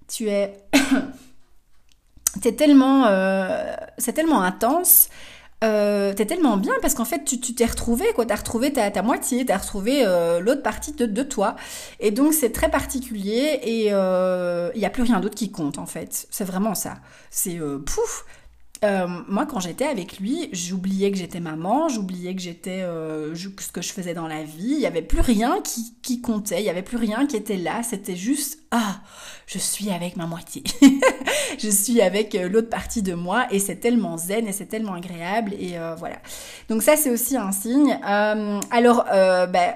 tu 0.07 0.29
es 0.29 0.57
c'est 2.43 2.55
tellement 2.55 3.05
euh, 3.07 3.73
c'est 3.97 4.13
tellement 4.13 4.41
intense 4.41 5.09
euh, 5.63 6.13
t'es 6.13 6.25
tellement 6.25 6.57
bien 6.57 6.73
parce 6.81 6.93
qu'en 6.93 7.05
fait 7.05 7.23
tu 7.23 7.39
t'es 7.39 7.65
retrouvé 7.65 8.05
quoi. 8.13 8.25
T'as 8.25 8.35
retrouvé 8.35 8.73
ta, 8.73 8.91
ta 8.91 9.01
moitié 9.01 9.45
t'as 9.45 9.57
retrouvé 9.57 10.03
euh, 10.05 10.39
l'autre 10.39 10.61
partie 10.61 10.91
de, 10.91 11.05
de, 11.05 11.23
toi. 11.23 11.55
Et 11.99 12.11
donc 12.11 12.33
c'est 12.33 12.51
très 12.51 12.69
particulier 12.69 13.59
et 13.63 13.85
il 13.85 14.79
n'y 14.79 14.85
a 14.85 14.89
plus 14.89 15.03
rien 15.03 15.19
d'autre 15.21 15.35
qui 15.35 15.51
compte 15.51 15.79
en 15.79 15.85
fait. 15.85 16.27
C'est 16.29 16.43
vraiment 16.43 16.75
ça. 16.75 16.95
C'est 17.31 17.57
pouf 17.85 18.25
euh, 18.83 19.07
moi, 19.27 19.45
quand 19.45 19.59
j'étais 19.59 19.85
avec 19.85 20.19
lui, 20.19 20.49
j'oubliais 20.51 21.11
que 21.11 21.17
j'étais 21.17 21.39
maman, 21.39 21.87
j'oubliais 21.87 22.35
que 22.35 22.41
j'étais 22.41 22.81
euh, 22.81 23.33
ce 23.35 23.71
que 23.71 23.81
je 23.81 23.93
faisais 23.93 24.13
dans 24.13 24.27
la 24.27 24.43
vie. 24.43 24.71
Il 24.71 24.79
n'y 24.79 24.85
avait 24.85 25.01
plus 25.01 25.21
rien 25.21 25.59
qui, 25.61 26.21
comptait, 26.21 26.59
il 26.59 26.63
n'y 26.63 26.69
avait 26.69 26.83
plus 26.83 26.97
rien 26.97 27.25
qui 27.25 27.37
était 27.37 27.57
là. 27.57 27.83
C'était 27.83 28.15
juste 28.15 28.59
ah, 28.71 28.97
je 29.47 29.59
suis 29.59 29.89
avec 29.91 30.17
ma 30.17 30.25
moitié, 30.25 30.63
je 31.59 31.69
suis 31.69 32.01
avec 32.01 32.35
euh, 32.35 32.49
l'autre 32.49 32.69
partie 32.69 33.01
de 33.01 33.13
moi, 33.13 33.47
et 33.51 33.59
c'est 33.59 33.77
tellement 33.77 34.17
zen 34.17 34.47
et 34.47 34.51
c'est 34.51 34.65
tellement 34.65 34.93
agréable 34.93 35.53
et 35.53 35.75
voilà. 35.97 36.17
Donc 36.69 36.81
ça, 36.83 36.97
c'est 36.97 37.09
aussi 37.09 37.37
un 37.37 37.51
signe. 37.51 37.97
alors, 38.03 39.05
ben. 39.05 39.75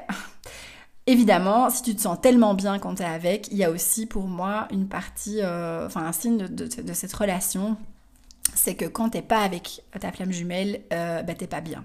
Évidemment, 1.08 1.72
si 1.72 1.82
tu 1.82 1.96
te 1.96 2.02
sens 2.02 2.22
tellement 2.22 2.54
bien 2.54 2.78
quand 2.78 2.96
tu 2.96 3.02
es 3.02 3.06
avec, 3.06 3.48
il 3.52 3.58
y 3.58 3.64
a 3.64 3.72
aussi 3.72 4.06
pour 4.06 4.28
moi 4.28 4.68
une 4.70 4.88
partie, 4.88 5.40
enfin 5.44 6.04
un 6.06 6.12
signe 6.12 6.46
de 6.48 6.94
cette 6.94 7.14
relation 7.14 7.78
c'est 8.56 8.76
que 8.76 8.86
quand 8.86 9.10
t'es 9.10 9.22
pas 9.22 9.42
avec 9.42 9.84
ta 10.00 10.12
flamme 10.12 10.32
jumelle, 10.32 10.82
euh, 10.94 11.22
bah 11.24 11.34
t'es 11.34 11.48
pas 11.48 11.62
bien. 11.62 11.84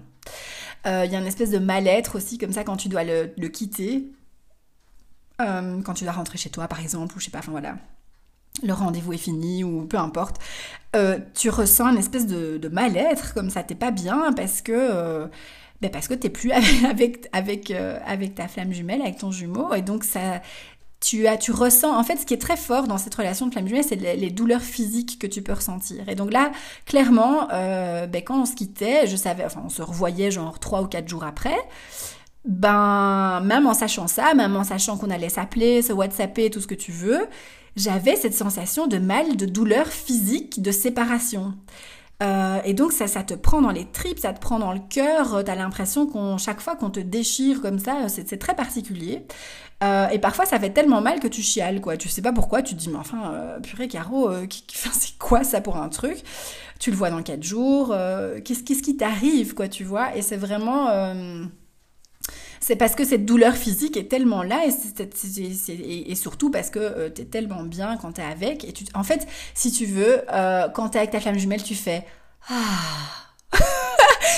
Il 0.85 0.91
euh, 0.91 1.05
y 1.05 1.15
a 1.15 1.19
une 1.19 1.27
espèce 1.27 1.49
de 1.49 1.59
mal-être 1.59 2.15
aussi 2.15 2.37
comme 2.37 2.51
ça 2.51 2.63
quand 2.63 2.77
tu 2.77 2.89
dois 2.89 3.03
le, 3.03 3.47
quitter, 3.47 4.11
euh, 5.41 5.81
quand 5.81 5.93
tu 5.93 6.03
dois 6.03 6.13
rentrer 6.13 6.37
chez 6.37 6.49
toi 6.49 6.67
par 6.67 6.79
exemple, 6.79 7.15
ou 7.15 7.19
je 7.19 7.25
sais 7.25 7.31
pas, 7.31 7.39
enfin 7.39 7.51
voilà, 7.51 7.77
le 8.63 8.73
rendez-vous 8.73 9.13
est 9.13 9.17
fini 9.17 9.63
ou 9.63 9.85
peu 9.85 9.97
importe, 9.97 10.39
tu 11.33 11.49
ressens 11.49 11.91
une 11.91 11.97
espèce 11.97 12.27
de, 12.27 12.67
mal-être 12.69 13.33
comme 13.33 13.49
ça, 13.49 13.63
t'es 13.63 13.75
pas 13.75 13.91
bien 13.91 14.31
parce 14.33 14.61
que 14.61 15.27
ben 15.81 15.91
parce 15.91 16.07
que 16.07 16.13
t'es 16.13 16.29
plus 16.29 16.51
avec, 16.89 17.27
avec, 17.33 17.71
avec 17.71 18.35
ta 18.35 18.47
flamme 18.47 18.71
jumelle, 18.71 19.01
avec 19.01 19.17
ton 19.17 19.31
jumeau, 19.31 19.73
et 19.73 19.81
donc 19.81 20.03
ça, 20.03 20.41
tu, 21.05 21.27
as, 21.27 21.37
tu 21.37 21.51
ressens, 21.51 21.95
en 21.95 22.03
fait, 22.03 22.17
ce 22.17 22.25
qui 22.25 22.33
est 22.33 22.41
très 22.41 22.57
fort 22.57 22.87
dans 22.87 22.97
cette 22.97 23.13
relation 23.13 23.45
de 23.45 23.51
flamme 23.51 23.67
jumelle, 23.67 23.83
c'est 23.87 23.95
les, 23.95 24.31
douleurs 24.31 24.61
physiques 24.61 25.19
que 25.19 25.27
tu 25.27 25.43
peux 25.43 25.53
ressentir. 25.53 26.09
Et 26.09 26.15
donc 26.15 26.33
là, 26.33 26.51
clairement, 26.85 27.47
euh, 27.53 28.07
ben, 28.07 28.23
quand 28.23 28.41
on 28.41 28.45
se 28.45 28.55
quittait, 28.55 29.05
je 29.05 29.15
savais, 29.15 29.45
enfin, 29.45 29.61
on 29.63 29.69
se 29.69 29.83
revoyait 29.83 30.31
genre 30.31 30.59
trois 30.59 30.81
ou 30.81 30.87
quatre 30.87 31.07
jours 31.07 31.23
après. 31.23 31.57
Ben, 32.43 33.39
même 33.41 33.67
en 33.67 33.75
sachant 33.75 34.07
ça, 34.07 34.33
même 34.33 34.55
en 34.55 34.63
sachant 34.63 34.97
qu'on 34.97 35.11
allait 35.11 35.29
s'appeler, 35.29 35.83
se 35.83 35.93
whatsapper, 35.93 36.49
tout 36.49 36.59
ce 36.59 36.67
que 36.67 36.75
tu 36.75 36.91
veux, 36.91 37.27
j'avais 37.75 38.15
cette 38.15 38.33
sensation 38.33 38.87
de 38.87 38.97
mal, 38.97 39.37
de 39.37 39.45
douleur 39.45 39.87
physique, 39.87 40.59
de 40.59 40.71
séparation. 40.71 41.53
Euh, 42.23 42.61
et 42.63 42.73
donc 42.73 42.93
ça, 42.93 43.07
ça 43.07 43.23
te 43.23 43.33
prend 43.33 43.61
dans 43.61 43.71
les 43.71 43.85
tripes, 43.85 44.19
ça 44.19 44.33
te 44.33 44.39
prend 44.39 44.57
dans 44.57 44.71
le 44.71 44.79
cœur, 44.79 45.43
t'as 45.43 45.55
l'impression 45.55 46.07
qu'on 46.07 46.37
chaque 46.37 46.61
fois 46.61 46.75
qu'on 46.75 46.89
te 46.89 47.01
déchire 47.01 47.61
comme 47.61 47.77
ça, 47.77 48.07
c'est 48.07 48.37
très 48.37 48.55
particulier. 48.55 49.25
Euh, 49.85 50.09
et 50.09 50.19
parfois, 50.19 50.45
ça 50.45 50.59
fait 50.59 50.71
tellement 50.71 51.01
mal 51.01 51.19
que 51.19 51.27
tu 51.27 51.41
chiales, 51.41 51.81
quoi. 51.81 51.97
Tu 51.97 52.09
sais 52.09 52.21
pas 52.21 52.31
pourquoi, 52.31 52.61
tu 52.61 52.75
te 52.75 52.79
dis, 52.79 52.89
mais 52.89 52.97
enfin, 52.97 53.31
euh, 53.33 53.59
purée, 53.59 53.87
Caro, 53.87 54.29
euh, 54.29 54.47
c'est 54.73 55.17
quoi 55.17 55.43
ça 55.43 55.61
pour 55.61 55.77
un 55.77 55.89
truc? 55.89 56.17
Tu 56.79 56.91
le 56.91 56.97
vois 56.97 57.09
dans 57.09 57.23
4 57.23 57.43
jours, 57.43 57.95
qu'est-ce 58.43 58.63
qui 58.63 58.97
t'arrive, 58.97 59.53
quoi, 59.53 59.69
tu 59.69 59.83
vois? 59.83 60.15
Et 60.15 60.21
c'est 60.21 60.35
vraiment 60.35 60.89
c'est 62.59 62.75
parce 62.75 62.95
que 62.95 63.05
cette 63.05 63.25
douleur 63.25 63.55
physique 63.55 63.95
est 63.95 64.09
tellement 64.09 64.41
là 64.41 64.63
et, 64.65 66.11
et 66.11 66.15
surtout 66.15 66.49
parce 66.49 66.71
que 66.71 67.09
tu 67.09 67.21
es 67.21 67.25
tellement 67.25 67.63
bien 67.63 67.95
quand 67.97 68.13
tu 68.13 68.21
es 68.21 68.23
avec. 68.25 68.65
Et 68.65 68.73
tu, 68.73 68.83
en 68.93 69.03
fait, 69.03 69.25
si 69.53 69.71
tu 69.71 69.85
veux, 69.85 70.21
quand 70.73 70.89
tu 70.89 70.97
es 70.97 70.99
avec 70.99 71.11
ta 71.11 71.21
flamme 71.21 71.37
jumelle, 71.37 71.63
tu 71.63 71.75
fais 71.75 72.05
Ah 72.49 73.24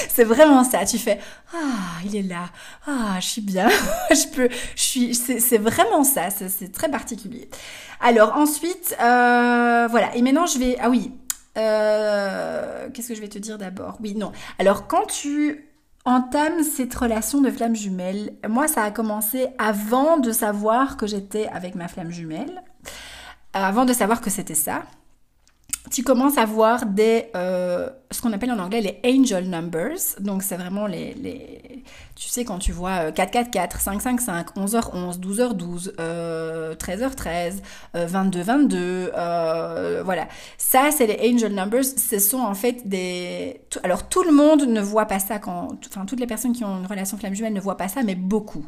c'est 0.10 0.24
vraiment 0.24 0.63
ça. 0.63 0.86
Tu 0.86 0.98
fais 0.98 1.20
ah 1.54 2.02
il 2.06 2.15
est 2.15 2.24
là, 2.24 2.50
ah 2.86 3.17
je 3.20 3.26
suis 3.26 3.41
bien, 3.41 3.70
je 4.12 4.28
peux, 4.36 4.50
je 4.76 4.82
suis, 4.82 5.15
c'est 5.15 5.58
vraiment 5.58 6.04
ça. 6.04 6.30
C'est 6.30 6.72
très 6.72 6.89
particulier. 6.89 7.50
Alors 8.00 8.36
ensuite, 8.36 8.96
euh, 9.02 9.88
voilà. 9.89 10.15
Et 10.15 10.22
maintenant 10.22 10.46
je 10.46 10.60
vais, 10.60 10.78
ah 10.80 10.89
oui, 10.89 11.12
euh, 11.58 12.89
qu'est-ce 12.93 13.10
que 13.10 13.15
je 13.15 13.22
vais 13.22 13.28
te 13.28 13.39
dire 13.39 13.58
d'abord? 13.58 13.98
Oui, 14.02 14.15
non. 14.15 14.32
Alors 14.60 14.88
quand 14.88 15.06
tu 15.06 15.65
entames 16.06 16.63
cette 16.63 16.96
relation 16.96 17.41
de 17.41 17.52
flamme 17.52 17.76
jumelle, 17.76 18.34
moi 18.48 18.67
ça 18.67 18.84
a 18.84 18.91
commencé 18.91 19.48
avant 19.58 20.17
de 20.17 20.32
savoir 20.32 20.98
que 20.98 21.06
j'étais 21.08 21.48
avec 21.48 21.76
ma 21.76 21.88
flamme 21.88 22.12
jumelle, 22.12 22.63
avant 23.54 23.86
de 23.86 23.93
savoir 23.93 24.22
que 24.22 24.30
c'était 24.30 24.56
ça 24.56 24.84
tu 25.91 26.04
commences 26.04 26.38
à 26.38 26.45
voir 26.45 26.86
des, 26.86 27.26
euh, 27.36 27.89
ce 28.12 28.21
qu'on 28.21 28.34
appelle 28.34 28.52
en 28.52 28.60
anglais 28.60 28.82
les 28.82 29.00
angel 29.10 29.50
numbers. 29.50 29.97
Donc, 30.19 30.43
c'est 30.43 30.58
vraiment 30.58 30.88
les, 30.88 31.13
les, 31.15 31.84
tu 32.15 32.30
sais, 32.30 32.45
quand 32.45 32.60
tu 32.60 32.71
vois 32.71 33.12
444, 33.12 33.80
555, 33.80 34.56
11h11, 34.56 35.19
12h12, 35.19 35.95
13h13, 36.76 37.62
22h22, 37.95 40.04
voilà. 40.04 40.28
Ça, 40.58 40.89
c'est 40.91 41.08
les 41.08 41.34
angel 41.34 41.54
numbers. 41.54 41.86
Ce 41.86 42.19
sont 42.19 42.39
en 42.39 42.54
fait 42.54 42.88
des... 42.88 43.62
Alors, 43.84 44.10
tout 44.10 44.23
le 44.23 44.32
monde 44.32 44.63
ne 44.63 44.82
voit 44.82 45.06
pas 45.06 45.19
ça 45.19 45.39
quand... 45.39 45.69
Enfin, 45.88 46.06
toutes 46.06 46.19
les 46.19 46.28
personnes 46.28 46.54
qui 46.54 46.63
ont 46.63 46.80
une 46.80 46.88
relation 46.88 47.17
flamme 47.17 47.34
jumelle 47.34 47.54
ne 47.54 47.62
voient 47.62 47.78
pas 47.78 47.88
ça, 47.88 48.04
mais 48.04 48.15
beaucoup. 48.15 48.65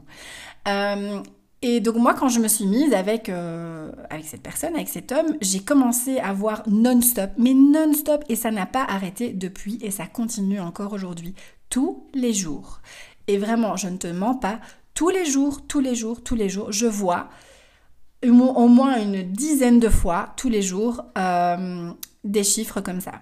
Et 1.61 1.81
donc 1.81 1.95
moi, 1.95 2.13
quand 2.13 2.29
je 2.29 2.39
me 2.39 2.47
suis 2.47 2.65
mise 2.65 2.93
avec, 2.93 3.27
euh, 3.27 3.91
avec 4.09 4.25
cette 4.25 4.41
personne, 4.41 4.75
avec 4.75 4.87
cet 4.87 5.11
homme, 5.11 5.35
j'ai 5.41 5.59
commencé 5.59 6.19
à 6.19 6.31
voir 6.31 6.63
non-stop, 6.67 7.31
mais 7.37 7.53
non-stop, 7.53 8.23
et 8.29 8.35
ça 8.35 8.49
n'a 8.49 8.65
pas 8.65 8.83
arrêté 8.83 9.33
depuis, 9.33 9.77
et 9.81 9.91
ça 9.91 10.07
continue 10.07 10.61
encore 10.61 10.93
aujourd'hui, 10.93 11.35
tous 11.69 12.07
les 12.13 12.33
jours. 12.33 12.79
Et 13.27 13.37
vraiment, 13.37 13.75
je 13.75 13.89
ne 13.89 13.97
te 13.97 14.07
mens 14.07 14.35
pas, 14.35 14.59
tous 14.93 15.09
les 15.09 15.25
jours, 15.25 15.67
tous 15.67 15.81
les 15.81 15.95
jours, 15.95 16.23
tous 16.23 16.35
les 16.35 16.49
jours, 16.49 16.71
je 16.71 16.87
vois 16.87 17.29
au 18.25 18.67
moins 18.67 19.01
une 19.01 19.23
dizaine 19.23 19.79
de 19.79 19.89
fois, 19.89 20.33
tous 20.35 20.49
les 20.49 20.61
jours, 20.61 21.03
euh, 21.17 21.91
des 22.23 22.43
chiffres 22.43 22.81
comme 22.81 22.99
ça 22.99 23.13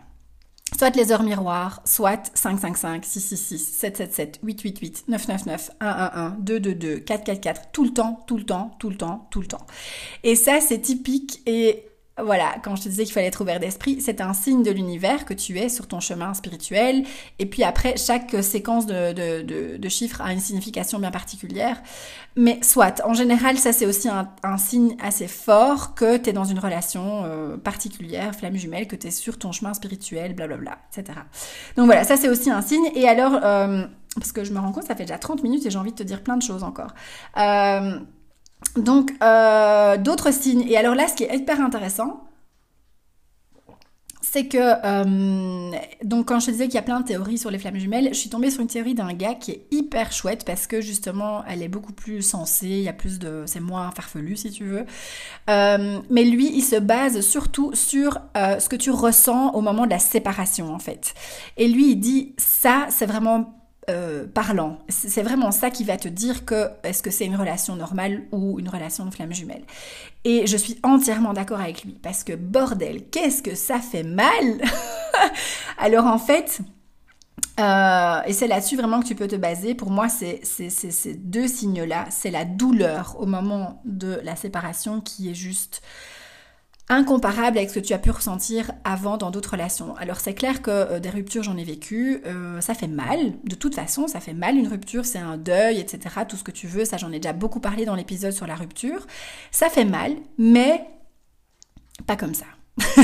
soit 0.75 0.95
les 0.95 1.11
heures 1.11 1.23
miroirs, 1.23 1.81
soit 1.85 2.31
555, 2.33 3.05
666, 3.05 3.57
777, 3.57 4.39
888, 4.43 5.03
999, 5.07 5.71
111, 5.81 6.33
222, 6.39 6.99
444, 6.99 7.71
tout 7.71 7.83
le 7.83 7.93
temps, 7.93 8.23
tout 8.27 8.37
le 8.37 8.43
temps, 8.43 8.75
tout 8.79 8.89
le 8.89 8.97
temps, 8.97 9.27
tout 9.31 9.41
le 9.41 9.47
temps. 9.47 9.65
Et 10.23 10.35
ça, 10.35 10.59
c'est 10.61 10.79
typique 10.79 11.41
et 11.45 11.86
voilà, 12.23 12.55
quand 12.63 12.75
je 12.75 12.83
te 12.83 12.89
disais 12.89 13.03
qu'il 13.03 13.13
fallait 13.13 13.27
être 13.27 13.41
ouvert 13.41 13.59
d'esprit, 13.59 14.01
c'est 14.01 14.21
un 14.21 14.33
signe 14.33 14.63
de 14.63 14.71
l'univers 14.71 15.25
que 15.25 15.33
tu 15.33 15.57
es 15.59 15.69
sur 15.69 15.87
ton 15.87 15.99
chemin 15.99 16.33
spirituel. 16.33 17.03
Et 17.39 17.45
puis 17.45 17.63
après, 17.63 17.95
chaque 17.97 18.35
séquence 18.43 18.85
de, 18.87 19.89
chiffres 19.89 20.21
a 20.21 20.33
une 20.33 20.39
signification 20.39 20.99
bien 20.99 21.11
particulière. 21.11 21.81
Mais 22.35 22.59
soit, 22.61 23.01
en 23.05 23.13
général, 23.13 23.57
ça 23.57 23.73
c'est 23.73 23.85
aussi 23.85 24.09
un, 24.09 24.57
signe 24.57 24.95
assez 25.01 25.27
fort 25.27 25.95
que 25.95 26.17
tu 26.17 26.29
es 26.29 26.33
dans 26.33 26.43
une 26.43 26.59
relation 26.59 27.23
euh, 27.25 27.57
particulière, 27.57 28.35
flamme 28.35 28.55
jumelle, 28.55 28.87
que 28.87 28.95
tu 28.95 29.07
es 29.07 29.11
sur 29.11 29.37
ton 29.37 29.51
chemin 29.51 29.73
spirituel, 29.73 30.33
blablabla, 30.33 30.77
etc. 30.91 31.19
Donc 31.75 31.85
voilà, 31.85 32.03
ça 32.03 32.17
c'est 32.17 32.29
aussi 32.29 32.49
un 32.49 32.61
signe. 32.61 32.89
Et 32.95 33.07
alors, 33.07 33.39
euh, 33.43 33.85
parce 34.15 34.31
que 34.31 34.43
je 34.43 34.53
me 34.53 34.59
rends 34.59 34.71
compte, 34.71 34.85
ça 34.85 34.95
fait 34.95 35.05
déjà 35.05 35.17
30 35.17 35.43
minutes 35.43 35.65
et 35.65 35.69
j'ai 35.69 35.77
envie 35.77 35.91
de 35.91 35.97
te 35.97 36.03
dire 36.03 36.23
plein 36.23 36.37
de 36.37 36.41
choses 36.41 36.63
encore. 36.63 36.93
Euh, 37.37 37.99
donc, 38.75 39.11
euh, 39.23 39.97
d'autres 39.97 40.31
signes. 40.31 40.65
Et 40.67 40.77
alors 40.77 40.95
là, 40.95 41.07
ce 41.07 41.15
qui 41.15 41.23
est 41.23 41.35
hyper 41.35 41.61
intéressant, 41.61 42.23
c'est 44.21 44.47
que, 44.47 44.57
euh, 44.57 45.71
donc 46.03 46.27
quand 46.27 46.39
je 46.39 46.47
te 46.47 46.51
disais 46.51 46.65
qu'il 46.65 46.75
y 46.75 46.79
a 46.79 46.83
plein 46.83 46.99
de 46.99 47.05
théories 47.05 47.37
sur 47.37 47.49
les 47.49 47.57
flammes 47.59 47.77
jumelles, 47.77 48.09
je 48.09 48.19
suis 48.19 48.29
tombée 48.29 48.51
sur 48.51 48.61
une 48.61 48.67
théorie 48.67 48.93
d'un 48.93 49.13
gars 49.13 49.35
qui 49.35 49.51
est 49.51 49.67
hyper 49.71 50.11
chouette 50.11 50.43
parce 50.45 50.67
que 50.67 50.81
justement, 50.81 51.45
elle 51.47 51.63
est 51.63 51.69
beaucoup 51.69 51.93
plus 51.93 52.21
sensée, 52.21 52.67
il 52.67 52.81
y 52.81 52.89
a 52.89 52.93
plus 52.93 53.19
de, 53.19 53.43
c'est 53.45 53.61
moins 53.61 53.89
farfelu 53.91 54.35
si 54.35 54.51
tu 54.51 54.65
veux. 54.65 54.85
Euh, 55.49 55.99
mais 56.09 56.25
lui, 56.25 56.51
il 56.53 56.61
se 56.61 56.75
base 56.75 57.21
surtout 57.21 57.73
sur 57.73 58.19
ce 58.35 58.67
que 58.67 58.75
tu 58.75 58.91
ressens 58.91 59.51
au 59.53 59.61
moment 59.61 59.85
de 59.85 59.91
la 59.91 59.99
séparation 59.99 60.73
en 60.73 60.79
fait. 60.79 61.13
Et 61.55 61.67
lui, 61.67 61.91
il 61.91 61.95
dit 61.95 62.35
ça, 62.37 62.87
c'est 62.89 63.05
vraiment 63.05 63.56
euh, 63.89 64.27
parlant. 64.27 64.79
C'est 64.89 65.23
vraiment 65.23 65.51
ça 65.51 65.69
qui 65.71 65.85
va 65.85 65.97
te 65.97 66.09
dire 66.09 66.43
que 66.43 66.69
est-ce 66.83 67.01
que 67.01 67.09
c'est 67.09 67.25
une 67.25 67.37
relation 67.37 67.75
normale 67.75 68.23
ou 68.31 68.59
une 68.59 68.67
relation 68.67 69.05
de 69.05 69.11
flamme 69.11 69.33
jumelle. 69.33 69.63
Et 70.25 70.45
je 70.45 70.57
suis 70.57 70.77
entièrement 70.83 71.31
d'accord 71.31 71.61
avec 71.61 71.83
lui 71.85 71.93
parce 71.93 72.25
que 72.25 72.33
bordel, 72.33 73.05
qu'est-ce 73.09 73.41
que 73.41 73.55
ça 73.55 73.79
fait 73.79 74.03
mal 74.03 74.61
Alors 75.77 76.05
en 76.05 76.17
fait, 76.17 76.59
euh, 77.59 78.21
et 78.25 78.33
c'est 78.33 78.47
là-dessus 78.47 78.75
vraiment 78.75 78.99
que 78.99 79.07
tu 79.07 79.15
peux 79.15 79.27
te 79.27 79.35
baser. 79.35 79.73
Pour 79.73 79.89
moi, 79.89 80.09
c'est 80.09 80.41
ces 80.43 81.13
deux 81.13 81.47
signes-là. 81.47 82.07
C'est 82.09 82.31
la 82.31 82.45
douleur 82.45 83.15
au 83.19 83.25
moment 83.25 83.81
de 83.85 84.19
la 84.23 84.35
séparation 84.35 85.01
qui 85.01 85.29
est 85.29 85.35
juste 85.35 85.81
incomparable 86.89 87.57
avec 87.57 87.69
ce 87.69 87.75
que 87.75 87.85
tu 87.85 87.93
as 87.93 87.97
pu 87.97 88.11
ressentir 88.11 88.71
avant 88.83 89.17
dans 89.17 89.29
d'autres 89.29 89.51
relations. 89.51 89.95
Alors 89.97 90.19
c'est 90.19 90.33
clair 90.33 90.61
que 90.61 90.71
euh, 90.71 90.99
des 90.99 91.09
ruptures 91.09 91.43
j'en 91.43 91.57
ai 91.57 91.63
vécu, 91.63 92.21
euh, 92.25 92.61
ça 92.61 92.73
fait 92.73 92.87
mal, 92.87 93.33
de 93.43 93.55
toute 93.55 93.75
façon 93.75 94.07
ça 94.07 94.19
fait 94.19 94.33
mal 94.33 94.55
une 94.55 94.67
rupture, 94.67 95.05
c'est 95.05 95.19
un 95.19 95.37
deuil, 95.37 95.79
etc. 95.79 96.15
Tout 96.27 96.37
ce 96.37 96.43
que 96.43 96.51
tu 96.51 96.67
veux, 96.67 96.85
ça 96.85 96.97
j'en 96.97 97.11
ai 97.11 97.19
déjà 97.19 97.33
beaucoup 97.33 97.59
parlé 97.59 97.85
dans 97.85 97.95
l'épisode 97.95 98.31
sur 98.31 98.47
la 98.47 98.55
rupture. 98.55 99.05
Ça 99.51 99.69
fait 99.69 99.85
mal, 99.85 100.13
mais 100.37 100.85
pas 102.05 102.15
comme 102.15 102.33
ça. 102.33 102.45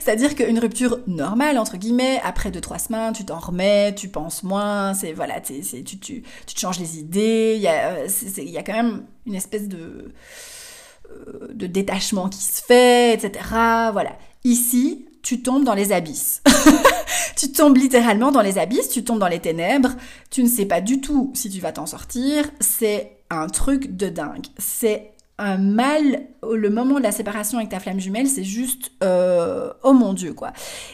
C'est-à-dire 0.00 0.34
qu'une 0.34 0.58
rupture 0.58 1.00
normale, 1.06 1.58
entre 1.58 1.78
guillemets, 1.78 2.20
après 2.22 2.50
2-3 2.50 2.86
semaines, 2.86 3.12
tu 3.14 3.24
t'en 3.24 3.38
remets, 3.38 3.94
tu 3.94 4.08
penses 4.08 4.42
moins, 4.42 4.92
c'est 4.92 5.12
voilà, 5.12 5.40
tu, 5.40 5.62
tu, 5.62 5.98
tu, 5.98 6.22
te 6.22 6.60
changes 6.60 6.78
les 6.78 6.98
idées, 6.98 7.54
il 7.56 7.62
y, 7.62 7.68
a, 7.68 7.94
euh, 7.94 8.08
y 8.38 8.58
a 8.58 8.62
quand 8.62 8.74
même 8.74 9.04
une 9.26 9.34
espèce 9.34 9.66
de 9.66 10.12
de 11.52 11.66
détachement 11.66 12.28
qui 12.28 12.42
se 12.42 12.62
fait, 12.62 13.14
etc. 13.14 13.44
Voilà. 13.92 14.16
Ici, 14.44 15.06
tu 15.22 15.42
tombes 15.42 15.64
dans 15.64 15.74
les 15.74 15.92
abysses. 15.92 16.42
tu 17.36 17.50
tombes 17.52 17.76
littéralement 17.76 18.30
dans 18.30 18.42
les 18.42 18.58
abysses, 18.58 18.88
tu 18.88 19.04
tombes 19.04 19.18
dans 19.18 19.28
les 19.28 19.40
ténèbres, 19.40 19.94
tu 20.30 20.42
ne 20.42 20.48
sais 20.48 20.66
pas 20.66 20.80
du 20.80 21.00
tout 21.00 21.32
si 21.34 21.50
tu 21.50 21.60
vas 21.60 21.72
t'en 21.72 21.86
sortir, 21.86 22.50
c'est 22.60 23.18
un 23.30 23.48
truc 23.48 23.96
de 23.96 24.08
dingue. 24.08 24.46
C'est 24.58 25.12
un 25.38 25.56
mal, 25.58 26.22
le 26.48 26.70
moment 26.70 26.98
de 26.98 27.02
la 27.02 27.12
séparation 27.12 27.58
avec 27.58 27.70
ta 27.70 27.80
flamme 27.80 27.98
jumelle, 27.98 28.28
c'est 28.28 28.44
juste, 28.44 28.92
euh, 29.02 29.72
oh 29.82 29.92
mon 29.92 30.12
dieu, 30.12 30.32
quoi. 30.32 30.52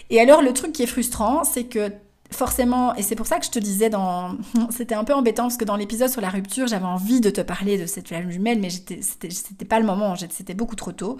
Et 0.08 0.20
alors, 0.20 0.40
le 0.40 0.52
truc 0.52 0.72
qui 0.72 0.82
est 0.82 0.86
frustrant, 0.86 1.44
c'est 1.44 1.64
que 1.64 1.92
forcément, 2.32 2.94
et 2.94 3.02
c'est 3.02 3.16
pour 3.16 3.26
ça 3.26 3.38
que 3.38 3.44
je 3.44 3.50
te 3.50 3.58
disais 3.58 3.90
dans, 3.90 4.36
c'était 4.70 4.94
un 4.94 5.04
peu 5.04 5.14
embêtant 5.14 5.44
parce 5.44 5.56
que 5.56 5.64
dans 5.64 5.76
l'épisode 5.76 6.08
sur 6.08 6.20
la 6.20 6.28
rupture, 6.28 6.66
j'avais 6.66 6.84
envie 6.84 7.20
de 7.20 7.30
te 7.30 7.40
parler 7.40 7.78
de 7.78 7.86
cette 7.86 8.08
flamme 8.08 8.30
jumelle, 8.30 8.60
mais 8.60 8.70
c'était, 8.70 9.64
pas 9.64 9.80
le 9.80 9.86
moment, 9.86 10.14
c'était 10.16 10.54
beaucoup 10.54 10.76
trop 10.76 10.92
tôt. 10.92 11.18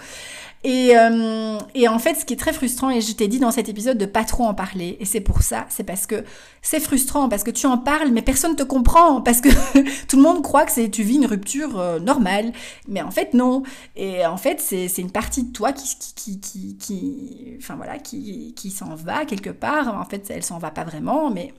Et, 0.62 0.96
euh, 0.96 1.58
et 1.74 1.88
en 1.88 1.98
fait, 1.98 2.14
ce 2.14 2.24
qui 2.24 2.34
est 2.34 2.36
très 2.36 2.52
frustrant, 2.52 2.90
et 2.90 3.00
je 3.00 3.12
t'ai 3.12 3.28
dit 3.28 3.38
dans 3.38 3.50
cet 3.50 3.68
épisode 3.68 3.98
de 3.98 4.06
pas 4.06 4.24
trop 4.24 4.44
en 4.44 4.54
parler, 4.54 4.96
et 5.00 5.04
c'est 5.04 5.20
pour 5.20 5.42
ça, 5.42 5.66
c'est 5.68 5.84
parce 5.84 6.06
que 6.06 6.24
c'est 6.62 6.80
frustrant, 6.80 7.28
parce 7.28 7.42
que 7.42 7.50
tu 7.50 7.66
en 7.66 7.78
parles, 7.78 8.10
mais 8.10 8.22
personne 8.22 8.56
te 8.56 8.62
comprend, 8.62 9.20
parce 9.20 9.40
que 9.40 9.48
tout 10.08 10.16
le 10.16 10.22
monde 10.22 10.42
croit 10.42 10.66
que 10.66 10.86
tu 10.86 11.02
vis 11.02 11.16
une 11.16 11.26
rupture 11.26 11.78
euh, 11.78 11.98
normale, 11.98 12.52
mais 12.88 13.02
en 13.02 13.10
fait 13.10 13.34
non. 13.34 13.62
Et 13.96 14.24
en 14.26 14.36
fait, 14.36 14.60
c'est, 14.60 14.88
c'est 14.88 15.02
une 15.02 15.10
partie 15.10 15.44
de 15.44 15.52
toi 15.52 15.72
qui, 15.72 15.96
qui, 16.14 16.40
qui, 16.40 16.76
qui, 16.76 17.56
enfin 17.58 17.76
voilà, 17.76 17.98
qui, 17.98 18.54
qui 18.54 18.70
s'en 18.70 18.94
va 18.94 19.24
quelque 19.24 19.50
part. 19.50 19.98
En 19.98 20.04
fait, 20.04 20.30
elle 20.30 20.42
s'en 20.42 20.58
va 20.58 20.70
pas 20.70 20.84
vraiment 20.84 20.99
mais 21.30 21.52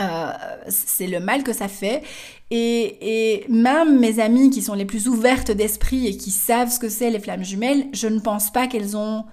euh, 0.00 0.32
c'est 0.68 1.06
le 1.06 1.20
mal 1.20 1.44
que 1.44 1.52
ça 1.52 1.68
fait. 1.68 2.02
Et, 2.50 3.44
même 3.48 3.98
mes 3.98 4.20
amies 4.20 4.50
qui 4.50 4.62
sont 4.62 4.74
les 4.74 4.84
plus 4.84 5.08
ouvertes 5.08 5.50
d'esprit 5.50 6.06
et 6.06 6.16
qui 6.16 6.30
savent 6.30 6.70
ce 6.70 6.78
que 6.78 6.88
c'est 6.88 7.10
les 7.10 7.20
flammes 7.20 7.44
jumelles, 7.44 7.86
je 7.92 8.08
ne 8.08 8.18
pense 8.18 8.50
pas 8.50 8.66
qu'elles 8.66 8.96
ont 8.96 9.24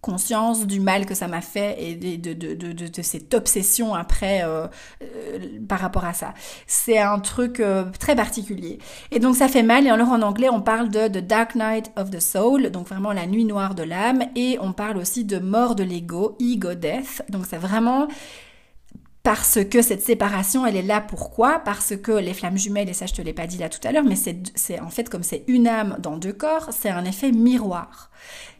conscience 0.00 0.66
du 0.66 0.80
mal 0.80 1.04
que 1.04 1.14
ça 1.14 1.28
m'a 1.28 1.42
fait 1.42 1.76
et 1.78 1.94
de, 1.94 2.32
de, 2.32 3.02
cette 3.02 3.34
obsession 3.34 3.94
après 3.94 4.42
euh, 4.42 4.66
euh, 5.02 5.38
par 5.68 5.78
rapport 5.78 6.06
à 6.06 6.14
ça. 6.14 6.32
C'est 6.66 6.98
un 6.98 7.18
truc 7.18 7.62
très 7.98 8.16
particulier. 8.16 8.78
Et 9.10 9.18
donc 9.18 9.36
ça 9.36 9.46
fait 9.46 9.62
mal 9.62 9.86
et 9.86 9.90
alors 9.90 10.08
en 10.08 10.22
anglais 10.22 10.48
on 10.48 10.62
parle 10.62 10.88
de 10.88 11.06
The 11.08 11.26
Dark 11.26 11.54
Night 11.54 11.92
of 11.96 12.10
the 12.10 12.20
Soul, 12.20 12.70
donc 12.70 12.88
vraiment 12.88 13.12
la 13.12 13.26
nuit 13.26 13.44
noire 13.44 13.74
de 13.74 13.82
l'âme 13.82 14.22
et 14.36 14.56
on 14.62 14.72
parle 14.72 14.96
aussi 14.96 15.26
de 15.26 15.38
mort 15.38 15.74
de 15.74 15.84
l'ego, 15.84 16.34
ego 16.40 16.72
death. 16.72 17.22
Donc 17.28 17.44
c'est 17.46 17.58
vraiment 17.58 18.08
parce 19.32 19.60
que 19.70 19.80
cette 19.80 20.02
séparation, 20.02 20.66
elle 20.66 20.74
est 20.74 20.82
là 20.82 21.00
pourquoi? 21.00 21.60
Parce 21.60 21.94
que 21.96 22.10
les 22.10 22.34
flammes 22.34 22.58
jumelles, 22.58 22.88
et 22.88 22.92
ça 22.92 23.06
je 23.06 23.14
te 23.14 23.22
l'ai 23.22 23.32
pas 23.32 23.46
dit 23.46 23.58
là 23.58 23.68
tout 23.68 23.78
à 23.86 23.92
l'heure, 23.92 24.02
mais 24.02 24.16
c'est 24.16 24.80
en 24.80 24.90
fait 24.90 25.08
comme 25.08 25.22
c'est 25.22 25.44
une 25.46 25.68
âme 25.68 25.94
dans 26.00 26.16
deux 26.16 26.32
corps, 26.32 26.70
c'est 26.72 26.88
un 26.88 27.04
effet 27.04 27.30
miroir. 27.30 28.10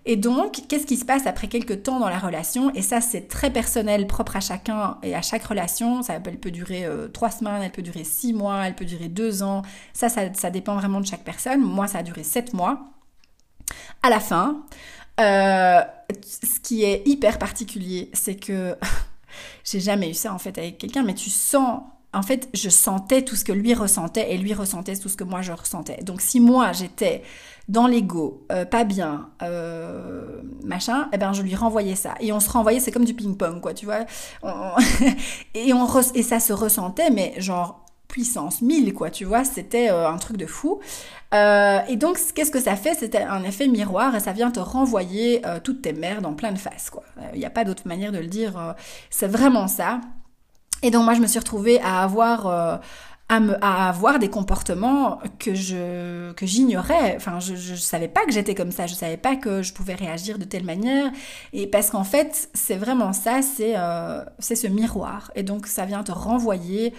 Et 0.04 0.14
donc, 0.14 0.62
qu'est-ce 0.68 0.86
qui 0.86 0.96
se 0.96 1.04
passe 1.04 1.26
après 1.26 1.48
quelques 1.48 1.82
temps 1.82 1.98
dans 1.98 2.08
la 2.08 2.20
relation? 2.20 2.72
Et 2.72 2.82
ça, 2.82 3.00
c'est 3.00 3.26
très 3.26 3.50
personnel, 3.50 4.06
propre 4.06 4.36
à 4.36 4.40
chacun 4.40 4.98
et 5.02 5.16
à 5.16 5.22
chaque 5.22 5.42
relation. 5.42 6.04
Ça, 6.04 6.20
elle 6.24 6.38
peut 6.38 6.52
durer 6.52 6.84
euh, 6.84 7.08
trois 7.08 7.32
semaines, 7.32 7.62
elle 7.62 7.72
peut 7.72 7.82
durer 7.82 8.04
six 8.04 8.32
mois, 8.32 8.64
elle 8.64 8.76
peut 8.76 8.84
durer 8.84 9.08
deux 9.08 9.42
ans. 9.42 9.62
Ça, 9.92 10.08
ça, 10.08 10.50
dépend 10.50 10.76
vraiment 10.76 11.00
de 11.00 11.06
chaque 11.06 11.24
personne. 11.24 11.62
Moi, 11.62 11.88
ça 11.88 11.98
a 11.98 12.02
duré 12.04 12.22
sept 12.22 12.54
mois. 12.54 12.92
À 14.04 14.08
la 14.08 14.20
fin, 14.20 14.62
euh, 15.18 15.80
ce 16.22 16.60
qui 16.60 16.84
est 16.84 17.02
hyper 17.08 17.40
particulier, 17.40 18.08
c'est 18.12 18.36
que 18.36 18.76
J'ai 19.64 19.80
jamais 19.80 20.11
eu 20.11 20.14
ça 20.14 20.32
en 20.32 20.38
fait 20.38 20.57
avec 20.59 20.78
quelqu'un, 20.78 21.03
mais 21.03 21.14
tu 21.14 21.30
sens 21.30 21.80
en 22.12 22.22
fait, 22.22 22.49
je 22.55 22.68
sentais 22.68 23.22
tout 23.22 23.36
ce 23.36 23.45
que 23.45 23.53
lui 23.53 23.72
ressentait 23.72 24.32
et 24.34 24.38
lui 24.38 24.53
ressentait 24.53 24.97
tout 24.97 25.09
ce 25.09 25.16
que 25.16 25.22
moi 25.22 25.43
je 25.43 25.53
ressentais. 25.53 26.03
Donc 26.03 26.20
si 26.20 26.41
moi 26.41 26.72
j'étais 26.72 27.22
dans 27.68 27.86
l'ego, 27.86 28.45
euh, 28.51 28.64
pas 28.64 28.82
bien, 28.82 29.28
euh, 29.43 30.43
machin, 30.64 31.09
eh 31.12 31.18
ben 31.18 31.32
je 31.32 31.43
lui 31.43 31.55
renvoyais 31.55 31.95
ça. 31.95 32.14
Et 32.18 32.32
on 32.32 32.41
se 32.41 32.51
renvoyait, 32.51 32.80
c'est 32.80 32.91
comme 32.91 33.05
du 33.05 33.14
ping-pong, 33.14 33.61
quoi, 33.61 33.74
tu 33.74 33.86
vois. 33.86 34.07
et, 35.55 35.72
on 35.72 35.86
et 36.14 36.22
ça 36.24 36.41
se 36.41 36.53
ressentait, 36.53 37.11
mais 37.11 37.34
genre 37.38 37.86
puissance 38.09 38.61
1000, 38.61 38.93
quoi, 38.93 39.11
tu 39.11 39.24
vois, 39.24 39.45
c'était 39.45 39.88
euh, 39.91 40.11
un 40.11 40.18
truc 40.18 40.36
de 40.36 40.47
fou. 40.47 40.80
Euh, 41.32 41.80
et 41.88 41.96
donc, 41.96 42.18
qu'est-ce 42.34 42.50
que 42.50 42.60
ça 42.60 42.76
fait? 42.76 42.94
C'était 42.94 43.22
un 43.22 43.42
effet 43.44 43.68
miroir 43.68 44.14
et 44.14 44.20
ça 44.20 44.32
vient 44.32 44.50
te 44.50 44.60
renvoyer 44.60 45.46
euh, 45.46 45.60
toutes 45.62 45.82
tes 45.82 45.92
merdes 45.92 46.26
en 46.26 46.34
pleine 46.34 46.56
face, 46.56 46.90
quoi. 46.90 47.04
Il 47.32 47.38
n'y 47.38 47.46
a 47.46 47.50
pas 47.50 47.64
d'autre 47.64 47.86
manière 47.86 48.12
de 48.12 48.18
le 48.18 48.26
dire. 48.26 48.74
c'est 49.10 49.28
vraiment 49.28 49.68
ça. 49.68 50.00
Et 50.82 50.90
donc, 50.90 51.04
moi, 51.04 51.14
je 51.14 51.20
me 51.20 51.26
suis 51.26 51.38
retrouvée 51.38 51.80
à 51.80 52.02
avoir... 52.02 52.80
À, 53.32 53.38
me, 53.38 53.56
à, 53.64 53.88
avoir 53.88 54.18
des 54.18 54.28
comportements 54.28 55.20
que 55.38 55.54
je 55.54 56.32
que 56.32 56.46
j'ignorais. 56.46 57.14
Enfin, 57.14 57.38
je, 57.38 57.54
je, 57.54 57.76
savais 57.76 58.08
pas 58.08 58.24
que 58.24 58.32
j'étais 58.32 58.56
comme 58.56 58.72
ça. 58.72 58.88
Je 58.88 58.94
savais 58.94 59.16
pas 59.16 59.36
que 59.36 59.62
je 59.62 59.72
pouvais 59.72 59.94
réagir 59.94 60.36
de 60.36 60.42
telle 60.42 60.64
manière. 60.64 61.12
Et 61.52 61.68
parce 61.68 61.90
qu'en 61.90 62.02
fait, 62.02 62.50
c'est 62.54 62.74
vraiment 62.74 63.12
ça. 63.12 63.40
C'est 63.40 63.76
c'est 64.40 64.56
ce 64.56 64.66
miroir. 64.66 65.30
Et 65.36 65.44
donc, 65.44 65.68
ça 65.68 65.84
vient 65.84 66.02
te 66.02 66.10
renvoyer 66.10 66.92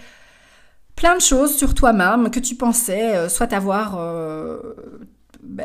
plein 1.01 1.15
de 1.15 1.21
choses 1.21 1.57
sur 1.57 1.73
toi-même 1.73 2.29
que 2.29 2.39
tu 2.39 2.53
pensais 2.53 3.15
euh, 3.15 3.27
soit 3.27 3.53
avoir 3.53 3.97
euh, 3.97 4.59
bah, 5.41 5.63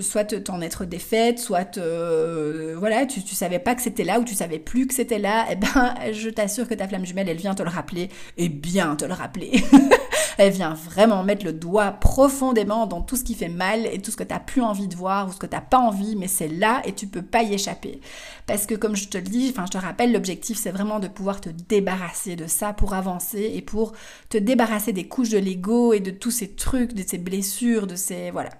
soit 0.00 0.24
t'en 0.24 0.60
être 0.60 0.84
défaite, 0.84 1.40
soit 1.40 1.78
euh, 1.78 2.76
voilà, 2.78 3.04
tu, 3.04 3.24
tu 3.24 3.34
savais 3.34 3.58
pas 3.58 3.74
que 3.74 3.82
c'était 3.82 4.04
là 4.04 4.20
ou 4.20 4.24
tu 4.24 4.36
savais 4.36 4.60
plus 4.60 4.86
que 4.86 4.94
c'était 4.94 5.18
là, 5.18 5.46
eh 5.50 5.56
ben 5.56 5.94
je 6.12 6.28
t'assure 6.28 6.68
que 6.68 6.74
ta 6.74 6.86
flamme 6.86 7.04
jumelle, 7.04 7.28
elle 7.28 7.38
vient 7.38 7.56
te 7.56 7.62
le 7.64 7.70
rappeler 7.70 8.08
et 8.36 8.48
bien 8.48 8.94
te 8.94 9.04
le 9.04 9.14
rappeler. 9.14 9.64
elle 10.38 10.52
vient 10.52 10.72
vraiment 10.72 11.24
mettre 11.24 11.44
le 11.44 11.52
doigt 11.52 11.92
profondément 11.92 12.86
dans 12.86 13.02
tout 13.02 13.16
ce 13.16 13.24
qui 13.24 13.34
fait 13.34 13.48
mal 13.48 13.86
et 13.86 14.00
tout 14.00 14.10
ce 14.10 14.16
que 14.16 14.22
t'as 14.22 14.38
plus 14.38 14.62
envie 14.62 14.88
de 14.88 14.96
voir 14.96 15.28
ou 15.28 15.32
ce 15.32 15.38
que 15.38 15.46
t'as 15.46 15.60
pas 15.60 15.78
envie, 15.78 16.16
mais 16.16 16.28
c'est 16.28 16.48
là 16.48 16.80
et 16.84 16.94
tu 16.94 17.08
peux 17.08 17.22
pas 17.22 17.42
y 17.42 17.54
échapper. 17.54 18.00
Parce 18.46 18.64
que 18.64 18.74
comme 18.74 18.96
je 18.96 19.08
te 19.08 19.18
le 19.18 19.24
dis, 19.24 19.48
enfin 19.50 19.66
je 19.66 19.76
te 19.76 19.84
rappelle, 19.84 20.12
l'objectif 20.12 20.56
c'est 20.56 20.70
vraiment 20.70 21.00
de 21.00 21.08
pouvoir 21.08 21.40
te 21.40 21.50
débarrasser 21.50 22.36
de 22.36 22.46
ça 22.46 22.72
pour 22.72 22.94
avancer 22.94 23.52
et 23.54 23.62
pour 23.62 23.92
te 24.28 24.38
débarrasser 24.38 24.92
des 24.92 25.08
couches 25.08 25.30
de 25.30 25.38
l'ego 25.38 25.92
et 25.92 26.00
de 26.00 26.12
tous 26.12 26.30
ces 26.30 26.54
trucs, 26.54 26.94
de 26.94 27.02
ces 27.06 27.18
blessures, 27.18 27.86
de 27.86 27.96
ces 27.96 28.30
voilà 28.30 28.50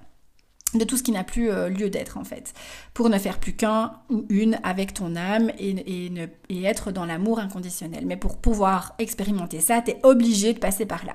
de 0.75 0.85
tout 0.85 0.97
ce 0.97 1.03
qui 1.03 1.13
n'a 1.13 1.25
plus 1.25 1.51
euh, 1.51 1.69
lieu 1.69 1.89
d'être 1.89 2.19
en 2.19 2.25
fait, 2.25 2.53
pour 2.93 3.09
ne 3.09 3.19
faire 3.19 3.39
plus 3.39 3.55
qu'un 3.55 3.93
ou 4.11 4.27
une 4.29 4.59
avec 4.63 4.95
ton 4.95 5.17
âme 5.17 5.51
et, 5.59 6.11
ne, 6.11 6.27
et 6.49 6.65
être 6.65 6.93
dans 6.93 7.07
l'amour 7.07 7.39
inconditionnel. 7.39 8.05
Mais 8.07 8.17
pour 8.17 8.37
pouvoir 8.37 8.95
expérimenter 8.99 9.61
ça, 9.61 9.81
tu 9.81 9.93
es 9.93 10.01
obligé 10.03 10.53
de 10.53 10.59
passer 10.59 10.85
par 10.85 11.07
là. 11.07 11.15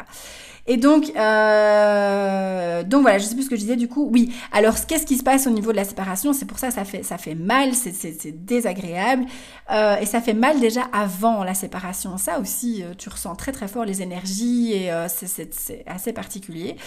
Et 0.65 0.77
donc, 0.77 1.11
euh, 1.17 2.83
donc 2.83 3.01
voilà, 3.01 3.17
je 3.17 3.25
sais 3.25 3.35
plus 3.35 3.43
ce 3.43 3.49
que 3.49 3.55
je 3.55 3.61
disais 3.61 3.75
du 3.75 3.89
coup. 3.89 4.09
Oui, 4.11 4.33
alors 4.53 4.75
qu'est-ce 4.85 5.05
qui 5.05 5.17
se 5.17 5.23
passe 5.23 5.45
au 5.45 5.49
niveau 5.49 5.71
de 5.71 5.77
la 5.77 5.83
séparation? 5.83 6.31
C'est 6.31 6.45
pour 6.45 6.57
ça 6.57 6.71
ça 6.71 6.85
fait 6.85 7.03
ça 7.03 7.17
fait 7.17 7.35
mal, 7.35 7.73
c'est 7.73 8.45
désagréable 8.45 9.25
euh, 9.71 9.97
et 9.97 10.05
ça 10.05 10.21
fait 10.21 10.33
mal 10.33 10.59
déjà 10.61 10.83
avant 10.93 11.43
la 11.43 11.53
séparation. 11.53 12.17
Ça 12.17 12.39
aussi, 12.39 12.81
euh, 12.81 12.93
tu 12.97 13.09
ressens 13.09 13.35
très 13.35 13.51
très 13.51 13.67
fort 13.67 13.83
les 13.83 14.01
énergies 14.01 14.71
et 14.73 14.91
euh, 14.91 15.07
c'est 15.09 15.83
assez 15.85 16.13
particulier. 16.13 16.77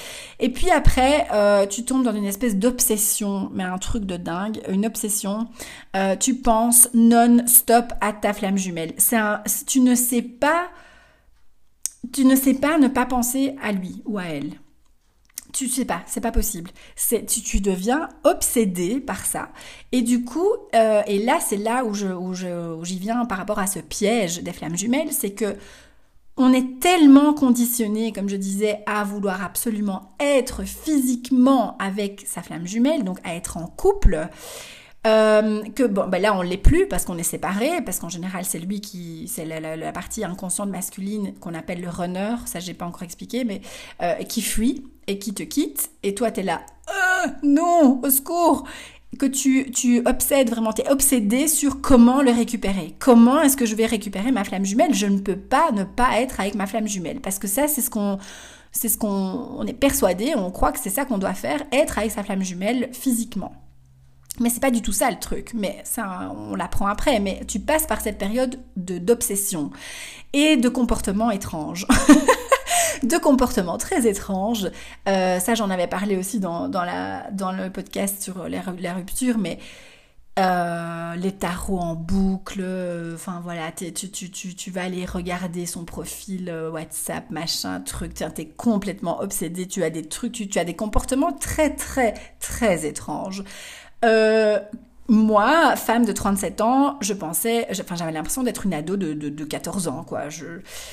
Et 0.40 0.48
puis 0.48 0.70
après, 0.70 1.26
euh, 1.32 1.66
tu 1.66 1.84
tombes 1.84 2.02
dans 2.02 2.14
une 2.14 2.24
espèce 2.24 2.56
d'obsession, 2.56 3.50
mais 3.52 3.64
un 3.64 3.78
truc 3.78 4.04
de 4.04 4.16
dingue, 4.16 4.60
une 4.68 4.86
obsession. 4.86 5.48
Euh, 5.96 6.16
tu 6.16 6.34
penses 6.36 6.88
non-stop 6.94 7.92
à 8.00 8.12
ta 8.12 8.32
flamme 8.32 8.56
jumelle. 8.56 8.94
Un, 9.12 9.42
tu 9.66 9.80
ne 9.80 9.94
sais 9.94 10.22
pas 10.22 10.68
tu 12.12 12.24
ne 12.24 12.36
sais 12.36 12.54
pas 12.54 12.78
ne 12.78 12.88
pas 12.88 13.06
penser 13.06 13.54
à 13.62 13.72
lui 13.72 14.02
ou 14.04 14.18
à 14.18 14.24
elle. 14.24 14.54
Tu 15.52 15.68
sais 15.68 15.86
pas, 15.86 16.02
c'est 16.06 16.20
pas 16.20 16.32
possible. 16.32 16.70
Tu, 17.08 17.24
tu, 17.24 17.60
deviens 17.60 18.08
obsédé 18.24 19.00
par 19.00 19.24
ça. 19.24 19.48
Et 19.90 20.02
du 20.02 20.22
coup, 20.22 20.50
euh, 20.74 21.02
et 21.06 21.18
là 21.18 21.38
c'est 21.40 21.56
là 21.56 21.84
où 21.84 21.94
je 21.94 22.08
où 22.08 22.34
je 22.34 22.78
j'y 22.82 22.98
viens 22.98 23.24
par 23.24 23.38
rapport 23.38 23.58
à 23.58 23.66
ce 23.66 23.78
piège 23.78 24.42
des 24.42 24.52
flammes 24.52 24.76
jumelles, 24.76 25.12
c'est 25.12 25.32
que 25.32 25.56
on 26.36 26.52
est 26.52 26.80
tellement 26.80 27.32
conditionné, 27.32 28.12
comme 28.12 28.28
je 28.28 28.36
disais, 28.36 28.80
à 28.84 29.04
vouloir 29.04 29.42
absolument 29.42 30.14
être 30.20 30.64
physiquement 30.64 31.78
avec 31.78 32.24
sa 32.26 32.42
flamme 32.42 32.66
jumelle, 32.66 33.04
donc 33.04 33.18
à 33.24 33.34
être 33.34 33.56
en 33.56 33.66
couple, 33.66 34.28
euh, 35.06 35.62
que 35.74 35.84
bon, 35.84 36.08
ben 36.08 36.20
là 36.20 36.36
on 36.36 36.42
l'est 36.42 36.56
plus 36.56 36.88
parce 36.88 37.04
qu'on 37.04 37.16
est 37.16 37.22
séparés, 37.22 37.80
parce 37.84 38.00
qu'en 38.00 38.08
général 38.08 38.44
c'est 38.44 38.58
lui 38.58 38.80
qui, 38.80 39.28
c'est 39.28 39.44
la, 39.44 39.92
partie 39.92 40.24
inconsciente 40.24 40.68
masculine 40.68 41.34
qu'on 41.38 41.54
appelle 41.54 41.80
le 41.80 41.88
runner, 41.88 42.34
ça 42.46 42.58
j'ai 42.58 42.74
pas 42.74 42.86
encore 42.86 43.04
expliqué, 43.04 43.44
mais 43.44 43.60
euh, 44.02 44.14
qui 44.24 44.42
fuit 44.42 44.84
et 45.06 45.18
qui 45.18 45.32
te 45.32 45.44
quitte, 45.44 45.90
et 46.02 46.14
toi 46.14 46.30
t'es 46.30 46.42
là, 46.42 46.62
euh, 46.88 47.28
non, 47.44 48.00
au 48.02 48.10
secours, 48.10 48.64
que 49.18 49.26
tu, 49.26 49.70
tu 49.70 50.02
obsèdes 50.06 50.50
vraiment, 50.50 50.72
t'es 50.72 50.90
obsédé 50.90 51.46
sur 51.46 51.80
comment 51.80 52.20
le 52.20 52.32
récupérer. 52.32 52.94
Comment 52.98 53.40
est-ce 53.40 53.56
que 53.56 53.64
je 53.64 53.74
vais 53.74 53.86
récupérer 53.86 54.32
ma 54.32 54.44
flamme 54.44 54.64
jumelle? 54.64 54.92
Je 54.92 55.06
ne 55.06 55.20
peux 55.20 55.38
pas 55.38 55.70
ne 55.72 55.84
pas 55.84 56.20
être 56.20 56.40
avec 56.40 56.54
ma 56.54 56.66
flamme 56.66 56.88
jumelle, 56.88 57.20
parce 57.20 57.38
que 57.38 57.46
ça 57.46 57.68
c'est 57.68 57.80
ce 57.80 57.90
qu'on 57.90 58.18
c'est 58.72 58.88
ce 58.88 58.98
qu'on 58.98 59.08
on 59.08 59.66
est 59.66 59.72
persuadé, 59.72 60.34
on 60.36 60.50
croit 60.50 60.72
que 60.72 60.80
c'est 60.80 60.90
ça 60.90 61.04
qu'on 61.04 61.18
doit 61.18 61.34
faire, 61.34 61.62
être 61.72 61.98
avec 61.98 62.10
sa 62.10 62.24
flamme 62.24 62.42
jumelle 62.42 62.90
physiquement. 62.92 63.52
Mais 64.40 64.50
c'est 64.50 64.60
pas 64.60 64.70
du 64.70 64.82
tout 64.82 64.92
ça 64.92 65.10
le 65.10 65.18
truc, 65.18 65.52
mais 65.54 65.80
ça 65.84 66.32
on 66.36 66.54
l'apprend 66.54 66.86
après, 66.86 67.20
mais 67.20 67.42
tu 67.46 67.58
passes 67.60 67.86
par 67.86 68.00
cette 68.00 68.18
période 68.18 68.58
de 68.76 68.98
d'obsession 68.98 69.70
et 70.32 70.56
de 70.56 70.68
comportements 70.68 71.30
étranges. 71.30 71.86
de 73.02 73.16
comportements 73.18 73.78
très 73.78 74.06
étranges. 74.06 74.70
Euh, 75.08 75.38
ça 75.40 75.54
j'en 75.54 75.70
avais 75.70 75.86
parlé 75.86 76.16
aussi 76.16 76.40
dans, 76.40 76.68
dans, 76.68 76.84
la, 76.84 77.30
dans 77.30 77.52
le 77.52 77.70
podcast 77.70 78.22
sur 78.22 78.48
la, 78.48 78.94
rupture, 78.94 79.38
mais 79.38 79.58
euh, 80.38 81.14
les 81.14 81.32
tarots 81.32 81.78
en 81.78 81.94
boucle, 81.94 82.62
enfin 83.14 83.40
voilà, 83.42 83.72
tu, 83.72 83.92
tu, 83.92 84.10
tu, 84.10 84.54
tu, 84.54 84.70
vas 84.70 84.82
aller 84.82 85.06
regarder 85.06 85.64
son 85.64 85.86
profil 85.86 86.50
euh, 86.50 86.70
WhatsApp, 86.70 87.30
machin, 87.30 87.80
truc, 87.80 88.12
tiens, 88.14 88.28
t'es 88.28 88.46
complètement 88.46 89.20
obsédé, 89.20 89.66
tu 89.66 89.82
as 89.82 89.88
des 89.88 90.06
trucs, 90.06 90.32
tu 90.32 90.58
as 90.58 90.64
des 90.64 90.76
comportements 90.76 91.32
très 91.32 91.74
très 91.74 92.14
très 92.38 92.86
étranges. 92.86 93.44
Euh, 94.04 94.58
moi, 95.08 95.76
femme 95.76 96.04
de 96.04 96.10
37 96.10 96.60
ans, 96.60 96.98
je 97.00 97.12
pensais, 97.12 97.68
enfin 97.80 97.94
j'avais 97.94 98.10
l'impression 98.10 98.42
d'être 98.42 98.66
une 98.66 98.74
ado 98.74 98.96
de, 98.96 99.12
de, 99.12 99.44
14 99.44 99.86
ans, 99.86 100.02
quoi. 100.04 100.22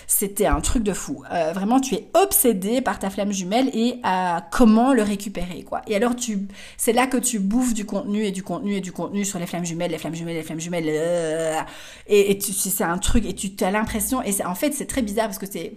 C'était 0.05 0.45
un 0.45 0.61
truc 0.61 0.83
de 0.83 0.93
fou. 0.93 1.23
Euh, 1.31 1.51
vraiment, 1.51 1.79
tu 1.79 1.95
es 1.95 2.09
obsédée 2.13 2.81
par 2.81 2.99
ta 2.99 3.09
flamme 3.09 3.31
jumelle 3.31 3.71
et 3.73 3.99
à 4.03 4.47
comment 4.51 4.93
le 4.93 5.01
récupérer, 5.01 5.63
quoi. 5.63 5.81
Et 5.87 5.95
alors, 5.95 6.15
tu, 6.15 6.47
c'est 6.77 6.93
là 6.93 7.07
que 7.07 7.17
tu 7.17 7.39
bouffes 7.39 7.73
du 7.73 7.85
contenu 7.85 8.23
et 8.23 8.31
du 8.31 8.43
contenu 8.43 8.75
et 8.75 8.81
du 8.81 8.91
contenu 8.91 9.25
sur 9.25 9.39
les 9.39 9.47
flammes 9.47 9.65
jumelles, 9.65 9.89
les 9.89 9.97
flammes 9.97 10.15
jumelles, 10.15 10.35
les 10.35 10.43
flammes 10.43 10.59
jumelles, 10.59 10.85
euh, 10.87 11.59
et, 12.05 12.31
et 12.31 12.39
c'est 12.39 12.83
un 12.83 12.99
truc 12.99 13.25
et 13.25 13.33
tu 13.33 13.51
as 13.63 13.71
l'impression, 13.71 14.21
et 14.21 14.33
en 14.45 14.55
fait, 14.55 14.73
c'est 14.73 14.85
très 14.87 15.01
bizarre 15.01 15.25
parce 15.25 15.39
que 15.39 15.47
c'est 15.47 15.73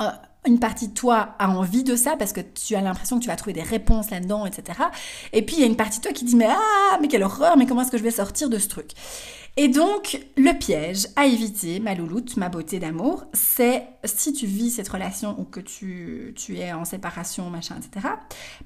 euh, 0.00 0.10
une 0.46 0.58
partie 0.58 0.88
de 0.88 0.94
toi 0.94 1.34
a 1.38 1.48
envie 1.48 1.84
de 1.84 1.96
ça 1.96 2.16
parce 2.16 2.32
que 2.32 2.40
tu 2.40 2.74
as 2.74 2.80
l'impression 2.80 3.18
que 3.18 3.22
tu 3.22 3.28
vas 3.28 3.36
trouver 3.36 3.54
des 3.54 3.62
réponses 3.62 4.10
là-dedans, 4.10 4.46
etc. 4.46 4.78
Et 5.32 5.42
puis 5.42 5.56
il 5.56 5.60
y 5.60 5.64
a 5.64 5.66
une 5.66 5.76
partie 5.76 5.98
de 5.98 6.04
toi 6.04 6.12
qui 6.12 6.24
dit 6.24 6.36
mais 6.36 6.48
ah 6.48 6.98
mais 7.00 7.08
quelle 7.08 7.22
horreur, 7.22 7.56
mais 7.56 7.66
comment 7.66 7.82
est-ce 7.82 7.90
que 7.90 7.98
je 7.98 8.02
vais 8.02 8.10
sortir 8.10 8.48
de 8.48 8.58
ce 8.58 8.68
truc? 8.68 8.90
Et 9.56 9.68
donc 9.68 10.20
le 10.36 10.52
piège 10.58 11.06
à 11.14 11.26
éviter, 11.26 11.78
ma 11.78 11.94
louloute, 11.94 12.36
ma 12.36 12.48
beauté 12.48 12.80
d'amour, 12.80 13.24
c'est 13.32 13.86
si 14.02 14.32
tu 14.32 14.46
vis 14.46 14.70
cette 14.70 14.88
relation 14.88 15.38
ou 15.38 15.44
que 15.44 15.60
tu, 15.60 16.34
tu 16.36 16.58
es 16.58 16.72
en 16.72 16.84
séparation, 16.84 17.50
machin, 17.50 17.76
etc. 17.76 18.08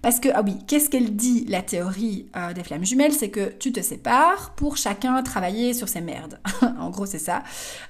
Parce 0.00 0.18
que 0.18 0.30
ah 0.34 0.40
oui, 0.42 0.56
qu'est-ce 0.66 0.88
qu'elle 0.88 1.14
dit 1.14 1.44
la 1.46 1.60
théorie 1.60 2.30
euh, 2.36 2.54
des 2.54 2.64
flammes 2.64 2.86
jumelles, 2.86 3.12
c'est 3.12 3.28
que 3.28 3.52
tu 3.58 3.70
te 3.70 3.80
sépares 3.80 4.54
pour 4.56 4.78
chacun 4.78 5.22
travailler 5.22 5.74
sur 5.74 5.88
ses 5.88 6.00
merdes. 6.00 6.40
en 6.80 6.88
gros 6.88 7.04
c'est 7.04 7.18
ça. 7.18 7.42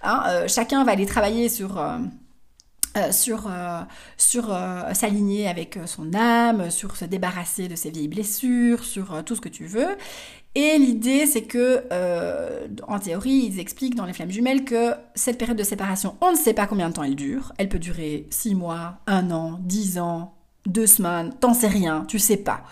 Hein, 0.02 0.24
euh, 0.26 0.48
chacun 0.48 0.82
va 0.82 0.90
aller 0.90 1.06
travailler 1.06 1.48
sur 1.48 1.78
euh, 1.78 1.98
euh, 2.98 3.12
sur, 3.12 3.46
euh, 3.46 3.80
sur 4.16 4.52
euh, 4.52 4.92
s'aligner 4.94 5.48
avec 5.48 5.78
son 5.86 6.14
âme, 6.14 6.70
sur 6.70 6.96
se 6.96 7.04
débarrasser 7.04 7.68
de 7.68 7.76
ses 7.76 7.90
vieilles 7.90 8.08
blessures, 8.08 8.84
sur 8.84 9.22
tout 9.24 9.34
ce 9.34 9.40
que 9.40 9.48
tu 9.48 9.66
veux. 9.66 9.96
Et 10.54 10.78
l'idée, 10.78 11.26
c'est 11.26 11.42
que, 11.42 11.84
en 12.88 12.98
théorie, 12.98 13.50
ils 13.52 13.60
expliquent 13.60 13.94
dans 13.94 14.06
les 14.06 14.12
flammes 14.12 14.30
jumelles 14.30 14.64
que 14.64 14.92
cette 15.14 15.38
période 15.38 15.58
de 15.58 15.62
séparation, 15.62 16.16
on 16.20 16.32
ne 16.32 16.36
sait 16.36 16.54
pas 16.54 16.66
combien 16.66 16.88
de 16.88 16.94
temps 16.94 17.04
elle 17.04 17.14
dure. 17.14 17.52
Elle 17.58 17.68
peut 17.68 17.78
durer 17.78 18.26
6 18.30 18.54
mois, 18.54 18.98
1 19.06 19.30
an, 19.30 19.60
10 19.62 19.98
ans, 19.98 20.34
2 20.66 20.86
semaines, 20.86 21.32
t'en 21.38 21.54
sais 21.54 21.68
rien, 21.68 22.04
tu 22.08 22.18
sais 22.18 22.38
pas. 22.38 22.62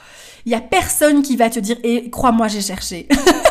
Il 0.47 0.53
y 0.53 0.55
a 0.55 0.61
personne 0.61 1.23
qui 1.23 1.37
va 1.37 1.49
te 1.51 1.61
dire, 1.61 1.77
et 1.85 2.11
crois-moi, 2.11 2.49
j'ai 2.49 2.63
cherché. 2.63 3.09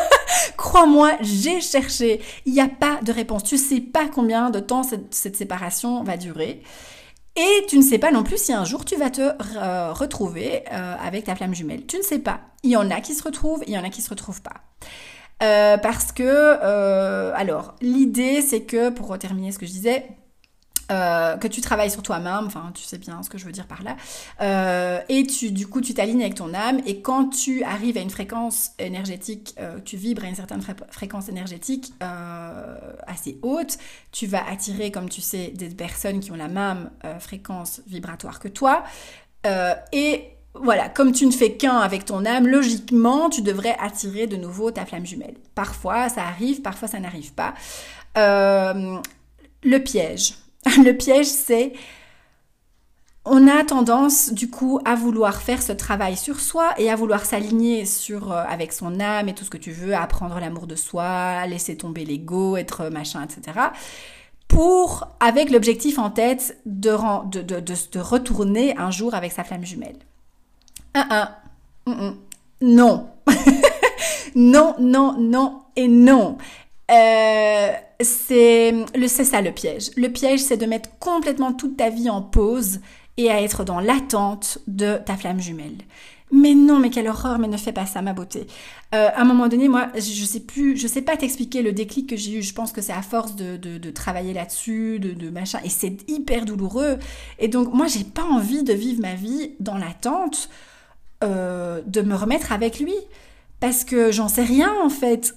Crois-moi, 0.76 1.12
j'ai 1.22 1.62
cherché. 1.62 2.20
Il 2.44 2.52
n'y 2.52 2.60
a 2.60 2.68
pas 2.68 3.00
de 3.02 3.10
réponse. 3.10 3.44
Tu 3.44 3.54
ne 3.54 3.60
sais 3.60 3.80
pas 3.80 4.08
combien 4.08 4.50
de 4.50 4.60
temps 4.60 4.82
cette, 4.82 5.34
séparation 5.34 6.04
va 6.04 6.18
durer. 6.18 6.60
Et 7.34 7.64
tu 7.66 7.78
ne 7.78 7.82
sais 7.82 7.96
pas 7.96 8.10
non 8.10 8.22
plus 8.22 8.36
si 8.36 8.52
un 8.52 8.66
jour 8.66 8.84
tu 8.84 8.94
vas 8.96 9.08
te 9.08 9.22
euh, 9.22 9.94
retrouver 9.94 10.64
euh, 10.70 10.94
avec 11.02 11.24
ta 11.24 11.34
flamme 11.34 11.54
jumelle. 11.54 11.86
Tu 11.86 11.96
ne 11.96 12.02
sais 12.02 12.18
pas. 12.18 12.40
Il 12.62 12.68
y 12.68 12.76
en 12.76 12.90
a 12.90 13.00
qui 13.00 13.14
se 13.14 13.22
retrouvent, 13.22 13.64
il 13.66 13.72
y 13.72 13.78
en 13.78 13.84
a 13.84 13.88
qui 13.88 14.02
se 14.02 14.10
retrouvent 14.10 14.42
pas. 14.42 14.56
Euh, 15.42 15.78
parce 15.78 16.12
que, 16.12 16.60
alors, 17.32 17.74
l'idée 17.80 18.42
c'est 18.42 18.64
que, 18.64 18.90
pour 18.90 19.18
terminer 19.18 19.52
ce 19.52 19.58
que 19.58 19.64
je 19.64 19.72
disais, 19.72 20.06
euh, 20.92 21.36
que 21.36 21.48
tu 21.48 21.60
travailles 21.60 21.90
sur 21.90 22.02
toi-même, 22.02 22.46
enfin 22.46 22.70
tu 22.72 22.84
sais 22.84 22.98
bien 22.98 23.20
ce 23.24 23.28
que 23.28 23.38
je 23.38 23.44
veux 23.44 23.50
dire 23.50 23.66
par 23.66 23.82
là, 23.82 23.96
euh, 24.40 25.00
et 25.08 25.26
tu 25.26 25.50
du 25.50 25.66
coup 25.66 25.80
tu 25.80 25.94
t'alignes 25.94 26.20
avec 26.20 26.36
ton 26.36 26.54
âme 26.54 26.80
et 26.86 27.00
quand 27.00 27.28
tu 27.30 27.64
arrives 27.64 27.96
à 27.96 28.00
une 28.00 28.10
fréquence 28.10 28.70
énergétique, 28.78 29.56
euh, 29.58 29.80
tu 29.84 29.96
vibres 29.96 30.22
à 30.24 30.28
une 30.28 30.36
certaine 30.36 30.62
fréquence 30.90 31.28
énergétique 31.28 31.92
assez 32.00 33.38
haute, 33.42 33.78
tu 34.12 34.28
vas 34.28 34.48
attirer 34.48 34.92
comme 34.92 35.08
tu 35.08 35.20
sais 35.20 35.48
des 35.48 35.70
personnes 35.70 36.20
qui 36.20 36.30
ont 36.30 36.36
la 36.36 36.48
même 36.48 36.90
fréquence 37.18 37.80
vibratoire 37.88 38.38
que 38.38 38.48
toi 38.48 38.84
et 39.92 40.22
voilà, 40.54 40.88
comme 40.88 41.10
tu 41.12 41.26
ne 41.26 41.32
fais 41.32 41.52
qu'un 41.52 41.78
avec 41.78 42.04
ton 42.04 42.24
âme, 42.24 42.46
logiquement, 42.46 43.28
tu 43.28 43.42
devrais 43.42 43.76
attirer 43.78 44.26
de 44.26 44.36
nouveau 44.36 44.70
ta 44.70 44.86
flamme 44.86 45.04
jumelle. 45.04 45.34
Parfois, 45.54 46.08
ça 46.08 46.22
arrive, 46.22 46.62
parfois, 46.62 46.88
ça 46.88 46.98
n'arrive 47.00 47.32
pas. 47.34 47.54
le 48.16 49.78
piège. 49.78 50.34
Le 50.84 50.92
piège, 50.92 51.26
c'est 51.26 51.72
on 53.28 53.48
a 53.48 53.64
tendance 53.64 54.32
du 54.32 54.48
coup 54.48 54.78
à 54.84 54.94
vouloir 54.94 55.42
faire 55.42 55.60
ce 55.60 55.72
travail 55.72 56.16
sur 56.16 56.38
soi 56.38 56.70
et 56.78 56.90
à 56.90 56.96
vouloir 56.96 57.24
s'aligner 57.24 57.84
euh, 58.10 58.44
avec 58.48 58.72
son 58.72 59.00
âme 59.00 59.28
et 59.28 59.34
tout 59.34 59.44
ce 59.44 59.50
que 59.50 59.58
tu 59.58 59.72
veux, 59.72 59.94
apprendre 59.94 60.38
l'amour 60.38 60.68
de 60.68 60.76
soi, 60.76 61.44
laisser 61.46 61.76
tomber 61.76 62.04
l'ego, 62.04 62.56
être 62.56 62.88
machin, 62.88 63.24
etc. 63.24 63.58
Pour 64.46 65.08
avec 65.18 65.50
l'objectif 65.50 65.98
en 65.98 66.10
tête 66.10 66.58
de, 66.66 66.94
de, 67.28 67.42
de, 67.42 67.60
de, 67.60 67.98
retourner 67.98 68.76
un 68.78 68.92
jour 68.92 69.14
avec 69.14 69.32
sa 69.32 69.42
flamme 69.42 69.64
jumelle. 69.64 69.98
Un, 70.94 71.28
un. 71.88 72.16
Non. 72.60 73.10
non, 74.36 74.76
non, 74.78 75.16
non 75.18 75.62
et 75.74 75.88
non. 75.88 76.38
Euh, 76.90 77.72
c'est 78.00 78.74
ça 79.08 79.40
le 79.40 79.52
piège. 79.52 79.90
Le 79.96 80.08
piège, 80.08 80.40
c'est 80.40 80.56
de 80.56 80.66
mettre 80.66 80.90
complètement 80.98 81.52
toute 81.52 81.76
ta 81.76 81.90
vie 81.90 82.10
en 82.10 82.22
pause 82.22 82.80
et 83.16 83.30
à 83.30 83.40
être 83.40 83.64
dans 83.64 83.80
l'attente 83.80 84.58
de 84.66 84.98
ta 85.04 85.16
flamme 85.16 85.40
jumelle. 85.40 85.78
Mais 86.32 86.54
non, 86.54 86.80
mais 86.80 86.90
quelle 86.90 87.06
horreur, 87.06 87.38
mais 87.38 87.46
ne 87.46 87.56
fais 87.56 87.72
pas 87.72 87.86
ça, 87.86 88.02
ma 88.02 88.12
beauté. 88.12 88.48
Euh, 88.94 89.08
à 89.14 89.20
un 89.20 89.24
moment 89.24 89.46
donné, 89.46 89.68
moi, 89.68 89.88
je, 89.94 90.24
sais 90.24 90.40
plus, 90.40 90.76
je 90.76 90.88
sais 90.88 91.02
pas 91.02 91.16
t'expliquer 91.16 91.62
le 91.62 91.72
déclic 91.72 92.08
que 92.08 92.16
j'ai 92.16 92.38
eu. 92.38 92.42
Je 92.42 92.52
pense 92.52 92.72
que 92.72 92.82
c'est 92.82 92.92
à 92.92 93.02
force 93.02 93.36
de, 93.36 93.56
de, 93.56 93.90
travailler 93.90 94.32
là-dessus, 94.32 94.98
de, 94.98 95.12
de, 95.12 95.30
machin, 95.30 95.60
et 95.64 95.68
c'est 95.68 95.98
hyper 96.08 96.44
douloureux. 96.44 96.98
Et 97.38 97.46
donc, 97.46 97.72
moi, 97.72 97.86
j'ai 97.86 98.02
pas 98.02 98.24
envie 98.24 98.64
de 98.64 98.72
vivre 98.72 99.00
ma 99.00 99.14
vie 99.14 99.52
dans 99.60 99.78
l'attente 99.78 100.48
euh, 101.22 101.80
de 101.86 102.02
me 102.02 102.16
remettre 102.16 102.50
avec 102.50 102.80
lui 102.80 102.94
parce 103.60 103.84
que 103.84 104.12
j'en 104.12 104.28
sais 104.28 104.44
rien 104.44 104.72
en 104.84 104.88
fait. 104.88 105.34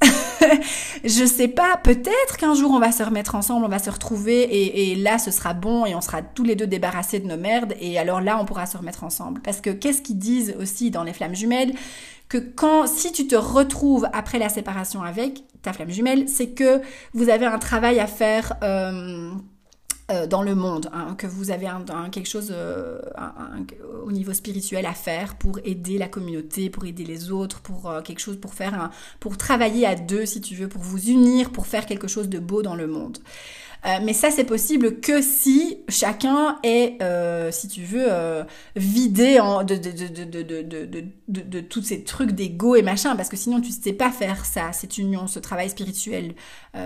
je 1.03 1.25
sais 1.25 1.47
pas, 1.47 1.77
peut-être 1.77 2.37
qu'un 2.37 2.53
jour 2.53 2.71
on 2.71 2.79
va 2.79 2.91
se 2.91 3.03
remettre 3.03 3.35
ensemble, 3.35 3.65
on 3.65 3.69
va 3.69 3.79
se 3.79 3.89
retrouver 3.89 4.91
et, 4.91 4.95
là 4.95 5.17
ce 5.17 5.31
sera 5.31 5.53
bon 5.53 5.85
et 5.85 5.95
on 5.95 6.01
sera 6.01 6.21
tous 6.21 6.43
les 6.43 6.55
deux 6.55 6.67
débarrassés 6.67 7.19
de 7.19 7.27
nos 7.27 7.37
merdes 7.37 7.75
et 7.79 7.97
alors 7.97 8.21
là 8.21 8.37
on 8.39 8.45
pourra 8.45 8.65
se 8.65 8.77
remettre 8.77 9.03
ensemble. 9.03 9.41
Parce 9.41 9.61
que 9.61 9.69
qu'est-ce 9.69 10.01
qu'ils 10.01 10.17
disent 10.17 10.55
aussi 10.59 10.91
dans 10.91 11.03
les 11.03 11.13
flammes 11.13 11.35
jumelles? 11.35 11.73
Que 12.27 12.37
quand, 12.37 12.85
si 12.85 13.11
tu 13.11 13.25
te 13.25 13.35
retrouves 13.35 14.07
après 14.13 14.37
la 14.37 14.49
séparation 14.49 15.01
avec 15.01 15.43
ta 15.63 15.73
flamme 15.73 15.89
jumelle, 15.89 16.29
c'est 16.29 16.49
que 16.49 16.81
vous 17.13 17.29
avez 17.29 17.47
un 17.47 17.57
travail 17.57 17.99
à 17.99 18.05
faire. 18.05 18.53
Euh, 18.61 19.31
euh, 20.11 20.25
dans 20.25 20.41
le 20.41 20.55
monde, 20.55 20.89
hein, 20.91 21.13
que 21.17 21.27
vous 21.27 21.51
avez 21.51 21.67
un, 21.67 21.83
quelque 22.09 22.27
chose 22.27 22.51
euh, 22.51 22.99
au 24.03 24.11
niveau 24.11 24.33
spirituel 24.33 24.87
à 24.87 24.93
faire 24.93 25.35
pour 25.35 25.59
aider 25.63 25.99
la 25.99 26.07
communauté, 26.07 26.71
pour 26.71 26.85
aider 26.85 27.03
les 27.03 27.31
autres, 27.31 27.61
pour 27.61 27.89
euh, 27.89 28.01
quelque 28.01 28.19
chose, 28.19 28.37
pour 28.37 28.55
faire 28.55 28.89
pour 29.19 29.37
travailler 29.37 29.85
à 29.85 29.95
deux 29.95 30.25
si 30.25 30.41
tu 30.41 30.55
veux, 30.55 30.67
pour 30.67 30.81
vous 30.81 31.09
unir, 31.09 31.51
pour 31.51 31.67
faire 31.67 31.85
quelque 31.85 32.07
chose 32.07 32.27
de 32.27 32.39
beau 32.39 32.63
dans 32.63 32.75
le 32.75 32.87
monde. 32.87 33.19
Euh, 33.85 33.99
mais 34.03 34.13
ça, 34.13 34.29
c'est 34.29 34.43
possible 34.43 34.99
que 34.99 35.21
si 35.21 35.77
chacun 35.87 36.57
est, 36.63 37.01
euh, 37.01 37.49
si 37.51 37.67
tu 37.67 37.83
veux, 37.83 38.07
euh, 38.09 38.43
vidé 38.75 39.39
en, 39.39 39.63
de, 39.63 39.75
de, 39.75 39.91
de, 39.91 41.41
de, 41.41 41.59
tous 41.61 41.81
ces 41.81 42.03
trucs 42.03 42.31
d'ego 42.31 42.75
et 42.75 42.81
machin, 42.81 43.15
parce 43.15 43.29
que 43.29 43.37
sinon 43.37 43.61
tu 43.61 43.69
ne 43.69 43.73
sais 43.73 43.93
pas 43.93 44.11
faire 44.11 44.45
ça, 44.45 44.73
cette 44.73 44.97
union, 44.97 45.27
ce 45.27 45.39
travail 45.39 45.69
spirituel, 45.69 46.33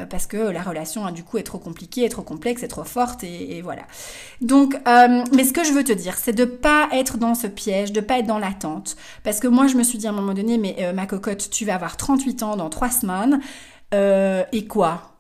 parce 0.09 0.27
que 0.27 0.37
la 0.37 0.61
relation, 0.61 1.05
a 1.05 1.11
du 1.11 1.23
coup, 1.23 1.37
est 1.37 1.43
trop 1.43 1.57
compliquée, 1.59 2.03
est 2.05 2.09
trop 2.09 2.23
complexe, 2.23 2.63
est 2.63 2.67
trop 2.67 2.83
forte, 2.83 3.23
et, 3.23 3.61
voilà. 3.61 3.83
Donc, 4.41 4.75
mais 4.85 5.43
ce 5.43 5.53
que 5.53 5.63
je 5.63 5.71
veux 5.71 5.83
te 5.83 5.91
dire, 5.93 6.17
c'est 6.17 6.33
de 6.33 6.45
pas 6.45 6.89
être 6.91 7.17
dans 7.17 7.35
ce 7.35 7.47
piège, 7.47 7.91
de 7.91 8.01
pas 8.01 8.19
être 8.19 8.27
dans 8.27 8.39
l'attente, 8.39 8.95
parce 9.23 9.39
que 9.39 9.47
moi, 9.47 9.67
je 9.67 9.75
me 9.75 9.83
suis 9.83 9.97
dit 9.97 10.07
à 10.07 10.09
un 10.09 10.13
moment 10.13 10.33
donné, 10.33 10.57
mais 10.57 10.93
ma 10.93 11.05
cocotte, 11.05 11.49
tu 11.49 11.65
vas 11.65 11.75
avoir 11.75 11.97
38 11.97 12.43
ans 12.43 12.55
dans 12.55 12.69
3 12.69 12.89
semaines, 12.89 13.39
et 13.93 14.67
quoi? 14.67 15.12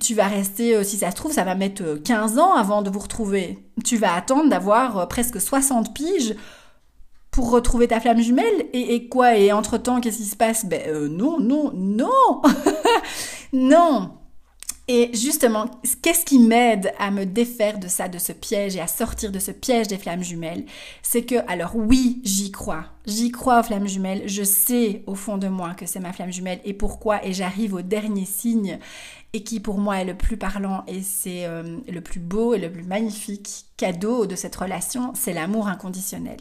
Tu 0.00 0.14
vas 0.14 0.26
rester, 0.26 0.76
euh, 0.76 0.84
si 0.84 0.98
ça 0.98 1.10
se 1.10 1.16
trouve, 1.16 1.32
ça 1.32 1.44
va 1.44 1.54
mettre 1.54 1.94
15 2.02 2.36
euh, 2.36 2.40
ans 2.40 2.54
avant 2.54 2.82
de 2.82 2.90
vous 2.90 2.98
retrouver. 2.98 3.58
Tu 3.84 3.96
vas 3.96 4.14
attendre 4.14 4.48
d'avoir 4.48 4.98
euh, 4.98 5.06
presque 5.06 5.40
60 5.40 5.94
piges 5.94 6.34
pour 7.30 7.50
retrouver 7.50 7.88
ta 7.88 8.00
flamme 8.00 8.20
jumelle. 8.20 8.66
Et, 8.72 9.08
quoi? 9.08 9.36
Et 9.36 9.52
entre-temps, 9.52 10.00
qu'est-ce 10.00 10.18
qui 10.18 10.24
se 10.24 10.36
passe? 10.36 10.66
Ben 10.66 11.08
non, 11.08 11.40
non, 11.40 11.72
non 11.74 12.42
Non 13.52 14.10
et 14.86 15.10
justement, 15.14 15.70
qu'est-ce 16.02 16.26
qui 16.26 16.38
m'aide 16.38 16.92
à 16.98 17.10
me 17.10 17.24
défaire 17.24 17.78
de 17.78 17.88
ça, 17.88 18.06
de 18.06 18.18
ce 18.18 18.32
piège 18.32 18.76
et 18.76 18.82
à 18.82 18.86
sortir 18.86 19.32
de 19.32 19.38
ce 19.38 19.50
piège 19.50 19.88
des 19.88 19.96
flammes 19.96 20.22
jumelles? 20.22 20.66
C'est 21.00 21.22
que, 21.22 21.36
alors 21.50 21.74
oui, 21.74 22.20
j'y 22.22 22.52
crois. 22.52 22.84
J'y 23.06 23.30
crois 23.30 23.60
aux 23.60 23.62
flammes 23.62 23.88
jumelles. 23.88 24.24
Je 24.26 24.42
sais 24.42 25.02
au 25.06 25.14
fond 25.14 25.38
de 25.38 25.48
moi 25.48 25.72
que 25.72 25.86
c'est 25.86 26.00
ma 26.00 26.12
flamme 26.12 26.32
jumelle 26.32 26.60
et 26.66 26.74
pourquoi? 26.74 27.24
Et 27.24 27.32
j'arrive 27.32 27.72
au 27.72 27.80
dernier 27.80 28.26
signe 28.26 28.78
et 29.34 29.42
qui 29.42 29.60
pour 29.60 29.78
moi 29.78 29.98
est 29.98 30.04
le 30.04 30.16
plus 30.16 30.38
parlant 30.38 30.84
et 30.86 31.02
c'est 31.02 31.44
euh, 31.44 31.78
le 31.86 32.00
plus 32.00 32.20
beau 32.20 32.54
et 32.54 32.58
le 32.58 32.72
plus 32.72 32.84
magnifique 32.84 33.66
cadeau 33.76 34.24
de 34.24 34.36
cette 34.36 34.56
relation, 34.56 35.12
c'est 35.14 35.34
l'amour 35.34 35.68
inconditionnel. 35.68 36.40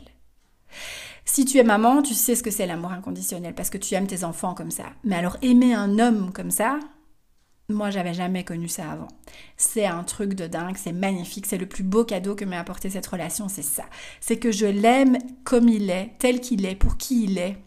Si 1.26 1.44
tu 1.44 1.58
es 1.58 1.64
maman, 1.64 2.02
tu 2.02 2.14
sais 2.14 2.36
ce 2.36 2.44
que 2.44 2.52
c'est 2.52 2.68
l'amour 2.68 2.92
inconditionnel 2.92 3.56
parce 3.56 3.70
que 3.70 3.78
tu 3.78 3.96
aimes 3.96 4.08
tes 4.08 4.24
enfants 4.24 4.54
comme 4.54 4.72
ça. 4.72 4.86
Mais 5.04 5.16
alors 5.16 5.38
aimer 5.42 5.74
un 5.74 6.00
homme 6.00 6.32
comme 6.32 6.52
ça, 6.52 6.80
moi, 7.70 7.90
j'avais 7.90 8.14
jamais 8.14 8.44
connu 8.44 8.68
ça 8.68 8.92
avant. 8.92 9.08
C'est 9.56 9.86
un 9.86 10.04
truc 10.04 10.34
de 10.34 10.48
dingue, 10.48 10.76
c'est 10.78 10.92
magnifique, 10.92 11.46
c'est 11.46 11.58
le 11.58 11.66
plus 11.66 11.84
beau 11.84 12.04
cadeau 12.04 12.36
que 12.36 12.46
m'a 12.46 12.60
apporté 12.60 12.90
cette 12.90 13.08
relation, 13.08 13.48
c'est 13.48 13.64
ça. 13.64 13.86
C'est 14.20 14.38
que 14.38 14.52
je 14.52 14.66
l'aime 14.66 15.18
comme 15.46 15.70
il 15.70 15.90
est, 15.90 16.12
tel 16.20 16.42
qu'il 16.42 16.66
est, 16.66 16.76
pour 16.76 16.98
qui 16.98 17.24
il 17.24 17.38
est. 17.38 17.58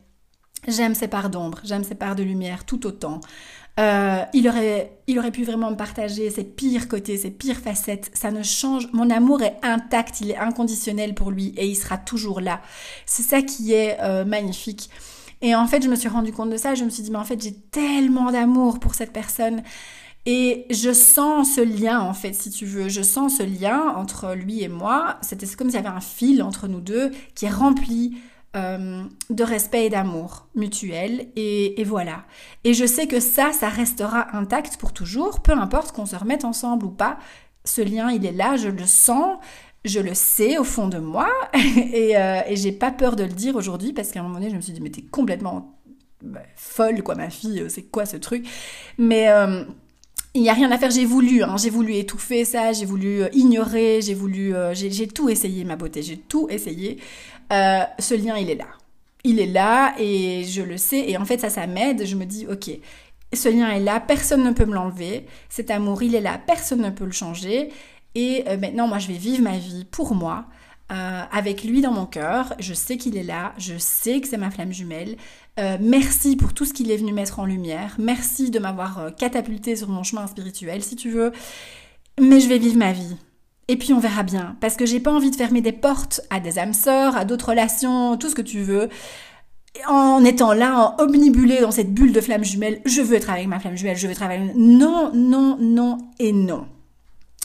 J'aime 0.68 0.94
ses 0.94 1.08
parts 1.08 1.30
d'ombre, 1.30 1.60
j'aime 1.64 1.84
ses 1.84 1.94
parts 1.94 2.14
de 2.14 2.22
lumière 2.22 2.66
tout 2.66 2.86
autant. 2.86 3.20
Euh, 3.78 4.22
il, 4.32 4.48
aurait, 4.48 4.98
il 5.06 5.18
aurait 5.18 5.30
pu 5.30 5.44
vraiment 5.44 5.70
me 5.70 5.76
partager 5.76 6.30
ses 6.30 6.44
pires 6.44 6.88
côtés, 6.88 7.18
ses 7.18 7.30
pires 7.30 7.58
facettes. 7.58 8.10
Ça 8.14 8.30
ne 8.30 8.42
change. 8.42 8.88
Mon 8.92 9.10
amour 9.10 9.42
est 9.42 9.56
intact, 9.62 10.20
il 10.20 10.30
est 10.30 10.38
inconditionnel 10.38 11.14
pour 11.14 11.30
lui 11.30 11.52
et 11.56 11.66
il 11.66 11.76
sera 11.76 11.98
toujours 11.98 12.40
là. 12.40 12.62
C'est 13.04 13.22
ça 13.22 13.42
qui 13.42 13.72
est 13.72 13.98
euh, 14.00 14.24
magnifique. 14.24 14.88
Et 15.42 15.54
en 15.54 15.66
fait, 15.66 15.82
je 15.82 15.88
me 15.88 15.96
suis 15.96 16.08
rendu 16.08 16.32
compte 16.32 16.50
de 16.50 16.56
ça. 16.56 16.74
Je 16.74 16.84
me 16.84 16.90
suis 16.90 17.02
dit, 17.02 17.10
mais 17.10 17.18
en 17.18 17.24
fait, 17.24 17.42
j'ai 17.42 17.54
tellement 17.54 18.32
d'amour 18.32 18.80
pour 18.80 18.94
cette 18.94 19.12
personne. 19.12 19.62
Et 20.24 20.66
je 20.70 20.92
sens 20.92 21.54
ce 21.54 21.60
lien, 21.60 22.00
en 22.00 22.14
fait, 22.14 22.32
si 22.32 22.50
tu 22.50 22.64
veux. 22.64 22.88
Je 22.88 23.02
sens 23.02 23.36
ce 23.36 23.42
lien 23.42 23.94
entre 23.94 24.34
lui 24.34 24.62
et 24.62 24.68
moi. 24.68 25.18
C'était 25.20 25.46
comme 25.46 25.68
s'il 25.68 25.76
y 25.80 25.86
avait 25.86 25.94
un 25.94 26.00
fil 26.00 26.42
entre 26.42 26.66
nous 26.66 26.80
deux 26.80 27.12
qui 27.34 27.44
est 27.44 27.50
rempli 27.50 28.16
euh, 28.56 29.02
de 29.28 29.44
respect 29.44 29.86
et 29.86 29.90
d'amour 29.90 30.46
mutuel. 30.54 31.28
Et, 31.36 31.82
voilà. 31.84 32.24
Et 32.64 32.72
je 32.72 32.86
sais 32.86 33.06
que 33.06 33.20
ça, 33.20 33.52
ça 33.52 33.68
restera 33.68 34.34
intact 34.34 34.78
pour 34.78 34.92
toujours, 34.92 35.40
peu 35.40 35.52
importe 35.52 35.92
qu'on 35.94 36.06
se 36.06 36.16
remette 36.16 36.44
ensemble 36.44 36.86
ou 36.86 36.90
pas. 36.90 37.18
Ce 37.64 37.82
lien, 37.82 38.10
il 38.10 38.24
est 38.24 38.32
là, 38.32 38.56
je 38.56 38.68
le 38.68 38.86
sens, 38.86 39.36
je 39.84 40.00
le 40.00 40.14
sais 40.14 40.56
au 40.56 40.64
fond 40.64 40.88
de 40.88 40.98
moi. 40.98 41.28
et, 41.54 42.16
euh, 42.16 42.40
et 42.48 42.56
j'ai 42.56 42.72
pas 42.72 42.90
peur 42.90 43.14
de 43.14 43.24
le 43.24 43.32
dire 43.32 43.56
aujourd'hui 43.56 43.92
parce 43.92 44.10
qu'à 44.10 44.20
un 44.20 44.22
moment 44.22 44.36
donné, 44.36 44.50
je 44.50 44.56
me 44.56 44.60
suis 44.62 44.72
dit, 44.72 44.80
mais 44.80 44.90
t'es 44.90 45.02
complètement 45.02 45.76
bah, 46.22 46.40
folle, 46.56 47.02
quoi, 47.02 47.14
ma 47.14 47.28
fille, 47.28 47.64
c'est 47.68 47.82
quoi 47.82 48.06
ce 48.06 48.16
truc? 48.16 48.46
Mais. 48.96 49.28
Euh, 49.28 49.64
il 50.34 50.42
n'y 50.42 50.50
a 50.50 50.52
rien 50.52 50.70
à 50.70 50.76
faire, 50.76 50.90
j'ai 50.90 51.06
voulu, 51.06 51.42
hein, 51.42 51.56
j'ai 51.56 51.70
voulu 51.70 51.94
étouffer 51.94 52.44
ça, 52.44 52.74
j'ai 52.74 52.84
voulu 52.84 53.22
ignorer, 53.32 54.02
j'ai 54.02 54.12
voulu, 54.12 54.52
j'ai 54.74 55.08
tout 55.08 55.30
essayé 55.30 55.64
ma 55.64 55.76
beauté, 55.76 56.02
j'ai 56.02 56.18
tout 56.18 56.46
essayé. 56.50 56.98
Euh, 57.52 57.82
ce 57.98 58.14
lien, 58.14 58.36
il 58.36 58.50
est 58.50 58.56
là. 58.56 58.68
Il 59.24 59.40
est 59.40 59.46
là 59.46 59.94
et 59.98 60.44
je 60.44 60.62
le 60.62 60.76
sais. 60.76 61.08
Et 61.08 61.16
en 61.16 61.24
fait, 61.24 61.38
ça, 61.38 61.50
ça 61.50 61.66
m'aide. 61.66 62.06
Je 62.06 62.16
me 62.16 62.24
dis, 62.24 62.46
ok, 62.46 62.70
ce 63.32 63.48
lien 63.48 63.70
est 63.70 63.80
là, 63.80 64.00
personne 64.00 64.44
ne 64.44 64.52
peut 64.52 64.66
me 64.66 64.74
l'enlever. 64.74 65.26
Cet 65.48 65.70
amour, 65.70 66.02
il 66.02 66.14
est 66.14 66.20
là, 66.20 66.40
personne 66.44 66.82
ne 66.82 66.90
peut 66.90 67.04
le 67.04 67.12
changer. 67.12 67.70
Et 68.14 68.44
euh, 68.48 68.56
maintenant, 68.56 68.88
moi, 68.88 68.98
je 68.98 69.08
vais 69.08 69.18
vivre 69.18 69.42
ma 69.42 69.58
vie 69.58 69.84
pour 69.90 70.14
moi. 70.14 70.46
Euh, 70.92 71.22
avec 71.32 71.64
lui 71.64 71.80
dans 71.80 71.90
mon 71.90 72.06
cœur, 72.06 72.54
je 72.60 72.72
sais 72.72 72.96
qu'il 72.96 73.16
est 73.16 73.24
là, 73.24 73.54
je 73.58 73.76
sais 73.76 74.20
que 74.20 74.28
c'est 74.28 74.36
ma 74.36 74.52
flamme 74.52 74.72
jumelle. 74.72 75.16
merci 75.80 76.36
pour 76.36 76.54
tout 76.54 76.64
ce 76.64 76.72
qu'il 76.72 76.92
est 76.92 76.96
venu 76.96 77.12
mettre 77.12 77.40
en 77.40 77.44
lumière. 77.44 77.96
Merci 77.98 78.52
de 78.52 78.60
m'avoir 78.60 79.10
catapulté 79.16 79.74
sur 79.74 79.88
mon 79.88 80.04
chemin 80.04 80.28
spirituel, 80.28 80.84
si 80.84 80.94
tu 80.94 81.10
veux. 81.10 81.32
Mais 82.20 82.38
je 82.38 82.48
vais 82.48 82.58
vivre 82.58 82.78
ma 82.78 82.92
vie. 82.92 83.16
Et 83.68 83.76
puis 83.76 83.92
on 83.92 83.98
verra 83.98 84.22
bien, 84.22 84.56
parce 84.60 84.76
que 84.76 84.86
j'ai 84.86 85.00
pas 85.00 85.12
envie 85.12 85.30
de 85.30 85.36
fermer 85.36 85.60
des 85.60 85.72
portes 85.72 86.20
à 86.30 86.38
des 86.38 86.58
âmes 86.58 86.72
sœurs, 86.72 87.16
à 87.16 87.24
d'autres 87.24 87.50
relations, 87.50 88.16
tout 88.16 88.30
ce 88.30 88.36
que 88.36 88.42
tu 88.42 88.62
veux. 88.62 88.88
En 89.88 90.24
étant 90.24 90.52
là, 90.52 90.94
en 90.98 91.02
omnibulé 91.02 91.60
dans 91.60 91.72
cette 91.72 91.92
bulle 91.92 92.12
de 92.12 92.20
flamme 92.20 92.44
jumelle, 92.44 92.80
je 92.86 93.02
veux 93.02 93.16
être 93.16 93.28
avec 93.28 93.46
ma 93.48 93.58
flamme 93.58 93.76
jumelle, 93.76 93.96
je 93.96 94.06
veux 94.06 94.14
travailler. 94.14 94.52
Non, 94.54 95.10
non, 95.12 95.58
non 95.60 95.98
et 96.18 96.32
non. 96.32 96.66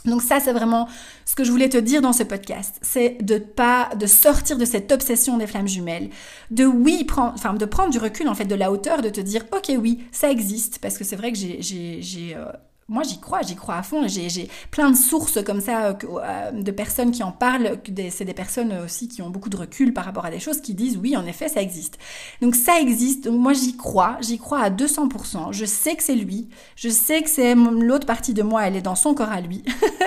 Donc 0.05 0.22
ça, 0.22 0.39
c'est 0.39 0.53
vraiment 0.53 0.88
ce 1.26 1.36
que 1.36 1.43
je 1.43 1.51
voulais 1.51 1.69
te 1.69 1.78
dire 1.78 2.01
dans 2.01 2.13
ce 2.13 2.24
podcast, 2.24 2.78
c'est 2.82 3.17
de 3.22 3.38
pas, 3.38 3.89
de 3.95 4.07
sortir 4.07 4.57
de 4.57 4.65
cette 4.65 4.91
obsession 4.91 5.38
des 5.38 5.45
flammes 5.47 5.67
jumelles, 5.67 6.09
de 6.49 6.65
oui 6.65 7.03
prendre, 7.03 7.34
enfin 7.36 7.53
de 7.53 7.65
prendre 7.65 7.91
du 7.91 7.99
recul 7.99 8.28
en 8.28 8.34
fait, 8.34 8.45
de 8.45 8.55
la 8.55 8.72
hauteur, 8.72 9.01
de 9.01 9.09
te 9.09 9.22
dire 9.22 9.45
ok 9.51 9.72
oui, 9.80 10.03
ça 10.11 10.32
existe, 10.32 10.80
parce 10.80 10.97
que 10.97 11.03
c'est 11.03 11.15
vrai 11.15 11.32
que 11.32 11.38
j'ai, 11.38 12.36
euh, 12.36 12.51
moi 12.92 13.04
j'y 13.04 13.20
crois, 13.20 13.42
j'y 13.42 13.56
crois 13.56 13.76
à 13.76 13.84
fond. 13.84 14.08
J'ai 14.08 14.50
plein 14.70 14.92
de 14.92 14.98
sources 14.98 15.44
comme 15.44 15.62
ça 15.62 15.88
euh, 15.88 15.94
euh, 16.22 16.52
de 16.52 16.72
personnes 16.72 17.12
qui 17.12 17.24
en 17.24 17.32
parlent. 17.32 17.80
C'est 18.10 18.26
des 18.26 18.34
personnes 18.34 18.74
aussi 18.84 19.08
qui 19.08 19.22
ont 19.22 19.30
beaucoup 19.30 19.50
de 19.50 19.58
recul 19.58 19.94
par 19.94 20.06
rapport 20.06 20.26
à 20.26 20.30
des 20.30 20.39
choses 20.39 20.62
qui 20.62 20.74
disent 20.74 20.98
oui, 20.98 21.16
en 21.16 21.26
effet, 21.26 21.48
ça 21.48 21.62
existe. 21.62 21.98
Donc 22.42 22.54
ça 22.54 22.80
existe. 22.80 23.24
Donc 23.24 23.39
moi 23.39 23.54
j'y 23.54 23.78
crois, 23.78 24.18
j'y 24.22 24.38
crois 24.38 24.60
à 24.60 24.70
200%. 24.70 25.54
Je 25.54 25.66
sais 25.66 25.96
que 25.96 26.04
c'est 26.04 26.16
lui. 26.16 26.50
Je 26.76 26.89
sais 26.89 27.24
que 27.24 27.30
c'est 27.30 27.56
l'autre 27.56 28.06
partie 28.06 28.34
de 28.34 28.44
moi, 28.44 28.68
elle 28.68 28.76
est 28.76 28.82
dans 28.82 28.96
son 28.96 29.14
corps 29.14 29.32
à 29.32 29.39
lui. 29.39 29.64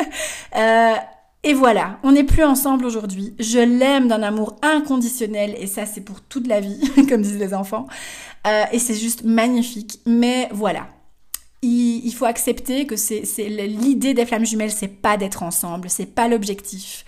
euh, 0.57 0.95
et 1.43 1.53
voilà, 1.53 1.99
on 2.03 2.13
n'est 2.13 2.25
plus 2.25 2.45
ensemble 2.45 2.85
aujourd'hui. 2.85 3.35
Je 3.39 3.59
l'aime 3.59 4.09
d'un 4.09 4.23
amour 4.23 4.57
inconditionnel 4.63 5.55
et 5.59 5.67
ça 5.67 5.87
c'est 5.87 6.01
pour 6.03 6.21
toute 6.23 6.47
la 6.47 6.61
vie, 6.61 6.81
comme 7.09 7.23
disent 7.23 7.39
les 7.39 7.55
enfants. 7.55 7.87
Euh, 8.47 8.65
et 8.73 8.79
c'est 8.79 8.95
juste 8.95 9.25
magnifique. 9.25 10.01
Mais 10.07 10.49
voilà, 10.53 10.87
il, 11.65 12.13
faut 12.13 12.25
accepter 12.25 12.87
que 12.87 12.97
c'est 12.97 13.23
l'idée 13.49 14.15
des 14.15 14.27
flammes 14.27 14.47
jumelles, 14.47 14.73
c'est 14.73 14.89
pas 14.89 15.17
d'être 15.17 15.43
ensemble, 15.43 15.89
c'est 15.89 16.07
pas 16.07 16.29
l'objectif. 16.29 17.05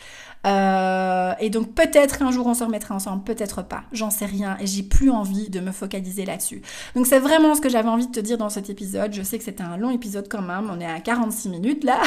Euh, 0.46 1.32
et 1.40 1.50
donc 1.50 1.74
peut-être 1.74 2.18
qu'un 2.18 2.30
jour 2.30 2.46
on 2.46 2.54
se 2.54 2.62
remettra 2.62 2.94
ensemble, 2.94 3.24
peut-être 3.24 3.62
pas, 3.62 3.82
j'en 3.90 4.10
sais 4.10 4.26
rien 4.26 4.56
et 4.60 4.66
j'ai 4.66 4.84
plus 4.84 5.10
envie 5.10 5.50
de 5.50 5.58
me 5.58 5.72
focaliser 5.72 6.24
là-dessus. 6.24 6.62
Donc 6.94 7.06
c'est 7.06 7.18
vraiment 7.18 7.54
ce 7.56 7.60
que 7.60 7.68
j'avais 7.68 7.88
envie 7.88 8.06
de 8.06 8.12
te 8.12 8.20
dire 8.20 8.38
dans 8.38 8.48
cet 8.48 8.70
épisode. 8.70 9.12
Je 9.12 9.22
sais 9.22 9.38
que 9.38 9.44
c'était 9.44 9.64
un 9.64 9.76
long 9.76 9.90
épisode 9.90 10.28
quand 10.28 10.42
même, 10.42 10.70
on 10.70 10.78
est 10.80 10.86
à 10.86 11.00
46 11.00 11.48
minutes 11.48 11.82
là, 11.82 12.00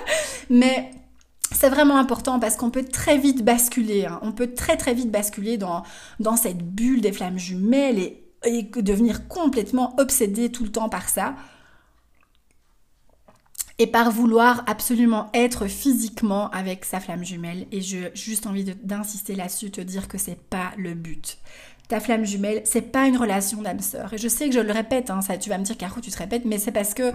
mais 0.50 0.90
c'est 1.52 1.70
vraiment 1.70 1.96
important 1.96 2.38
parce 2.38 2.56
qu'on 2.56 2.70
peut 2.70 2.84
très 2.84 3.16
vite 3.16 3.42
basculer, 3.42 4.04
hein. 4.04 4.18
on 4.20 4.32
peut 4.32 4.52
très 4.52 4.76
très 4.76 4.92
vite 4.92 5.10
basculer 5.10 5.56
dans, 5.56 5.84
cette 6.36 6.58
bulle 6.58 7.00
des 7.00 7.12
flammes 7.12 7.38
jumelles 7.38 7.98
et, 7.98 8.22
et 8.44 8.62
devenir 8.82 9.26
complètement 9.26 9.94
obsédé 9.98 10.52
tout 10.52 10.64
le 10.64 10.70
temps 10.70 10.90
par 10.90 11.08
ça 11.08 11.34
et 13.78 13.86
par 13.86 14.10
vouloir 14.10 14.64
absolument 14.66 15.28
être 15.34 15.66
physiquement 15.66 16.50
avec 16.50 16.84
sa 16.84 17.00
flamme 17.00 17.24
jumelle. 17.24 17.66
Et 17.72 17.80
j'ai 17.80 18.10
juste 18.14 18.46
envie 18.46 18.64
d'insister 18.64 19.34
là-dessus, 19.34 19.70
te 19.70 19.80
dire 19.80 20.08
que 20.08 20.18
c'est 20.18 20.40
pas 20.40 20.72
le 20.78 20.94
but. 20.94 21.38
Ta 21.88 22.00
flamme 22.00 22.24
jumelle, 22.24 22.62
c'est 22.64 22.90
pas 22.92 23.06
une 23.06 23.16
relation 23.16 23.62
d'âme 23.62 23.80
sœur. 23.80 24.12
Et 24.14 24.18
je 24.18 24.28
sais 24.28 24.48
que 24.48 24.54
je 24.54 24.60
le 24.60 24.72
répète, 24.72 25.10
hein, 25.10 25.20
ça, 25.20 25.36
tu 25.36 25.50
vas 25.50 25.58
me 25.58 25.64
dire 25.64 25.76
Caro, 25.76 26.00
tu 26.00 26.10
te 26.10 26.18
répètes, 26.18 26.44
mais 26.44 26.58
c'est 26.58 26.72
parce 26.72 26.94
que 26.94 27.12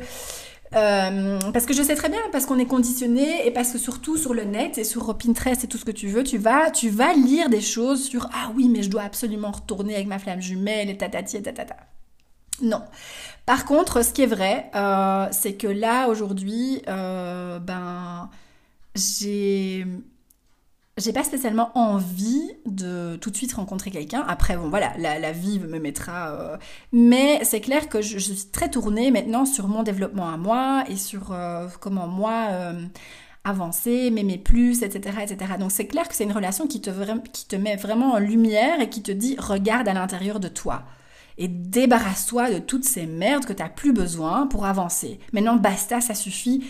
euh, 0.73 1.37
parce 1.51 1.65
que 1.65 1.73
je 1.73 1.83
sais 1.83 1.95
très 1.95 2.07
bien, 2.07 2.21
parce 2.31 2.45
qu'on 2.45 2.57
est 2.57 2.65
conditionné 2.65 3.45
et 3.45 3.51
parce 3.51 3.71
que 3.71 3.77
surtout 3.77 4.15
sur 4.15 4.33
le 4.33 4.45
net 4.45 4.77
et 4.77 4.85
sur 4.85 5.17
Pinterest 5.17 5.65
et 5.65 5.67
tout 5.67 5.77
ce 5.77 5.83
que 5.83 5.91
tu 5.91 6.07
veux, 6.07 6.23
tu 6.23 6.37
vas, 6.37 6.71
tu 6.71 6.89
vas 6.89 7.13
lire 7.13 7.49
des 7.49 7.59
choses 7.59 8.05
sur 8.05 8.29
ah 8.33 8.51
oui, 8.55 8.69
mais 8.69 8.81
je 8.81 8.89
dois 8.89 9.03
absolument 9.03 9.51
retourner 9.51 9.95
avec 9.95 10.07
ma 10.07 10.19
flamme 10.19 10.41
jumelle 10.41 10.89
et 10.89 10.97
tatati 10.97 11.37
et 11.37 11.41
tatata. 11.41 11.75
Non. 12.61 12.81
Par 13.45 13.65
contre, 13.65 14.03
ce 14.03 14.13
qui 14.13 14.21
est 14.21 14.27
vrai, 14.27 14.69
euh, 14.75 15.27
c'est 15.31 15.55
que 15.55 15.67
là, 15.67 16.07
aujourd'hui, 16.07 16.81
euh, 16.87 17.59
ben, 17.59 18.29
j'ai 18.95 19.85
pas 21.13 21.23
spécialement 21.23 21.71
envie 21.75 22.51
de 22.65 23.15
tout 23.17 23.31
de 23.31 23.35
suite 23.35 23.53
rencontrer 23.53 23.89
quelqu'un. 23.89 24.23
Après, 24.27 24.55
bon, 24.55 24.69
voilà, 24.69 24.93
la, 24.97 25.31
vie 25.31 25.59
me 25.59 25.79
mettra. 25.79 26.29
Euh, 26.29 26.57
mais 26.91 27.43
c'est 27.43 27.61
clair 27.61 27.89
que 27.89 28.01
je, 28.01 28.19
suis 28.19 28.51
très 28.51 28.69
tournée 28.69 29.11
maintenant 29.11 29.45
sur 29.45 29.67
mon 29.67 29.83
développement 29.83 30.29
à 30.29 30.37
moi 30.37 30.83
et 30.87 30.95
sur 30.95 31.35
comment 31.79 32.07
moi 32.07 32.47
avancer, 33.43 34.11
m'aimer 34.11 34.37
plus, 34.37 34.83
etc., 34.83 35.17
etc. 35.23 35.53
Donc 35.59 35.71
c'est 35.71 35.87
clair 35.87 36.07
que 36.07 36.15
c'est 36.15 36.25
une 36.25 36.31
relation 36.31 36.67
qui 36.67 36.79
te 36.79 37.55
met 37.55 37.75
vraiment 37.75 38.13
en 38.13 38.19
lumière 38.19 38.79
et 38.79 38.89
qui 38.89 39.01
te 39.01 39.11
dit 39.11 39.35
regarde 39.39 39.87
à 39.87 39.93
l'intérieur 39.93 40.39
de 40.39 40.47
toi 40.47 40.83
et 41.37 41.47
débarrasse-toi 41.47 42.51
de 42.51 42.59
toutes 42.59 42.85
ces 42.85 43.05
merdes 43.05 43.45
que 43.45 43.53
tu 43.53 43.61
n'as 43.63 43.69
plus 43.69 43.93
besoin 43.93 44.47
pour 44.47 44.65
avancer. 44.65 45.19
Maintenant, 45.33 45.55
basta, 45.55 46.01
ça 46.01 46.15
suffit. 46.15 46.63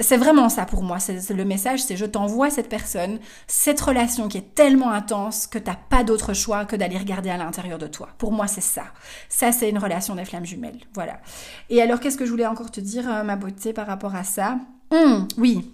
C'est 0.00 0.16
vraiment 0.16 0.48
ça 0.48 0.64
pour 0.64 0.82
moi. 0.82 0.98
C'est 0.98 1.28
le 1.30 1.44
message, 1.44 1.82
c'est 1.82 1.96
je 1.96 2.06
t'envoie 2.06 2.48
cette 2.48 2.70
personne, 2.70 3.18
cette 3.46 3.80
relation 3.80 4.28
qui 4.28 4.38
est 4.38 4.54
tellement 4.54 4.90
intense 4.90 5.46
que 5.46 5.58
t'as 5.58 5.76
pas 5.76 6.04
d'autre 6.04 6.32
choix 6.32 6.64
que 6.64 6.74
d'aller 6.74 6.96
regarder 6.96 7.28
à 7.28 7.36
l'intérieur 7.36 7.78
de 7.78 7.86
toi. 7.86 8.08
Pour 8.16 8.32
moi, 8.32 8.46
c'est 8.46 8.62
ça. 8.62 8.84
Ça, 9.28 9.52
c'est 9.52 9.68
une 9.68 9.76
relation 9.78 10.14
des 10.14 10.24
flammes 10.24 10.46
jumelles. 10.46 10.80
Voilà. 10.94 11.20
Et 11.68 11.82
alors, 11.82 12.00
qu'est-ce 12.00 12.16
que 12.16 12.24
je 12.24 12.30
voulais 12.30 12.46
encore 12.46 12.70
te 12.70 12.80
dire, 12.80 13.06
euh, 13.10 13.22
ma 13.24 13.36
beauté, 13.36 13.74
par 13.74 13.86
rapport 13.86 14.14
à 14.14 14.24
ça? 14.24 14.58
Hum, 14.90 15.28
Oui. 15.36 15.70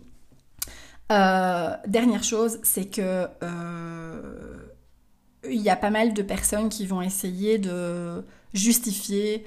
Euh, 1.13 1.71
dernière 1.87 2.25
chose, 2.25 2.59
c'est 2.65 2.87
que 2.87 3.29
euh, 3.45 4.57
il 5.51 5.61
y 5.61 5.71
a 5.71 5.77
pas 5.77 5.91
mal 5.91 6.15
de 6.15 6.23
personnes 6.23 6.69
qui 6.69 6.87
vont 6.87 7.03
essayer 7.03 7.59
de 7.59 8.25
justifier 8.55 9.45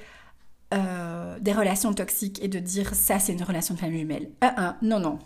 euh, 0.73 1.39
des 1.39 1.51
relations 1.51 1.93
toxiques 1.93 2.39
et 2.43 2.47
de 2.47 2.59
dire 2.59 2.93
ça 2.93 3.17
c'est 3.17 3.33
une 3.33 3.43
relation 3.43 3.73
de 3.73 3.79
famille 3.79 3.99
jumelle. 3.99 4.29
Ah, 4.41 4.53
ah, 4.57 4.77
non, 4.81 4.99
non. 4.99 5.19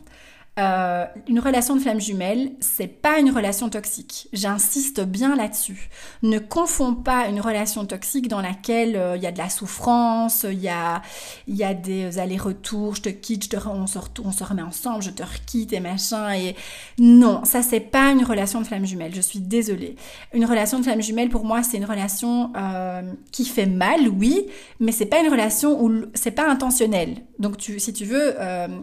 Euh, 0.60 1.06
une 1.28 1.40
relation 1.40 1.76
de 1.76 1.82
flamme 1.82 2.00
jumelle, 2.00 2.52
c'est 2.60 2.88
pas 2.88 3.18
une 3.18 3.32
relation 3.32 3.70
toxique. 3.70 4.28
J'insiste 4.34 5.02
bien 5.02 5.36
là-dessus. 5.36 5.90
Ne 6.22 6.38
confonds 6.38 6.94
pas 6.94 7.28
une 7.28 7.42
relation 7.42 7.86
toxique 7.88 8.28
dans 8.28 8.42
laquelle 8.42 8.96
euh, 8.96 9.18
il 9.18 9.24
y 9.24 9.26
a 9.26 9.32
de 9.32 9.40
la 9.40 9.50
souffrance, 9.50 10.46
il 10.48 10.60
y 10.60 10.70
a, 10.70 11.02
y 11.48 11.64
a 11.64 11.74
des 11.74 12.20
allers-retours, 12.20 12.96
je 12.96 13.02
te 13.02 13.10
quitte, 13.10 13.46
je 13.46 13.50
te, 13.50 13.68
on, 13.68 13.88
se 13.88 13.98
on 14.24 14.32
se 14.32 14.44
remet 14.44 14.62
ensemble, 14.62 15.02
je 15.02 15.10
te 15.10 15.24
requitte 15.24 15.74
et 15.74 15.80
machin. 15.80 16.32
Et 16.36 16.56
non, 17.00 17.44
ça 17.46 17.64
c'est 17.64 17.80
pas 17.80 18.12
une 18.12 18.24
relation 18.24 18.62
de 18.62 18.68
flamme 18.68 18.86
jumelle. 18.86 19.16
Je 19.16 19.22
suis 19.22 19.40
désolée. 19.40 19.96
Une 20.36 20.46
relation 20.46 20.78
de 20.78 20.84
flamme 20.84 21.02
jumelle 21.02 21.30
pour 21.30 21.46
moi 21.46 21.64
c'est 21.64 21.78
une 21.78 21.86
relation 21.86 22.54
euh, 22.56 23.02
qui 23.32 23.46
fait 23.46 23.66
mal, 23.66 24.08
oui, 24.08 24.46
mais 24.80 24.92
c'est 24.92 25.08
pas 25.08 25.20
une 25.20 25.32
relation 25.32 25.84
où 25.84 26.04
c'est 26.14 26.32
pas 26.32 26.48
intentionnel. 26.48 27.16
Donc 27.40 27.58
tu, 27.58 27.80
si 27.80 27.92
tu 27.92 28.06
veux, 28.06 28.36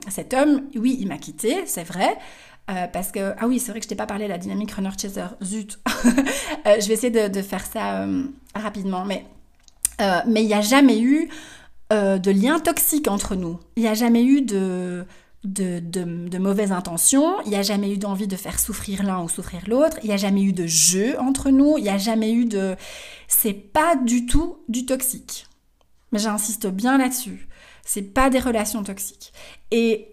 cet 0.09 0.35
homme, 0.35 0.64
oui, 0.75 0.99
il 1.01 1.07
m'a 1.07 1.16
quitté 1.16 1.60
c'est 1.67 1.85
vrai. 1.85 2.17
Euh, 2.71 2.87
parce 2.87 3.11
que, 3.11 3.35
ah 3.39 3.49
oui, 3.49 3.59
c'est 3.59 3.73
vrai 3.73 3.81
que 3.81 3.85
je 3.85 3.89
t'ai 3.89 3.97
pas 3.97 4.07
parlé 4.07 4.25
de 4.25 4.31
la 4.31 4.39
dynamique 4.39 4.71
runner-chaser, 4.73 5.27
zut. 5.43 5.79
Euh, 6.67 6.77
je 6.79 6.89
vais 6.89 6.95
essayer 6.95 7.11
de, 7.11 7.43
faire 7.43 7.65
ça 7.65 8.03
euh, 8.03 8.25
rapidement, 8.55 9.07
mais 9.07 9.25
il 9.99 10.47
n'y 10.47 10.53
a 10.53 10.61
jamais 10.61 11.01
eu 11.01 11.31
de 11.91 12.31
lien 12.31 12.61
toxique 12.61 13.09
entre 13.09 13.35
nous. 13.35 13.59
Il 13.77 13.83
n'y 13.83 13.89
a 13.89 13.95
jamais 13.95 14.25
eu 14.25 14.43
de, 14.43 15.07
de, 15.45 15.81
de, 15.81 16.39
mauvaises 16.39 16.71
intentions, 16.71 17.41
il 17.47 17.51
n'y 17.51 17.57
a 17.57 17.63
jamais 17.63 17.93
eu 17.95 17.97
d'envie 17.97 18.27
de 18.27 18.37
faire 18.37 18.59
souffrir 18.59 19.03
l'un 19.05 19.23
ou 19.23 19.29
souffrir 19.31 19.63
l'autre, 19.69 19.99
il 20.03 20.09
n'y 20.09 20.13
a 20.13 20.19
jamais 20.19 20.43
eu 20.43 20.53
de 20.53 20.67
jeu 20.67 21.19
entre 21.19 21.49
nous, 21.49 21.79
il 21.79 21.85
n'y 21.85 21.89
a 21.89 21.99
jamais 21.99 22.33
eu 22.33 22.45
de... 22.45 22.77
C'est 23.27 23.55
pas 23.55 23.97
du 23.97 24.27
tout 24.27 24.59
du 24.69 24.85
toxique. 24.85 25.47
Mais 26.13 26.19
j'insiste 26.19 26.67
bien 26.67 26.99
là-dessus. 26.99 27.49
C'est 27.87 28.03
pas 28.03 28.29
des 28.29 28.41
relations 28.41 28.83
toxiques. 28.83 29.33
Et 29.71 30.13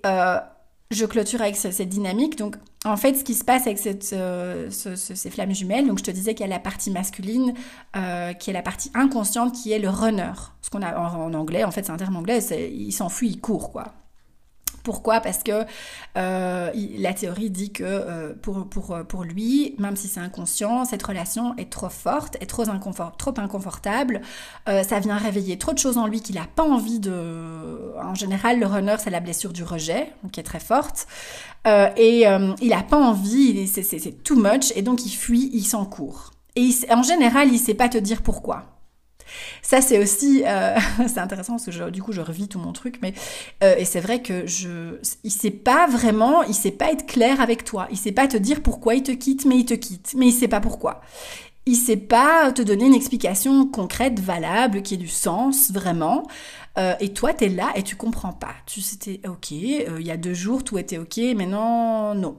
je 0.92 1.06
clôture 1.06 1.42
avec 1.42 1.56
cette 1.56 1.90
dynamique. 1.90 2.38
Donc, 2.38 2.56
en 2.86 2.98
fait, 2.98 3.16
ce 3.16 3.24
qui 3.24 3.34
se 3.34 3.44
passe 3.44 3.68
avec 3.68 3.78
ces 3.78 5.30
flammes 5.30 5.54
jumelles, 5.54 5.88
donc 5.88 6.00
je 6.00 6.04
te 6.04 6.12
disais 6.12 6.34
qu'il 6.34 6.46
y 6.46 6.50
a 6.50 6.54
la 6.54 6.60
partie 6.60 6.92
masculine, 6.92 7.54
euh, 7.96 8.34
qui 8.34 8.50
est 8.50 8.54
la 8.54 8.62
partie 8.62 8.92
inconsciente, 8.94 9.54
qui 9.54 9.72
est 9.72 9.80
le 9.80 9.90
runner. 9.90 10.34
Ce 10.62 10.70
qu'on 10.70 10.82
a 10.82 10.98
en, 10.98 11.34
anglais, 11.34 11.64
en 11.64 11.72
fait, 11.72 11.84
c'est 11.84 11.92
un 11.92 11.98
terme 11.98 12.16
anglais, 12.16 12.40
il 12.72 12.92
s'enfuit, 12.92 13.30
il 13.30 13.42
court, 13.42 13.72
quoi. 13.72 13.94
Pourquoi? 14.84 15.20
Parce 15.20 15.44
que 15.44 15.66
euh, 16.18 16.72
la 16.98 17.14
théorie 17.14 17.50
dit 17.50 17.72
que 17.72 17.84
euh, 17.84 18.34
pour, 18.42 18.68
pour, 18.70 18.98
pour, 19.08 19.24
lui, 19.24 19.76
même 19.80 19.96
si 19.96 20.08
c'est 20.08 20.20
inconscient, 20.20 20.86
cette 20.86 21.04
relation 21.04 21.56
est 21.58 21.70
trop 21.70 21.90
forte, 21.90 22.38
est 22.42 22.46
trop, 22.46 22.64
trop 23.18 23.34
inconfortable. 23.38 24.22
Euh, 24.70 24.84
ça 24.84 25.00
vient 25.00 25.18
réveiller 25.18 25.58
trop 25.58 25.74
de 25.74 25.78
choses 25.78 25.98
en 25.98 26.08
lui 26.08 26.22
qu'il 26.22 26.36
n'a 26.36 26.48
pas 26.56 26.64
envie 26.64 27.00
de... 27.00 27.94
En 28.02 28.16
général, 28.16 28.60
le 28.60 28.66
runner, 28.66 28.96
c'est 29.00 29.10
la 29.10 29.20
blessure 29.20 29.54
du 29.54 29.64
rejet, 29.64 30.14
qui 30.32 30.40
est 30.40 30.44
très 30.44 30.60
forte. 30.60 31.08
et 31.66 32.24
il 32.62 32.70
n'a 32.70 32.84
pas 32.84 32.98
envie, 32.98 33.68
c'est 33.68 34.24
too 34.24 34.36
much, 34.36 34.72
et 34.76 34.82
donc 34.82 35.06
il 35.06 35.12
fuit, 35.12 35.50
il 35.54 35.64
s'en 35.64 35.86
court. 35.86 36.32
Et 36.56 36.70
en 36.90 37.04
général, 37.04 37.50
il 37.50 37.54
ne 37.54 37.58
sait 37.58 37.74
pas 37.74 37.90
te 37.90 37.98
dire 37.98 38.22
pourquoi. 38.22 38.77
Ça, 39.62 39.82
c'est 39.82 40.00
aussi, 40.00 40.44
euh, 40.46 40.76
c'est 41.08 41.20
intéressant 41.20 41.54
parce 41.54 41.66
que 41.66 41.90
du 41.90 42.02
coup, 42.02 42.12
je 42.12 42.22
revis 42.22 42.48
tout 42.48 42.60
mon 42.60 42.74
truc, 42.74 43.00
mais 43.02 43.14
euh, 43.64 43.76
et 43.78 43.86
c'est 43.86 44.00
vrai 44.00 44.22
que 44.22 44.46
je, 44.48 44.98
il 45.24 45.32
sait 45.32 45.52
pas 45.52 45.88
vraiment, 45.88 46.44
il 46.44 46.54
sait 46.54 46.72
pas 46.72 46.92
être 46.92 47.06
clair 47.06 47.42
avec 47.42 47.64
toi, 47.64 47.88
il 47.92 47.98
sait 47.98 48.12
pas 48.12 48.28
te 48.28 48.38
dire 48.38 48.62
pourquoi 48.62 48.96
il 48.96 49.04
te 49.04 49.12
quitte, 49.12 49.46
mais 49.46 49.58
il 49.58 49.66
te 49.66 49.74
quitte, 49.74 50.14
mais 50.16 50.28
il 50.28 50.34
sait 50.34 50.48
pas 50.48 50.60
pourquoi. 50.62 51.02
Il 51.66 51.76
sait 51.76 51.98
pas 51.98 52.54
te 52.54 52.62
donner 52.62 52.86
une 52.86 52.94
explication 52.94 53.68
concrète, 53.68 54.22
valable, 54.22 54.82
qui 54.82 54.94
ait 54.94 54.98
du 54.98 55.10
sens 55.10 55.70
vraiment. 55.70 56.26
Euh, 56.78 56.94
et 57.00 57.14
toi, 57.14 57.34
tu 57.34 57.46
es 57.46 57.50
là 57.50 57.72
et 57.76 57.84
tu 57.84 57.96
comprends 57.96 58.34
pas. 58.34 58.54
Tu 58.66 58.82
c'était 58.82 59.22
ok, 59.28 59.52
euh, 59.52 59.98
il 60.00 60.06
y 60.06 60.12
a 60.12 60.18
deux 60.18 60.34
jours, 60.34 60.64
tout 60.64 60.78
était 60.78 60.98
ok, 60.98 61.18
mais 61.36 61.46
non, 61.46 62.14
non. 62.14 62.38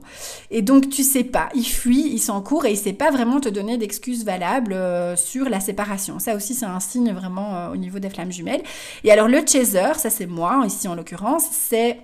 Et 0.49 0.61
donc, 0.61 0.89
tu 0.89 1.03
sais 1.03 1.23
pas. 1.23 1.49
Il 1.53 1.65
fuit, 1.65 2.09
il 2.11 2.19
s'encourt 2.19 2.65
et 2.65 2.71
il 2.71 2.77
sait 2.77 2.93
pas 2.93 3.11
vraiment 3.11 3.39
te 3.39 3.49
donner 3.49 3.77
d'excuses 3.77 4.23
valables 4.23 4.73
euh, 4.73 5.15
sur 5.15 5.49
la 5.49 5.59
séparation. 5.59 6.19
Ça 6.19 6.35
aussi, 6.35 6.53
c'est 6.53 6.65
un 6.65 6.79
signe 6.79 7.11
vraiment 7.11 7.69
au 7.69 7.77
niveau 7.77 7.99
des 7.99 8.09
flammes 8.09 8.31
jumelles. 8.31 8.63
Et 9.03 9.11
alors, 9.11 9.27
le 9.27 9.39
chaser, 9.45 9.93
ça 9.97 10.09
c'est 10.09 10.27
moi, 10.27 10.63
ici 10.65 10.87
en 10.87 10.95
l'occurrence, 10.95 11.45
c'est 11.51 11.99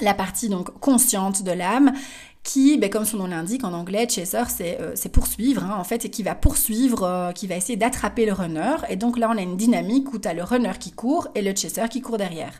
la 0.00 0.14
partie 0.14 0.48
donc 0.48 0.78
consciente 0.80 1.42
de 1.42 1.52
l'âme 1.52 1.92
qui, 2.42 2.76
ben, 2.76 2.90
comme 2.90 3.04
son 3.04 3.18
nom 3.18 3.26
l'indique 3.26 3.64
en 3.64 3.72
anglais, 3.72 4.08
chaser, 4.08 4.42
c'est 4.48 4.80
euh, 4.80 5.08
poursuivre, 5.12 5.64
hein, 5.64 5.76
en 5.78 5.84
fait, 5.84 6.04
et 6.04 6.10
qui 6.10 6.22
va 6.22 6.34
poursuivre, 6.34 7.04
euh, 7.04 7.32
qui 7.32 7.46
va 7.46 7.56
essayer 7.56 7.76
d'attraper 7.76 8.26
le 8.26 8.32
runner. 8.32 8.76
Et 8.88 8.96
donc 8.96 9.18
là, 9.18 9.30
on 9.32 9.38
a 9.38 9.42
une 9.42 9.56
dynamique 9.56 10.12
où 10.12 10.18
tu 10.18 10.26
as 10.26 10.34
le 10.34 10.42
runner 10.42 10.72
qui 10.78 10.90
court 10.90 11.28
et 11.34 11.42
le 11.42 11.54
chaser 11.54 11.88
qui 11.88 12.00
court 12.00 12.18
derrière. 12.18 12.52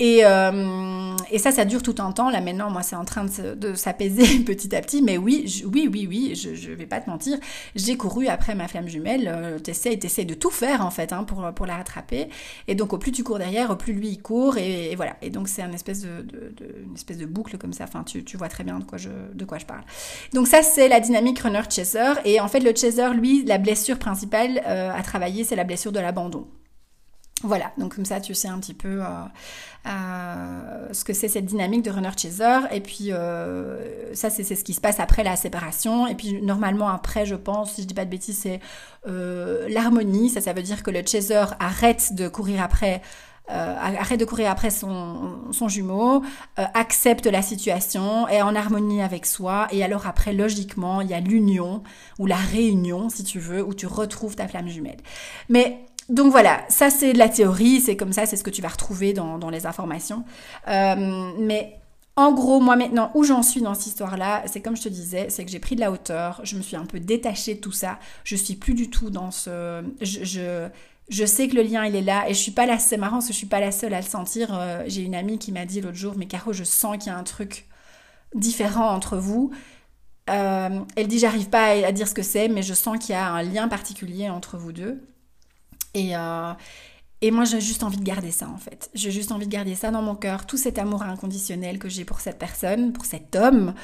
Et, 0.00 0.24
euh, 0.24 1.14
et, 1.30 1.38
ça, 1.38 1.52
ça 1.52 1.66
dure 1.66 1.82
tout 1.82 1.94
un 1.98 2.10
temps. 2.12 2.30
Là 2.30 2.40
maintenant, 2.40 2.70
moi, 2.70 2.82
c'est 2.82 2.96
en 2.96 3.04
train 3.04 3.26
de, 3.26 3.74
s'apaiser 3.74 4.40
petit 4.44 4.74
à 4.74 4.80
petit. 4.80 5.02
Mais 5.02 5.18
oui, 5.18 5.62
oui, 5.70 5.88
oui, 5.92 6.06
oui, 6.08 6.34
je, 6.34 6.54
je 6.54 6.72
vais 6.72 6.86
pas 6.86 7.00
te 7.00 7.10
mentir. 7.10 7.38
J'ai 7.76 7.98
couru 7.98 8.26
après 8.26 8.54
ma 8.54 8.66
flamme 8.66 8.88
jumelle. 8.88 9.30
Euh, 9.32 9.58
t'essayes, 9.58 9.98
t'essayes 9.98 10.24
de 10.24 10.32
tout 10.32 10.50
faire 10.50 10.84
en 10.84 10.90
fait 10.90 11.12
hein, 11.12 11.24
pour, 11.24 11.52
pour 11.54 11.66
la 11.66 11.76
rattraper. 11.76 12.28
Et 12.66 12.74
donc, 12.74 12.94
au 12.94 12.98
plus 12.98 13.12
tu 13.12 13.22
cours 13.22 13.38
derrière, 13.38 13.70
au 13.70 13.76
plus 13.76 13.92
lui 13.92 14.08
il 14.08 14.22
court. 14.22 14.56
Et, 14.56 14.94
voilà. 14.96 15.16
Et 15.20 15.28
donc, 15.28 15.48
c'est 15.48 15.62
une 15.62 15.74
espèce 15.74 16.00
de, 16.00 16.24
une 16.86 16.94
espèce 16.94 17.18
de 17.18 17.26
boucle 17.26 17.58
comme 17.58 17.74
ça. 17.74 17.84
Enfin, 17.84 18.02
tu, 18.02 18.24
tu 18.24 18.38
vois 18.38 18.48
très 18.48 18.64
bien 18.64 18.78
de 18.78 18.84
quoi 18.84 18.96
je, 18.96 19.10
de 19.34 19.44
quoi 19.44 19.58
je 19.58 19.66
parle. 19.66 19.82
Donc 20.32 20.48
ça, 20.48 20.62
c'est 20.62 20.88
la 20.88 21.00
dynamique 21.00 21.40
runner-chaser. 21.40 22.14
Et 22.24 22.40
en 22.40 22.48
fait, 22.48 22.60
le 22.60 22.74
chaser, 22.74 23.12
lui, 23.12 23.44
la 23.44 23.58
blessure 23.58 23.98
principale 23.98 24.62
euh, 24.66 24.90
à 24.94 25.02
travailler, 25.02 25.44
c'est 25.44 25.56
la 25.56 25.64
blessure 25.64 25.92
de 25.92 26.00
l'abandon. 26.00 26.46
Voilà, 27.42 27.72
donc 27.78 27.94
comme 27.94 28.04
ça 28.04 28.20
tu 28.20 28.34
sais 28.34 28.48
un 28.48 28.58
petit 28.58 28.74
peu 28.74 29.02
euh, 29.02 29.06
euh, 29.86 30.88
ce 30.92 31.04
que 31.04 31.14
c'est 31.14 31.28
cette 31.28 31.46
dynamique 31.46 31.82
de 31.82 31.90
runner-chaser. 31.90 32.66
Et 32.70 32.80
puis 32.80 33.12
euh, 33.12 34.14
ça 34.14 34.28
c'est 34.28 34.44
ce 34.44 34.62
qui 34.62 34.74
se 34.74 34.80
passe 34.80 35.00
après 35.00 35.24
la 35.24 35.36
séparation. 35.36 36.06
Et 36.06 36.14
puis 36.14 36.42
normalement 36.42 36.88
après 36.88 37.24
je 37.24 37.36
pense, 37.36 37.74
si 37.74 37.82
je 37.82 37.86
dis 37.86 37.94
pas 37.94 38.04
de 38.04 38.10
bêtises, 38.10 38.38
c'est 38.38 38.60
l'harmonie. 39.06 40.28
Ça 40.28 40.42
ça 40.42 40.52
veut 40.52 40.62
dire 40.62 40.82
que 40.82 40.90
le 40.90 41.02
chaser 41.06 41.44
arrête 41.58 42.14
de 42.14 42.28
courir 42.28 42.62
après 42.62 43.00
arrête 43.52 44.20
de 44.20 44.24
courir 44.24 44.48
après 44.48 44.70
son, 44.70 45.50
son 45.50 45.66
jumeau, 45.66 46.22
accepte 46.56 47.26
la 47.26 47.42
situation, 47.42 48.28
est 48.28 48.42
en 48.42 48.54
harmonie 48.54 49.02
avec 49.02 49.26
soi, 49.26 49.66
et 49.72 49.82
alors 49.82 50.06
après, 50.06 50.32
logiquement, 50.32 51.00
il 51.00 51.10
y 51.10 51.14
a 51.14 51.18
l'union, 51.18 51.82
ou 52.20 52.26
la 52.26 52.36
réunion, 52.36 53.08
si 53.08 53.24
tu 53.24 53.40
veux, 53.40 53.60
où 53.60 53.74
tu 53.74 53.88
retrouves 53.88 54.36
ta 54.36 54.46
flamme 54.46 54.68
jumelle. 54.68 54.98
Mais 55.48 55.80
donc 56.10 56.32
voilà, 56.32 56.64
ça 56.68 56.90
c'est 56.90 57.12
de 57.12 57.18
la 57.18 57.28
théorie, 57.28 57.80
c'est 57.80 57.96
comme 57.96 58.12
ça, 58.12 58.26
c'est 58.26 58.36
ce 58.36 58.42
que 58.42 58.50
tu 58.50 58.60
vas 58.60 58.68
retrouver 58.68 59.12
dans, 59.12 59.50
les 59.50 59.64
informations. 59.64 60.24
Euh, 60.66 61.30
mais 61.38 61.78
en 62.16 62.32
gros, 62.32 62.60
moi 62.60 62.74
maintenant, 62.74 63.12
où 63.14 63.22
j'en 63.22 63.42
suis 63.42 63.62
dans 63.62 63.74
cette 63.74 63.86
histoire-là, 63.86 64.42
c'est 64.46 64.60
comme 64.60 64.76
je 64.76 64.82
te 64.82 64.88
disais, 64.88 65.30
c'est 65.30 65.44
que 65.44 65.50
j'ai 65.50 65.60
pris 65.60 65.76
de 65.76 65.80
la 65.80 65.92
hauteur, 65.92 66.40
je 66.42 66.56
me 66.56 66.62
suis 66.62 66.76
un 66.76 66.84
peu 66.84 66.98
détachée 66.98 67.54
de 67.54 67.60
tout 67.60 67.70
ça, 67.72 68.00
je 68.24 68.34
suis 68.34 68.56
plus 68.56 68.74
du 68.74 68.90
tout 68.90 69.10
dans 69.10 69.30
ce... 69.30 69.84
Je, 70.00 70.68
je, 71.08 71.24
sais 71.26 71.46
que 71.46 71.54
le 71.54 71.62
lien, 71.62 71.84
il 71.86 71.94
est 71.94 72.02
là, 72.02 72.28
et 72.28 72.34
je 72.34 72.38
suis 72.38 72.52
pas 72.52 72.66
la 72.66 72.78
c'est 72.80 72.96
marrant 72.96 73.16
parce 73.16 73.28
que 73.28 73.32
je 73.32 73.38
suis 73.38 73.46
pas 73.46 73.60
la 73.60 73.70
seule 73.70 73.94
à 73.94 74.00
le 74.00 74.06
sentir. 74.06 74.48
Euh, 74.52 74.82
j'ai 74.86 75.02
une 75.02 75.14
amie 75.14 75.38
qui 75.38 75.52
m'a 75.52 75.64
dit 75.64 75.80
l'autre 75.80 75.96
jour, 75.96 76.14
mais 76.16 76.26
Caro, 76.26 76.52
je 76.52 76.64
sens 76.64 76.98
qu'il 76.98 77.12
y 77.12 77.14
a 77.14 77.18
un 77.18 77.22
truc 77.22 77.68
différent 78.34 78.90
entre 78.90 79.16
vous. 79.16 79.52
Euh, 80.28 80.80
elle 80.96 81.06
dit, 81.06 81.20
j'arrive 81.20 81.50
pas 81.50 81.68
à 81.86 81.92
dire 81.92 82.08
ce 82.08 82.14
que 82.14 82.22
c'est, 82.22 82.48
mais 82.48 82.62
je 82.62 82.74
sens 82.74 82.98
qu'il 82.98 83.14
y 83.14 83.18
a 83.18 83.32
un 83.32 83.42
lien 83.42 83.68
particulier 83.68 84.28
entre 84.28 84.56
vous 84.56 84.72
deux. 84.72 85.00
Et, 85.94 86.16
euh, 86.16 86.52
et 87.20 87.30
moi, 87.30 87.44
j'ai 87.44 87.60
juste 87.60 87.82
envie 87.82 87.98
de 87.98 88.04
garder 88.04 88.30
ça, 88.30 88.48
en 88.48 88.56
fait. 88.56 88.90
J'ai 88.94 89.10
juste 89.10 89.32
envie 89.32 89.46
de 89.46 89.52
garder 89.52 89.74
ça 89.74 89.90
dans 89.90 90.02
mon 90.02 90.14
cœur, 90.14 90.46
tout 90.46 90.56
cet 90.56 90.78
amour 90.78 91.02
inconditionnel 91.02 91.78
que 91.78 91.88
j'ai 91.88 92.04
pour 92.04 92.20
cette 92.20 92.38
personne, 92.38 92.92
pour 92.92 93.04
cet 93.04 93.36
homme. 93.36 93.74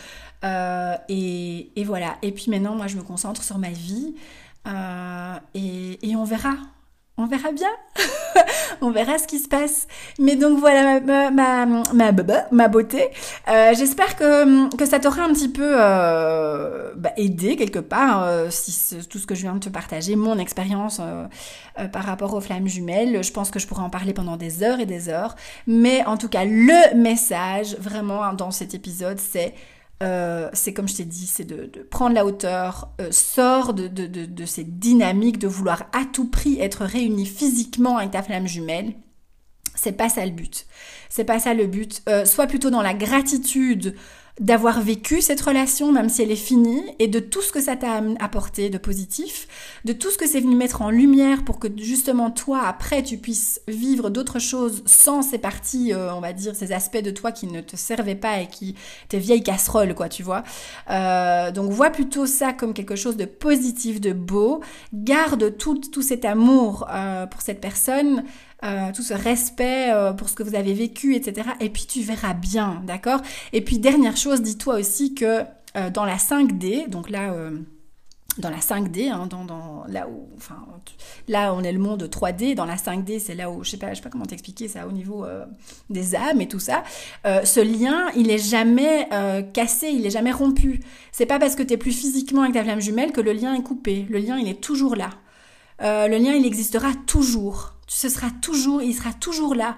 Euh, 0.45 0.97
et, 1.09 1.71
et, 1.77 1.85
voilà. 1.85 2.17
Et 2.23 2.33
puis 2.33 2.51
maintenant, 2.51 2.75
moi, 2.75 2.87
je 2.87 2.97
me 2.97 3.03
concentre 3.03 3.43
sur 3.43 3.59
ma 3.59 3.71
vie. 3.71 4.15
Euh, 4.67 5.37
et, 5.55 6.11
et 6.11 6.17
on 6.17 6.25
verra 6.25 6.55
on 7.19 7.27
verra 7.27 7.51
bien. 7.53 7.71
on 8.83 8.91
verra 8.91 9.19
ce 9.19 9.27
qui 9.27 9.39
se 9.39 9.49
passe. 9.49 9.87
Mais 10.19 10.37
donc 10.37 10.59
voilà 10.59 11.01
ma, 11.01 11.31
ma, 11.31 11.67
ma, 12.53 12.69
beauté. 12.69 13.09
Euh, 13.49 13.73
j'espère 13.75 14.17
que, 14.17 14.77
que 14.77 14.85
ça 14.85 14.99
t'aura 14.99 15.23
un 15.23 15.33
petit 15.33 15.49
peu 15.49 15.75
euh, 15.75 16.93
bah, 16.97 17.13
aidé 17.17 17.57
quelque 17.57 17.79
part, 17.79 18.25
euh, 18.25 18.49
si 18.51 18.97
tout 19.09 19.19
ce 19.19 19.27
que 19.27 19.35
je 19.35 19.43
viens 19.43 19.55
de 19.55 19.61
te 19.61 19.69
partager, 19.71 20.15
mon 20.17 20.39
expérience 20.39 21.01
par 21.93 22.05
rapport 22.05 22.35
aux 22.35 22.41
flammes 22.41 22.69
jumelles. 22.69 23.23
Je 23.23 23.33
pense 23.33 23.51
que 23.51 23.59
je 23.59 23.67
pourrais 23.67 23.83
en 23.83 23.91
parler 23.91 24.13
pendant 24.13 24.37
des 24.37 24.63
heures 24.63 24.81
et 24.81 24.87
des 24.87 25.09
heures. 25.09 25.37
Mais 25.67 26.05
en 26.05 26.17
tout 26.17 26.29
cas, 26.29 26.45
le 26.45 26.95
message 26.97 27.77
vraiment 27.79 28.23
hein, 28.23 28.35
dans 28.35 28.51
cet 28.51 28.75
épisode, 28.75 29.19
c'est 29.19 29.55
euh, 30.03 30.51
c'est 30.53 30.75
comme 30.75 30.89
je 30.89 30.97
t'ai 30.97 31.05
dit, 31.05 31.27
c'est 31.27 31.45
de, 31.45 31.83
prendre 31.83 32.15
la 32.15 32.27
hauteur, 32.27 32.93
euh, 33.01 33.11
sort 33.11 33.73
de, 33.73 33.89
de, 33.89 34.07
de, 34.07 34.45
cette 34.45 34.79
dynamique 34.79 35.39
de 35.39 35.49
vouloir 35.49 35.85
à 35.93 36.05
tout 36.05 36.29
prix 36.29 36.61
être 36.61 36.85
réuni 36.85 37.25
physiquement 37.25 37.97
avec 37.97 38.11
ta 38.11 38.23
flamme 38.23 38.47
jumelle. 38.47 38.95
C'est 39.75 39.93
pas 39.93 40.09
ça 40.09 40.25
le 40.25 40.33
but. 40.33 40.67
C'est 41.09 41.25
pas 41.25 41.39
ça 41.39 41.55
le 41.55 41.67
but. 41.67 42.03
Euh, 42.09 42.25
sois 42.25 42.47
plutôt 42.47 42.71
dans 42.71 42.83
la 42.83 42.95
gratitude 42.95 43.95
d'avoir 44.39 44.83
vécu 44.83 45.23
cette 45.23 45.41
relation, 45.41 45.93
même 45.93 46.11
si 46.11 46.21
elle 46.23 46.31
est 46.31 46.37
finie, 46.37 46.85
et 46.99 47.09
de 47.09 47.21
tout 47.21 47.41
ce 47.41 47.53
que 47.53 47.61
ça 47.61 47.75
t'a 47.75 48.03
apporté 48.21 48.69
de 48.69 48.77
positif, 48.77 49.49
de 49.87 49.95
tout 49.95 50.11
ce 50.11 50.19
que 50.19 50.27
c'est 50.27 50.41
venu 50.41 50.55
mettre 50.55 50.83
en 50.83 50.91
lumière 50.91 51.43
pour 51.43 51.59
que 51.59 51.69
justement 51.77 52.31
toi, 52.31 52.61
après, 52.67 53.03
tu 53.03 53.17
puisses 53.17 53.61
vivre 53.67 54.11
d'autres 54.11 54.39
choses 54.39 54.83
sans 54.85 55.23
ces 55.23 55.39
parties, 55.39 55.95
euh, 55.95 56.15
on 56.15 56.21
va 56.21 56.35
dire, 56.35 56.55
ces 56.55 56.73
aspects 56.73 57.03
de 57.03 57.11
toi 57.11 57.33
qui 57.33 57.47
ne 57.47 57.63
te 57.63 57.77
servaient 57.77 58.15
pas 58.15 58.41
et 58.41 58.47
qui 58.47 58.75
tes 59.09 59.19
vieilles 59.19 59.43
casseroles, 59.43 59.95
quoi, 59.95 60.11
tu 60.11 60.23
vois. 60.23 60.43
Euh, 60.91 61.51
donc 61.51 61.71
vois 61.71 61.91
plutôt 61.91 62.27
ça 62.27 62.53
comme 62.53 62.75
quelque 62.75 62.97
chose 62.97 63.17
de 63.17 63.25
positif, 63.25 64.03
de 64.03 64.13
beau. 64.13 64.61
Garde 64.93 65.57
tout, 65.57 65.79
tout 65.79 66.03
cet 66.03 66.27
amour 66.27 66.87
euh, 66.93 67.27
pour 67.27 67.41
cette 67.41 67.61
personne 67.61 68.23
euh, 68.65 68.91
tout 68.95 69.03
ce 69.03 69.13
respect 69.13 69.93
euh, 69.93 70.15
pour 70.15 70.31
ce 70.31 70.35
que 70.35 70.43
vous 70.43 70.55
avez 70.55 70.73
vécu, 70.73 71.15
etc. 71.15 71.47
Et 71.61 71.69
puis 71.69 71.85
tu 71.87 72.01
verras 72.01 72.33
bien, 72.33 72.83
d'accord? 72.87 73.21
Et 73.53 73.61
puis 73.61 73.79
dernière 73.79 74.17
chose, 74.17 74.41
dis-toi 74.41 74.77
aussi 74.77 75.15
que 75.15 75.43
euh, 75.77 75.91
dans 75.91 76.07
la 76.07 76.17
5D, 76.17 76.89
donc 76.89 77.11
là 77.11 77.35
dans 78.39 78.49
la 78.49 78.59
5D, 78.59 79.11
hein, 79.11 79.27
dans, 79.27 79.85
là 79.89 80.09
où, 80.09 80.29
enfin, 80.37 80.57
là 81.29 81.53
on 81.55 81.63
est 81.63 81.73
le 81.73 81.79
monde 81.79 82.03
3D, 82.05 82.55
dans 82.55 82.65
la 82.65 82.77
5D 82.77 83.19
c'est 83.19 83.35
là 83.35 83.51
où, 83.51 83.63
je 83.63 83.71
sais 83.71 83.77
pas, 83.77 83.91
je 83.91 83.97
sais 83.97 84.03
pas 84.03 84.09
comment 84.09 84.25
t'expliquer 84.25 84.69
ça 84.69 84.87
au 84.87 84.93
niveau 84.93 85.27
des 85.91 86.15
âmes 86.15 86.41
et 86.41 86.49
tout 86.49 86.59
ça. 86.59 86.83
ce 87.25 87.61
lien, 87.61 88.11
il 88.17 88.31
est 88.31 88.39
jamais 88.39 89.07
cassé, 89.53 89.89
il 89.89 90.07
est 90.07 90.11
jamais 90.11 90.33
rompu. 90.33 90.81
C'est 91.13 91.27
pas 91.27 91.39
parce 91.39 91.57
que 91.57 91.63
tu 91.63 91.75
es 91.75 91.77
plus 91.77 91.93
physiquement 91.93 92.41
avec 92.41 92.55
ta 92.55 92.65
flamme 92.65 92.81
jumelle 92.81 93.13
que 93.13 93.21
le 93.21 93.33
lien 93.33 93.55
est 93.55 93.63
coupé. 93.63 94.07
Le 94.09 94.19
lien, 94.19 94.39
il 94.39 94.49
est 94.49 94.63
toujours 94.63 94.97
là. 94.97 95.11
Le 95.81 96.19
lien, 96.19 96.33
il 96.35 96.47
existera 96.47 96.93
toujours 97.07 97.77
ce 97.87 98.09
sera 98.09 98.29
toujours, 98.43 98.83
il 98.83 98.95
sera 98.95 99.13
toujours 99.13 99.55
là. 99.55 99.77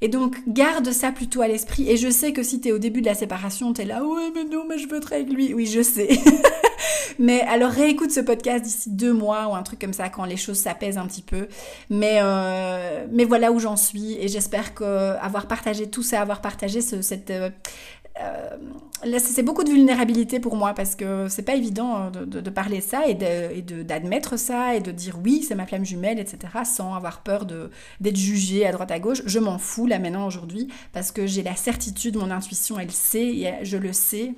Et 0.00 0.08
donc, 0.08 0.38
garde 0.48 0.92
ça 0.92 1.12
plutôt 1.12 1.42
à 1.42 1.48
l'esprit. 1.48 1.90
Et 1.90 1.98
je 1.98 2.08
sais 2.08 2.32
que 2.32 2.42
si 2.42 2.60
tu 2.60 2.68
es 2.68 2.72
au 2.72 2.78
début 2.78 3.02
de 3.02 3.06
la 3.06 3.14
séparation, 3.14 3.72
tu 3.74 3.82
es 3.82 3.84
là, 3.84 4.02
ouais, 4.02 4.30
mais 4.34 4.44
non, 4.44 4.64
mais 4.66 4.78
je 4.78 4.88
veux 4.88 4.96
être 4.96 5.12
avec 5.12 5.30
lui. 5.30 5.52
Oui, 5.52 5.66
je 5.66 5.82
sais. 5.82 6.08
mais 7.18 7.42
alors, 7.42 7.70
réécoute 7.70 8.10
ce 8.10 8.20
podcast 8.20 8.64
d'ici 8.64 8.90
deux 8.90 9.12
mois 9.12 9.48
ou 9.48 9.54
un 9.54 9.62
truc 9.62 9.78
comme 9.78 9.92
ça, 9.92 10.08
quand 10.08 10.24
les 10.24 10.38
choses 10.38 10.56
s'apaisent 10.56 10.96
un 10.96 11.06
petit 11.06 11.20
peu. 11.20 11.48
Mais, 11.90 12.20
euh, 12.22 13.06
mais 13.12 13.26
voilà 13.26 13.52
où 13.52 13.58
j'en 13.58 13.76
suis. 13.76 14.14
Et 14.14 14.28
j'espère 14.28 14.72
que 14.74 15.18
avoir 15.20 15.46
partagé 15.46 15.90
tout 15.90 16.02
ça, 16.02 16.22
avoir 16.22 16.40
partagé 16.40 16.80
ce, 16.80 17.02
cette, 17.02 17.30
euh, 17.30 17.50
euh, 18.18 18.56
c'est 19.18 19.42
beaucoup 19.42 19.64
de 19.64 19.70
vulnérabilité 19.70 20.40
pour 20.40 20.56
moi 20.56 20.74
parce 20.74 20.94
que 20.94 21.28
c'est 21.28 21.42
pas 21.42 21.54
évident 21.54 21.94
hein, 21.94 22.10
de, 22.10 22.50
parler 22.50 22.80
ça 22.80 23.06
et 23.06 23.14
d'admettre 23.14 24.38
ça 24.38 24.74
et 24.74 24.80
de 24.80 24.90
dire 24.90 25.18
oui, 25.24 25.42
c'est 25.46 25.54
ma 25.54 25.66
flamme 25.66 25.84
jumelle, 25.84 26.18
etc. 26.18 26.38
sans 26.64 26.94
avoir 26.94 27.22
peur 27.22 27.46
d'être 27.46 28.16
jugé 28.16 28.66
à 28.66 28.72
droite 28.72 28.90
à 28.90 28.98
gauche. 28.98 29.22
Je 29.24 29.38
m'en 29.38 29.58
fous 29.58 29.86
là 29.86 29.98
maintenant 29.98 30.26
aujourd'hui 30.26 30.68
parce 30.92 31.12
que 31.12 31.26
j'ai 31.26 31.42
la 31.42 31.56
certitude, 31.56 32.16
mon 32.16 32.30
intuition, 32.30 32.78
elle 32.78 32.90
sait, 32.90 33.60
je 33.62 33.76
le 33.76 33.92
sais, 33.92 34.34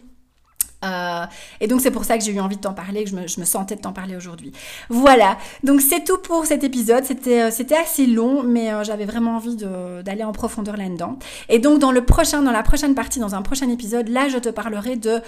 euh, 0.84 1.24
et 1.60 1.66
donc 1.66 1.80
c'est 1.80 1.90
pour 1.90 2.04
ça 2.04 2.18
que 2.18 2.24
j'ai 2.24 2.32
eu 2.32 2.40
envie 2.40 2.56
de 2.56 2.60
t'en 2.60 2.74
parler, 2.74 3.04
que 3.04 3.10
je 3.10 3.16
me, 3.16 3.44
sentais 3.44 3.76
de 3.76 3.80
t'en 3.80 3.92
parler 3.92 4.16
aujourd'hui. 4.16 4.52
Voilà, 4.88 5.38
donc 5.62 5.80
c'est 5.80 6.04
tout 6.04 6.18
pour 6.18 6.46
cet 6.46 6.64
épisode. 6.64 7.04
C'était 7.04 7.42
euh, 7.42 7.80
assez 7.80 8.06
long, 8.06 8.42
mais 8.42 8.72
euh, 8.72 8.84
j'avais 8.84 9.04
vraiment 9.04 9.36
envie 9.36 9.56
d'aller 9.56 10.24
en 10.24 10.32
profondeur 10.32 10.76
là-dedans. 10.76 11.18
Et 11.48 11.58
donc 11.58 11.78
dans 11.78 11.92
le 11.92 12.04
prochain, 12.04 12.42
dans 12.42 12.52
la 12.52 12.62
prochaine 12.62 12.94
partie, 12.94 13.18
dans 13.18 13.34
un 13.34 13.42
prochain 13.42 13.68
épisode, 13.68 14.08
là 14.08 14.28
je 14.28 14.38
te 14.38 14.48
parlerai 14.48 14.96
de 14.96 15.20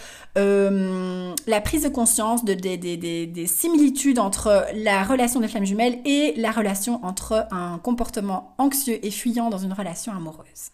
la 1.46 1.60
prise 1.60 1.82
de 1.82 1.88
conscience 1.88 2.44
de, 2.44 2.54
des 2.54 3.46
similitudes 3.46 4.18
entre 4.18 4.66
la 4.74 5.04
relation 5.04 5.40
des 5.40 5.48
flammes 5.48 5.64
jumelles 5.64 5.98
et 6.04 6.34
la 6.36 6.50
relation 6.50 7.04
entre 7.04 7.46
un 7.50 7.78
comportement 7.78 8.54
anxieux 8.58 8.98
et 9.04 9.10
fuyant 9.10 9.50
dans 9.50 9.58
une 9.58 9.72
relation 9.72 10.12
amoureuse. 10.12 10.70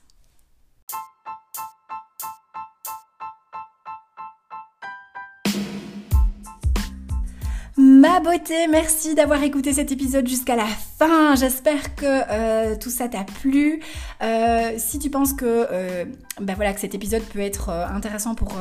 Ma 7.80 8.20
beauté, 8.20 8.66
merci 8.68 9.14
d'avoir 9.14 9.42
écouté 9.42 9.72
cet 9.72 9.90
épisode 9.90 10.28
jusqu'à 10.28 10.54
la 10.54 10.66
fin. 10.66 11.34
J'espère 11.34 11.94
que 11.94 12.04
euh, 12.04 12.76
tout 12.76 12.90
ça 12.90 13.08
t'a 13.08 13.24
plu. 13.24 13.80
Euh, 14.22 14.72
si 14.76 14.98
tu 14.98 15.08
penses 15.08 15.32
que, 15.32 15.66
euh, 15.72 16.04
ben 16.42 16.54
voilà, 16.56 16.74
que 16.74 16.80
cet 16.80 16.94
épisode 16.94 17.22
peut 17.22 17.40
être 17.40 17.70
intéressant 17.70 18.34
pour, 18.34 18.52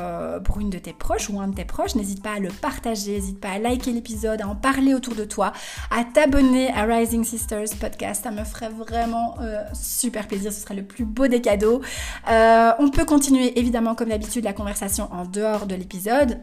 pour 0.45 0.61
une 0.61 0.70
de 0.70 0.78
tes 0.78 0.93
proches 0.93 1.30
ou 1.30 1.41
un 1.41 1.49
de 1.49 1.55
tes 1.55 1.65
proches, 1.65 1.95
n'hésite 1.95 2.24
pas 2.24 2.36
à 2.36 2.39
le 2.39 2.47
partager, 2.47 3.11
n'hésite 3.11 3.41
pas 3.41 3.49
à 3.49 3.59
liker 3.59 3.91
l'épisode, 3.91 4.41
à 4.41 4.47
en 4.47 4.55
parler 4.55 4.93
autour 4.93 5.15
de 5.15 5.26
toi, 5.26 5.51
à 5.91 6.05
t'abonner 6.05 6.72
à 6.72 6.84
Rising 6.84 7.26
Sisters 7.26 7.76
Podcast. 7.78 8.24
Ça 8.24 8.32
me 8.32 8.45
ferait 8.45 8.70
vraiment 8.70 9.36
super 9.74 10.30
plaisir. 10.30 10.53
Ce 10.53 10.61
serait 10.61 10.76
le 10.76 10.84
plus 10.84 11.03
beau 11.03 11.28
des 11.28 11.41
cadeaux. 11.41 11.82
on 12.28 12.89
peut 12.89 13.05
continuer 13.05 13.59
évidemment 13.59 13.95
comme 13.95 14.09
d'habitude 14.09 14.45
la 14.45 14.53
conversation 14.53 15.09
en 15.11 15.26
dehors 15.26 15.65
de 15.65 15.76
l'épisode. 15.76 16.39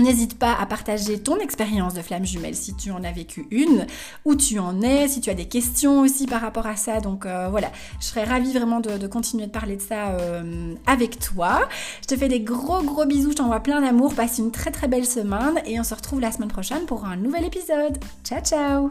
N'hésite 0.00 0.38
pas 0.38 0.54
à 0.58 0.64
partager 0.64 1.18
ton 1.18 1.38
expérience 1.38 1.92
de 1.92 2.00
flamme 2.00 2.24
jumelle 2.24 2.54
si 2.54 2.74
tu 2.74 2.90
en 2.90 3.04
as 3.04 3.12
vécu 3.12 3.46
une, 3.50 3.86
où 4.24 4.34
tu 4.34 4.58
en 4.58 4.80
es, 4.80 5.08
si 5.08 5.20
tu 5.20 5.28
as 5.28 5.34
des 5.34 5.44
questions 5.44 6.00
aussi 6.00 6.26
par 6.26 6.40
rapport 6.40 6.66
à 6.66 6.76
ça. 6.76 7.00
Donc 7.00 7.26
euh, 7.26 7.48
voilà, 7.50 7.70
je 8.00 8.06
serais 8.06 8.24
ravie 8.24 8.52
vraiment 8.52 8.80
de, 8.80 9.06
continuer 9.06 9.46
de 9.46 9.50
parler 9.50 9.76
de 9.76 9.82
ça 9.82 10.10
euh, 10.10 10.74
avec 10.86 11.18
toi. 11.18 11.68
Je 12.02 12.06
te 12.06 12.16
fais 12.16 12.28
des 12.28 12.40
gros 12.40 12.82
gros 12.82 13.04
bisous, 13.04 13.32
je 13.32 13.36
t'envoie 13.36 13.60
plein 13.60 13.82
d'amour, 13.82 14.14
passe 14.14 14.38
une 14.38 14.52
très 14.52 14.70
très 14.70 14.88
belle 14.88 15.06
semaine 15.06 15.60
et 15.66 15.78
on 15.78 15.84
se 15.84 15.94
retrouve 15.94 16.20
la 16.20 16.32
semaine 16.32 16.48
prochaine 16.48 16.86
pour 16.86 17.04
un 17.04 17.16
nouvel 17.16 17.44
épisode. 17.44 17.98
Ciao 18.24 18.40
ciao 18.40 18.90